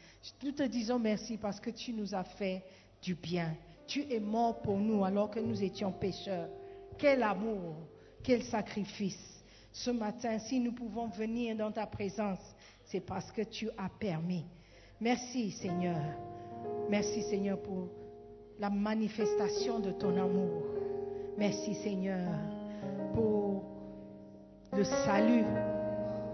Nous 0.43 0.51
te 0.51 0.63
disons 0.63 0.99
merci 0.99 1.38
parce 1.38 1.59
que 1.59 1.70
tu 1.70 1.93
nous 1.93 2.16
as 2.16 2.24
fait 2.24 2.63
du 3.01 3.16
bien. 3.16 3.55
Tu 3.88 4.01
es 4.11 4.20
mort 4.20 4.61
pour 4.61 4.78
nous 4.78 5.03
alors 5.03 5.30
que 5.30 5.39
nous 5.39 5.61
étions 5.61 5.91
pécheurs. 5.91 6.49
Quel 6.97 7.22
amour, 7.24 7.76
quel 8.24 8.43
sacrifice. 8.43 9.43
Ce 9.72 9.91
matin, 9.91 10.39
si 10.39 10.59
nous 10.59 10.72
pouvons 10.72 11.07
venir 11.09 11.55
dans 11.55 11.72
ta 11.72 11.86
présence, 11.86 12.39
c'est 12.86 13.01
parce 13.01 13.32
que 13.32 13.41
tu 13.41 13.70
as 13.78 13.89
permis. 13.89 14.45
Merci 15.01 15.51
Seigneur. 15.51 16.01
Merci 16.89 17.24
Seigneur 17.24 17.61
pour 17.61 17.89
la 18.59 18.69
manifestation 18.69 19.79
de 19.79 19.91
ton 19.91 20.15
amour. 20.17 20.63
Merci 21.37 21.75
Seigneur 21.75 22.29
pour 23.13 23.63
le 24.75 24.83
salut 24.83 25.45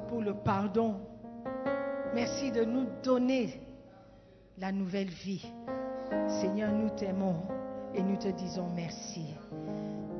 pour 0.09 0.21
le 0.21 0.33
pardon. 0.33 0.95
Merci 2.13 2.51
de 2.51 2.63
nous 2.63 2.85
donner 3.03 3.61
la 4.57 4.71
nouvelle 4.71 5.09
vie. 5.09 5.45
Seigneur, 6.27 6.71
nous 6.71 6.89
t'aimons 6.89 7.35
et 7.95 8.03
nous 8.03 8.17
te 8.17 8.27
disons 8.27 8.67
merci. 8.75 9.25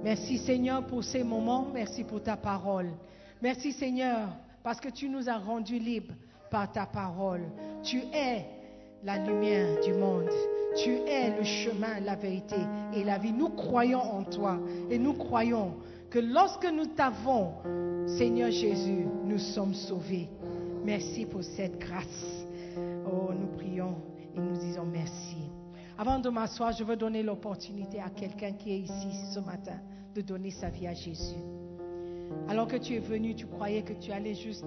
Merci 0.04 0.38
Seigneur 0.38 0.86
pour 0.88 1.04
ces 1.04 1.24
moments. 1.24 1.68
Merci 1.74 2.04
pour 2.04 2.24
ta 2.24 2.38
parole. 2.38 2.90
Merci 3.42 3.72
Seigneur 3.74 4.30
parce 4.64 4.80
que 4.80 4.90
tu 4.90 5.10
nous 5.10 5.30
as 5.30 5.38
rendus 5.38 5.80
libres 5.80 6.14
par 6.50 6.72
ta 6.72 6.86
parole. 6.86 7.44
Tu 7.84 7.98
es 8.14 8.46
la 9.04 9.18
lumière 9.18 9.80
du 9.82 9.94
monde. 9.94 10.30
Tu 10.78 10.90
es 10.90 11.36
le 11.38 11.44
chemin, 11.44 12.00
la 12.02 12.16
vérité 12.16 12.56
et 12.94 13.04
la 13.04 13.18
vie. 13.18 13.34
Nous 13.34 13.50
croyons 13.50 14.00
en 14.00 14.24
toi 14.24 14.60
et 14.90 14.98
nous 14.98 15.14
croyons 15.14 15.76
que 16.10 16.20
lorsque 16.20 16.70
nous 16.72 16.86
t'avons, 16.86 17.54
Seigneur 18.18 18.52
Jésus, 18.52 19.06
nous 19.26 19.38
sommes 19.38 19.74
sauvés. 19.74 20.30
Merci 20.84 21.26
pour 21.26 21.44
cette 21.44 21.80
grâce. 21.80 22.46
Oh, 23.06 23.32
nous 23.34 23.48
prions 23.58 23.96
et 24.36 24.40
nous 24.40 24.58
disons 24.58 24.86
merci. 24.86 25.38
Avant 25.98 26.20
de 26.20 26.30
m'asseoir, 26.30 26.72
je 26.74 26.84
veux 26.84 26.96
donner 26.96 27.22
l'opportunité 27.22 28.00
à 28.00 28.10
quelqu'un 28.10 28.54
qui 28.54 28.72
est 28.72 28.80
ici 28.80 29.10
ce 29.34 29.40
matin 29.40 29.80
de 30.16 30.22
donner 30.22 30.52
sa 30.52 30.70
vie 30.70 30.88
à 30.88 30.94
Jésus. 30.94 31.36
Alors 32.48 32.68
que 32.68 32.78
tu 32.78 32.96
es 32.96 33.00
venu, 33.00 33.36
tu 33.36 33.46
croyais 33.46 33.84
que 33.84 33.94
tu 33.94 34.12
allais 34.12 34.34
juste 34.34 34.66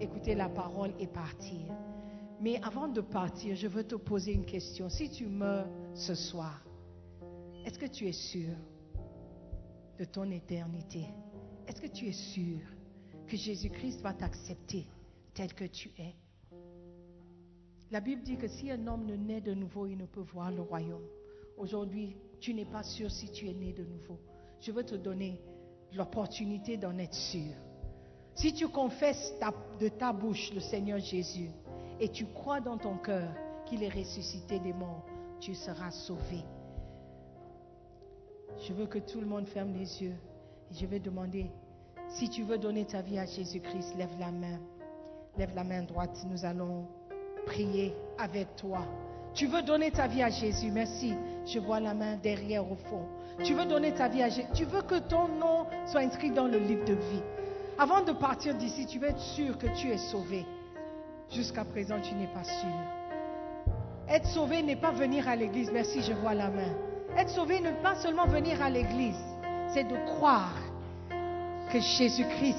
écouter 0.00 0.34
la 0.34 0.48
parole 0.48 0.90
et 0.98 1.06
partir. 1.06 1.60
Mais 2.40 2.58
avant 2.62 2.88
de 2.88 3.02
partir, 3.02 3.54
je 3.54 3.68
veux 3.68 3.84
te 3.84 3.96
poser 3.96 4.32
une 4.32 4.46
question. 4.46 4.88
Si 4.88 5.10
tu 5.10 5.26
meurs 5.26 5.68
ce 5.94 6.14
soir, 6.14 6.64
est-ce 7.66 7.78
que 7.78 7.86
tu 7.86 8.08
es 8.08 8.12
sûr 8.12 8.54
de 9.98 10.04
ton 10.06 10.30
éternité? 10.30 11.04
Est-ce 11.68 11.82
que 11.82 11.86
tu 11.86 12.08
es 12.08 12.12
sûr 12.12 12.58
que 13.26 13.36
Jésus-Christ 13.36 14.00
va 14.00 14.14
t'accepter 14.14 14.86
tel 15.34 15.52
que 15.52 15.64
tu 15.64 15.90
es? 15.98 16.14
La 17.90 18.00
Bible 18.00 18.22
dit 18.22 18.38
que 18.38 18.48
si 18.48 18.70
un 18.70 18.86
homme 18.86 19.04
ne 19.04 19.16
naît 19.16 19.42
de 19.42 19.52
nouveau, 19.52 19.86
il 19.86 19.98
ne 19.98 20.06
peut 20.06 20.24
voir 20.32 20.50
le 20.50 20.62
royaume. 20.62 21.06
Aujourd'hui, 21.58 22.16
tu 22.40 22.54
n'es 22.54 22.64
pas 22.64 22.82
sûr 22.82 23.10
si 23.10 23.30
tu 23.30 23.48
es 23.48 23.52
né 23.52 23.74
de 23.74 23.84
nouveau. 23.84 24.18
Je 24.60 24.72
veux 24.72 24.84
te 24.84 24.94
donner 24.94 25.42
l'opportunité 25.92 26.78
d'en 26.78 26.96
être 26.96 27.14
sûr. 27.14 27.52
Si 28.34 28.54
tu 28.54 28.68
confesses 28.68 29.34
de 29.78 29.88
ta 29.88 30.12
bouche 30.12 30.54
le 30.54 30.60
Seigneur 30.60 30.98
Jésus 31.00 31.50
et 32.00 32.08
tu 32.08 32.26
crois 32.26 32.60
dans 32.60 32.78
ton 32.78 32.96
cœur 32.96 33.28
qu'il 33.66 33.82
est 33.82 33.88
ressuscité 33.88 34.58
des 34.58 34.72
morts, 34.72 35.04
tu 35.38 35.54
seras 35.54 35.90
sauvé. 35.90 36.42
Je 38.66 38.72
veux 38.72 38.86
que 38.86 38.98
tout 38.98 39.20
le 39.20 39.26
monde 39.26 39.46
ferme 39.46 39.72
les 39.72 40.02
yeux 40.02 40.16
et 40.70 40.74
je 40.74 40.86
vais 40.86 40.98
demander, 40.98 41.50
si 42.08 42.28
tu 42.28 42.42
veux 42.42 42.58
donner 42.58 42.84
ta 42.86 43.02
vie 43.02 43.18
à 43.18 43.26
Jésus-Christ, 43.26 43.96
lève 43.96 44.18
la 44.18 44.32
main. 44.32 44.58
Lève 45.36 45.54
la 45.54 45.62
main 45.62 45.82
droite, 45.82 46.26
nous 46.28 46.44
allons 46.44 46.86
prier 47.46 47.94
avec 48.18 48.56
toi. 48.56 48.80
Tu 49.32 49.46
veux 49.46 49.62
donner 49.62 49.92
ta 49.92 50.08
vie 50.08 50.22
à 50.22 50.30
Jésus, 50.30 50.70
merci. 50.72 51.14
Je 51.46 51.60
vois 51.60 51.80
la 51.80 51.94
main 51.94 52.16
derrière 52.16 52.70
au 52.70 52.74
fond. 52.74 53.06
Tu 53.44 53.54
veux 53.54 53.64
donner 53.64 53.94
ta 53.94 54.08
vie 54.08 54.22
à 54.22 54.28
Jésus. 54.28 54.48
Tu 54.54 54.64
veux 54.64 54.82
que 54.82 54.98
ton 54.98 55.28
nom 55.28 55.66
soit 55.86 56.00
inscrit 56.00 56.32
dans 56.32 56.46
le 56.46 56.58
livre 56.58 56.84
de 56.84 56.94
vie. 56.94 57.22
Avant 57.78 58.02
de 58.02 58.12
partir 58.12 58.54
d'ici, 58.56 58.86
tu 58.86 58.98
veux 58.98 59.08
être 59.08 59.20
sûr 59.20 59.56
que 59.56 59.68
tu 59.80 59.88
es 59.88 59.98
sauvé. 59.98 60.44
Jusqu'à 61.32 61.64
présent, 61.64 62.00
tu 62.00 62.14
n'es 62.14 62.26
pas 62.26 62.44
sûr. 62.44 62.68
Être 64.08 64.26
sauvé 64.26 64.62
n'est 64.62 64.76
pas 64.76 64.90
venir 64.90 65.28
à 65.28 65.36
l'église. 65.36 65.70
Merci, 65.72 66.02
je 66.02 66.12
vois 66.12 66.34
la 66.34 66.50
main. 66.50 66.74
Être 67.16 67.30
sauvé 67.30 67.60
n'est 67.60 67.80
pas 67.82 67.94
seulement 67.96 68.26
venir 68.26 68.60
à 68.62 68.70
l'église, 68.70 69.18
c'est 69.72 69.84
de 69.84 69.96
croire 70.06 70.54
que 71.72 71.80
Jésus-Christ 71.80 72.56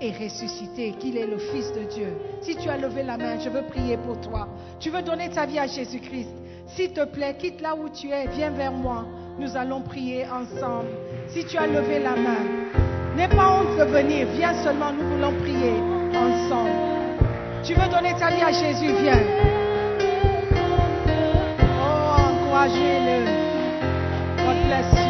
est 0.00 0.12
ressuscité, 0.12 0.92
qu'il 0.92 1.16
est 1.16 1.26
le 1.26 1.38
Fils 1.38 1.72
de 1.72 1.84
Dieu. 1.84 2.16
Si 2.42 2.56
tu 2.56 2.68
as 2.68 2.76
levé 2.76 3.02
la 3.02 3.16
main, 3.16 3.38
je 3.38 3.48
veux 3.48 3.62
prier 3.62 3.96
pour 3.98 4.20
toi. 4.20 4.48
Tu 4.78 4.90
veux 4.90 5.02
donner 5.02 5.30
ta 5.30 5.46
vie 5.46 5.58
à 5.58 5.66
Jésus-Christ. 5.66 6.30
S'il 6.68 6.92
te 6.92 7.04
plaît, 7.04 7.36
quitte 7.38 7.60
là 7.60 7.74
où 7.74 7.88
tu 7.88 8.10
es, 8.10 8.26
viens 8.28 8.50
vers 8.50 8.72
moi. 8.72 9.04
Nous 9.38 9.56
allons 9.56 9.82
prier 9.82 10.26
ensemble. 10.26 10.88
Si 11.28 11.44
tu 11.44 11.56
as 11.56 11.66
levé 11.66 11.98
la 11.98 12.16
main, 12.16 12.44
n'aie 13.16 13.28
pas 13.28 13.60
honte 13.60 13.78
de 13.78 13.84
venir. 13.84 14.26
Viens 14.34 14.54
seulement, 14.62 14.92
nous 14.92 15.08
voulons 15.08 15.32
prier 15.40 15.74
ensemble. 16.14 16.95
Tu 17.66 17.74
veux 17.74 17.88
donner 17.88 18.14
ta 18.14 18.30
vie 18.30 18.42
à 18.42 18.52
Jésus, 18.52 18.92
viens. 19.02 19.20
Oh, 21.82 22.16
encouragez-le. 22.30 23.24
God 24.44 24.66
bless 24.68 25.00
you. 25.00 25.05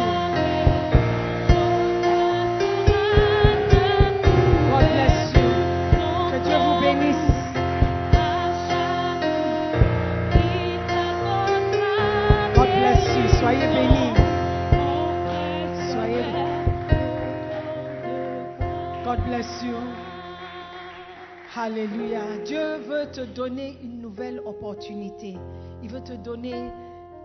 Alléluia. 21.59 22.37
Dieu 22.45 22.77
veut 22.77 23.09
te 23.11 23.21
donner 23.21 23.79
une 23.81 23.99
nouvelle 23.99 24.39
opportunité. 24.41 25.35
Il 25.81 25.89
veut 25.89 26.03
te 26.03 26.13
donner 26.13 26.69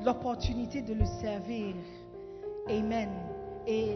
l'opportunité 0.02 0.80
de 0.80 0.94
le 0.94 1.04
servir. 1.04 1.74
Amen. 2.66 3.10
Et 3.66 3.94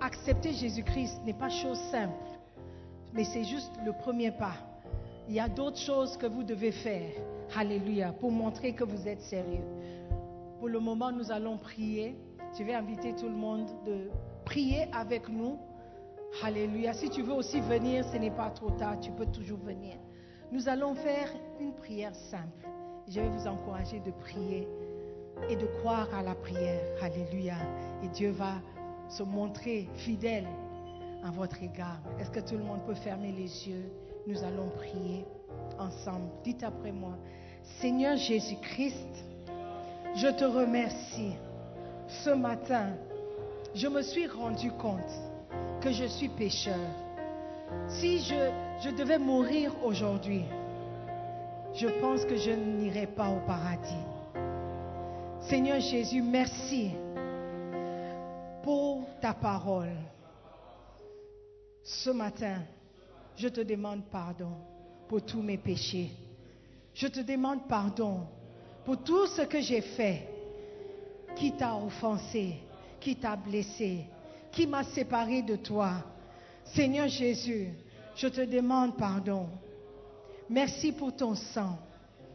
accepter 0.00 0.52
Jésus-Christ 0.52 1.20
n'est 1.24 1.32
pas 1.32 1.48
chose 1.48 1.78
simple, 1.92 2.12
mais 3.12 3.22
c'est 3.22 3.44
juste 3.44 3.70
le 3.86 3.92
premier 3.92 4.32
pas. 4.32 4.56
Il 5.28 5.34
y 5.36 5.40
a 5.40 5.48
d'autres 5.48 5.78
choses 5.78 6.16
que 6.16 6.26
vous 6.26 6.42
devez 6.42 6.72
faire. 6.72 7.12
Alléluia. 7.54 8.10
Pour 8.10 8.32
montrer 8.32 8.72
que 8.72 8.82
vous 8.82 9.06
êtes 9.06 9.20
sérieux. 9.20 9.64
Pour 10.58 10.70
le 10.70 10.80
moment, 10.80 11.12
nous 11.12 11.30
allons 11.30 11.56
prier. 11.56 12.16
Je 12.58 12.64
vais 12.64 12.74
inviter 12.74 13.14
tout 13.14 13.28
le 13.28 13.36
monde 13.36 13.68
de 13.86 14.10
prier 14.44 14.88
avec 14.92 15.28
nous. 15.28 15.56
Alléluia. 16.40 16.92
Si 16.94 17.10
tu 17.10 17.22
veux 17.22 17.34
aussi 17.34 17.60
venir, 17.60 18.04
ce 18.04 18.16
n'est 18.16 18.30
pas 18.30 18.50
trop 18.50 18.70
tard, 18.70 18.98
tu 19.00 19.12
peux 19.12 19.26
toujours 19.26 19.58
venir. 19.58 19.94
Nous 20.50 20.68
allons 20.68 20.94
faire 20.94 21.28
une 21.60 21.74
prière 21.74 22.14
simple. 22.14 22.66
Je 23.06 23.20
vais 23.20 23.28
vous 23.28 23.46
encourager 23.46 24.00
de 24.00 24.10
prier 24.10 24.66
et 25.48 25.56
de 25.56 25.66
croire 25.80 26.08
à 26.14 26.22
la 26.22 26.34
prière. 26.34 26.82
Alléluia. 27.02 27.56
Et 28.02 28.08
Dieu 28.08 28.30
va 28.30 28.54
se 29.08 29.22
montrer 29.22 29.88
fidèle 29.94 30.46
à 31.22 31.30
votre 31.30 31.62
égard. 31.62 32.00
Est-ce 32.18 32.30
que 32.30 32.40
tout 32.40 32.56
le 32.56 32.64
monde 32.64 32.84
peut 32.86 32.94
fermer 32.94 33.32
les 33.32 33.68
yeux? 33.68 33.92
Nous 34.26 34.42
allons 34.42 34.68
prier 34.70 35.24
ensemble. 35.78 36.28
Dites 36.42 36.62
après 36.62 36.92
moi, 36.92 37.16
Seigneur 37.80 38.16
Jésus-Christ, 38.16 39.24
je 40.16 40.28
te 40.28 40.44
remercie. 40.44 41.34
Ce 42.08 42.30
matin, 42.30 42.90
je 43.74 43.86
me 43.86 44.02
suis 44.02 44.26
rendu 44.26 44.70
compte 44.72 45.31
que 45.82 45.90
je 45.90 46.04
suis 46.04 46.28
pécheur. 46.28 46.78
Si 47.88 48.20
je, 48.20 48.90
devais 48.90 49.18
mourir 49.18 49.72
aujourd'hui, 49.84 50.44
je 51.74 51.88
pense 52.00 52.24
que 52.24 52.36
je 52.36 52.50
n'irai 52.52 53.06
pas 53.06 53.28
au 53.28 53.40
paradis. 53.46 54.06
Seigneur 55.40 55.80
Jésus, 55.80 56.22
merci 56.22 56.90
pour 58.62 59.06
ta 59.20 59.34
parole. 59.34 59.96
Ce 61.82 62.10
matin, 62.10 62.62
je 63.36 63.48
te 63.48 63.60
demande 63.60 64.04
pardon 64.04 64.52
pour 65.08 65.22
tous 65.22 65.42
mes 65.42 65.58
péchés. 65.58 66.10
Je 66.94 67.08
te 67.08 67.20
demande 67.20 67.66
pardon 67.68 68.20
pour 68.84 69.02
tout 69.02 69.26
ce 69.26 69.42
que 69.42 69.60
j'ai 69.60 69.80
fait 69.80 70.28
qui 71.34 71.52
t'a 71.52 71.74
offensé, 71.74 72.54
qui 73.00 73.16
t'a 73.16 73.34
blessé, 73.34 74.04
qui 74.52 74.66
m'a 74.66 74.84
séparé 74.84 75.42
de 75.42 75.56
toi. 75.56 75.94
Seigneur 76.64 77.08
Jésus, 77.08 77.68
je 78.14 78.28
te 78.28 78.42
demande 78.42 78.96
pardon. 78.96 79.48
Merci 80.48 80.92
pour 80.92 81.16
ton 81.16 81.34
sang 81.34 81.78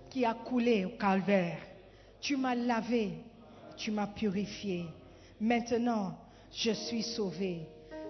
qui 0.10 0.26
a 0.26 0.34
coulé 0.34 0.86
au 0.86 0.98
calvaire. 0.98 1.60
Tu 2.20 2.36
m'as 2.36 2.56
lavé, 2.56 3.14
tu 3.78 3.92
m'as 3.92 4.08
purifié. 4.08 4.86
Maintenant, 5.40 6.18
je 6.52 6.72
suis 6.72 7.04
sauvé. 7.04 7.62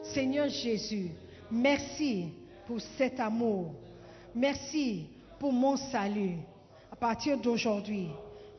Seigneur 0.02 0.48
Jésus, 0.48 1.12
merci 1.52 2.30
pour 2.66 2.80
cet 2.98 3.20
amour. 3.20 3.74
Merci 4.34 5.08
pour 5.40 5.52
mon 5.52 5.76
salut. 5.76 6.38
À 6.92 6.96
partir 6.96 7.38
d'aujourd'hui, 7.38 8.08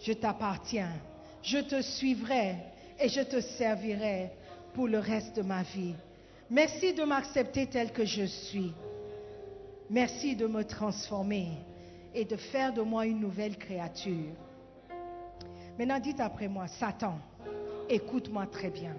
je 0.00 0.12
t'appartiens. 0.12 0.92
Je 1.42 1.58
te 1.58 1.80
suivrai 1.80 2.56
et 3.00 3.08
je 3.08 3.22
te 3.22 3.40
servirai 3.40 4.30
pour 4.78 4.86
le 4.86 5.00
reste 5.00 5.34
de 5.34 5.42
ma 5.42 5.64
vie. 5.64 5.96
Merci 6.48 6.94
de 6.94 7.02
m'accepter 7.02 7.66
tel 7.66 7.90
que 7.90 8.04
je 8.04 8.22
suis. 8.22 8.72
Merci 9.90 10.36
de 10.36 10.46
me 10.46 10.62
transformer 10.62 11.48
et 12.14 12.24
de 12.24 12.36
faire 12.36 12.72
de 12.72 12.82
moi 12.82 13.04
une 13.04 13.18
nouvelle 13.18 13.58
créature. 13.58 14.30
Maintenant, 15.76 15.98
dites 15.98 16.20
après 16.20 16.46
moi, 16.46 16.68
Satan, 16.68 17.18
écoute-moi 17.88 18.46
très 18.46 18.70
bien. 18.70 18.94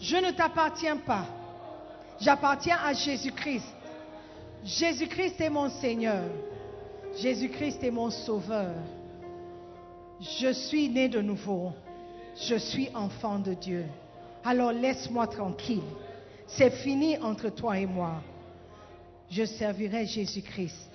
Je 0.00 0.16
ne 0.16 0.32
t'appartiens 0.32 0.96
pas. 0.96 1.26
J'appartiens 2.18 2.78
à 2.84 2.92
Jésus-Christ. 2.92 3.72
Jésus-Christ 4.64 5.40
est 5.40 5.48
mon 5.48 5.70
Seigneur. 5.70 6.24
Jésus-Christ 7.18 7.84
est 7.84 7.92
mon 7.92 8.10
Sauveur. 8.10 8.74
Je 10.40 10.52
suis 10.52 10.88
né 10.88 11.08
de 11.08 11.20
nouveau. 11.20 11.70
Je 12.34 12.56
suis 12.56 12.88
enfant 12.96 13.38
de 13.38 13.54
Dieu. 13.54 13.84
Alors 14.44 14.72
laisse-moi 14.72 15.26
tranquille. 15.26 15.82
C'est 16.46 16.70
fini 16.70 17.16
entre 17.18 17.48
toi 17.48 17.78
et 17.78 17.86
moi. 17.86 18.22
Je 19.30 19.44
servirai 19.44 20.06
Jésus-Christ 20.06 20.90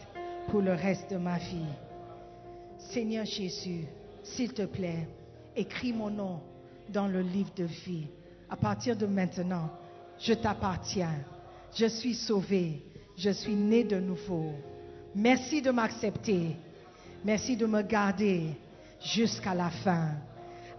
pour 0.50 0.62
le 0.62 0.74
reste 0.74 1.12
de 1.12 1.18
ma 1.18 1.38
vie. 1.38 1.66
Seigneur 2.78 3.26
Jésus, 3.26 3.86
s'il 4.24 4.54
te 4.54 4.66
plaît, 4.66 5.08
écris 5.56 5.93
mon 5.93 6.10
nom 6.10 6.39
dans 6.89 7.08
le 7.08 7.22
livre 7.22 7.52
de 7.56 7.64
vie. 7.64 8.08
À 8.50 8.56
partir 8.56 8.95
de 8.95 9.08
maintenant, 9.08 9.70
je 10.20 10.34
t'appartiens. 10.34 11.16
Je 11.76 11.88
suis 11.88 12.16
sauvé. 12.16 12.84
Je 13.18 13.32
suis 13.32 13.56
né 13.56 13.84
de 13.84 14.00
nouveau. 14.00 14.54
Merci 15.16 15.62
de 15.62 15.72
m'accepter. 15.72 16.56
Merci 17.26 17.58
de 17.58 17.66
me 17.66 17.82
garder 17.82 18.56
jusqu'à 19.04 19.54
la 19.54 19.70
fin. 19.70 20.12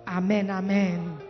Amen, 0.06 0.48
amen. 0.50 1.29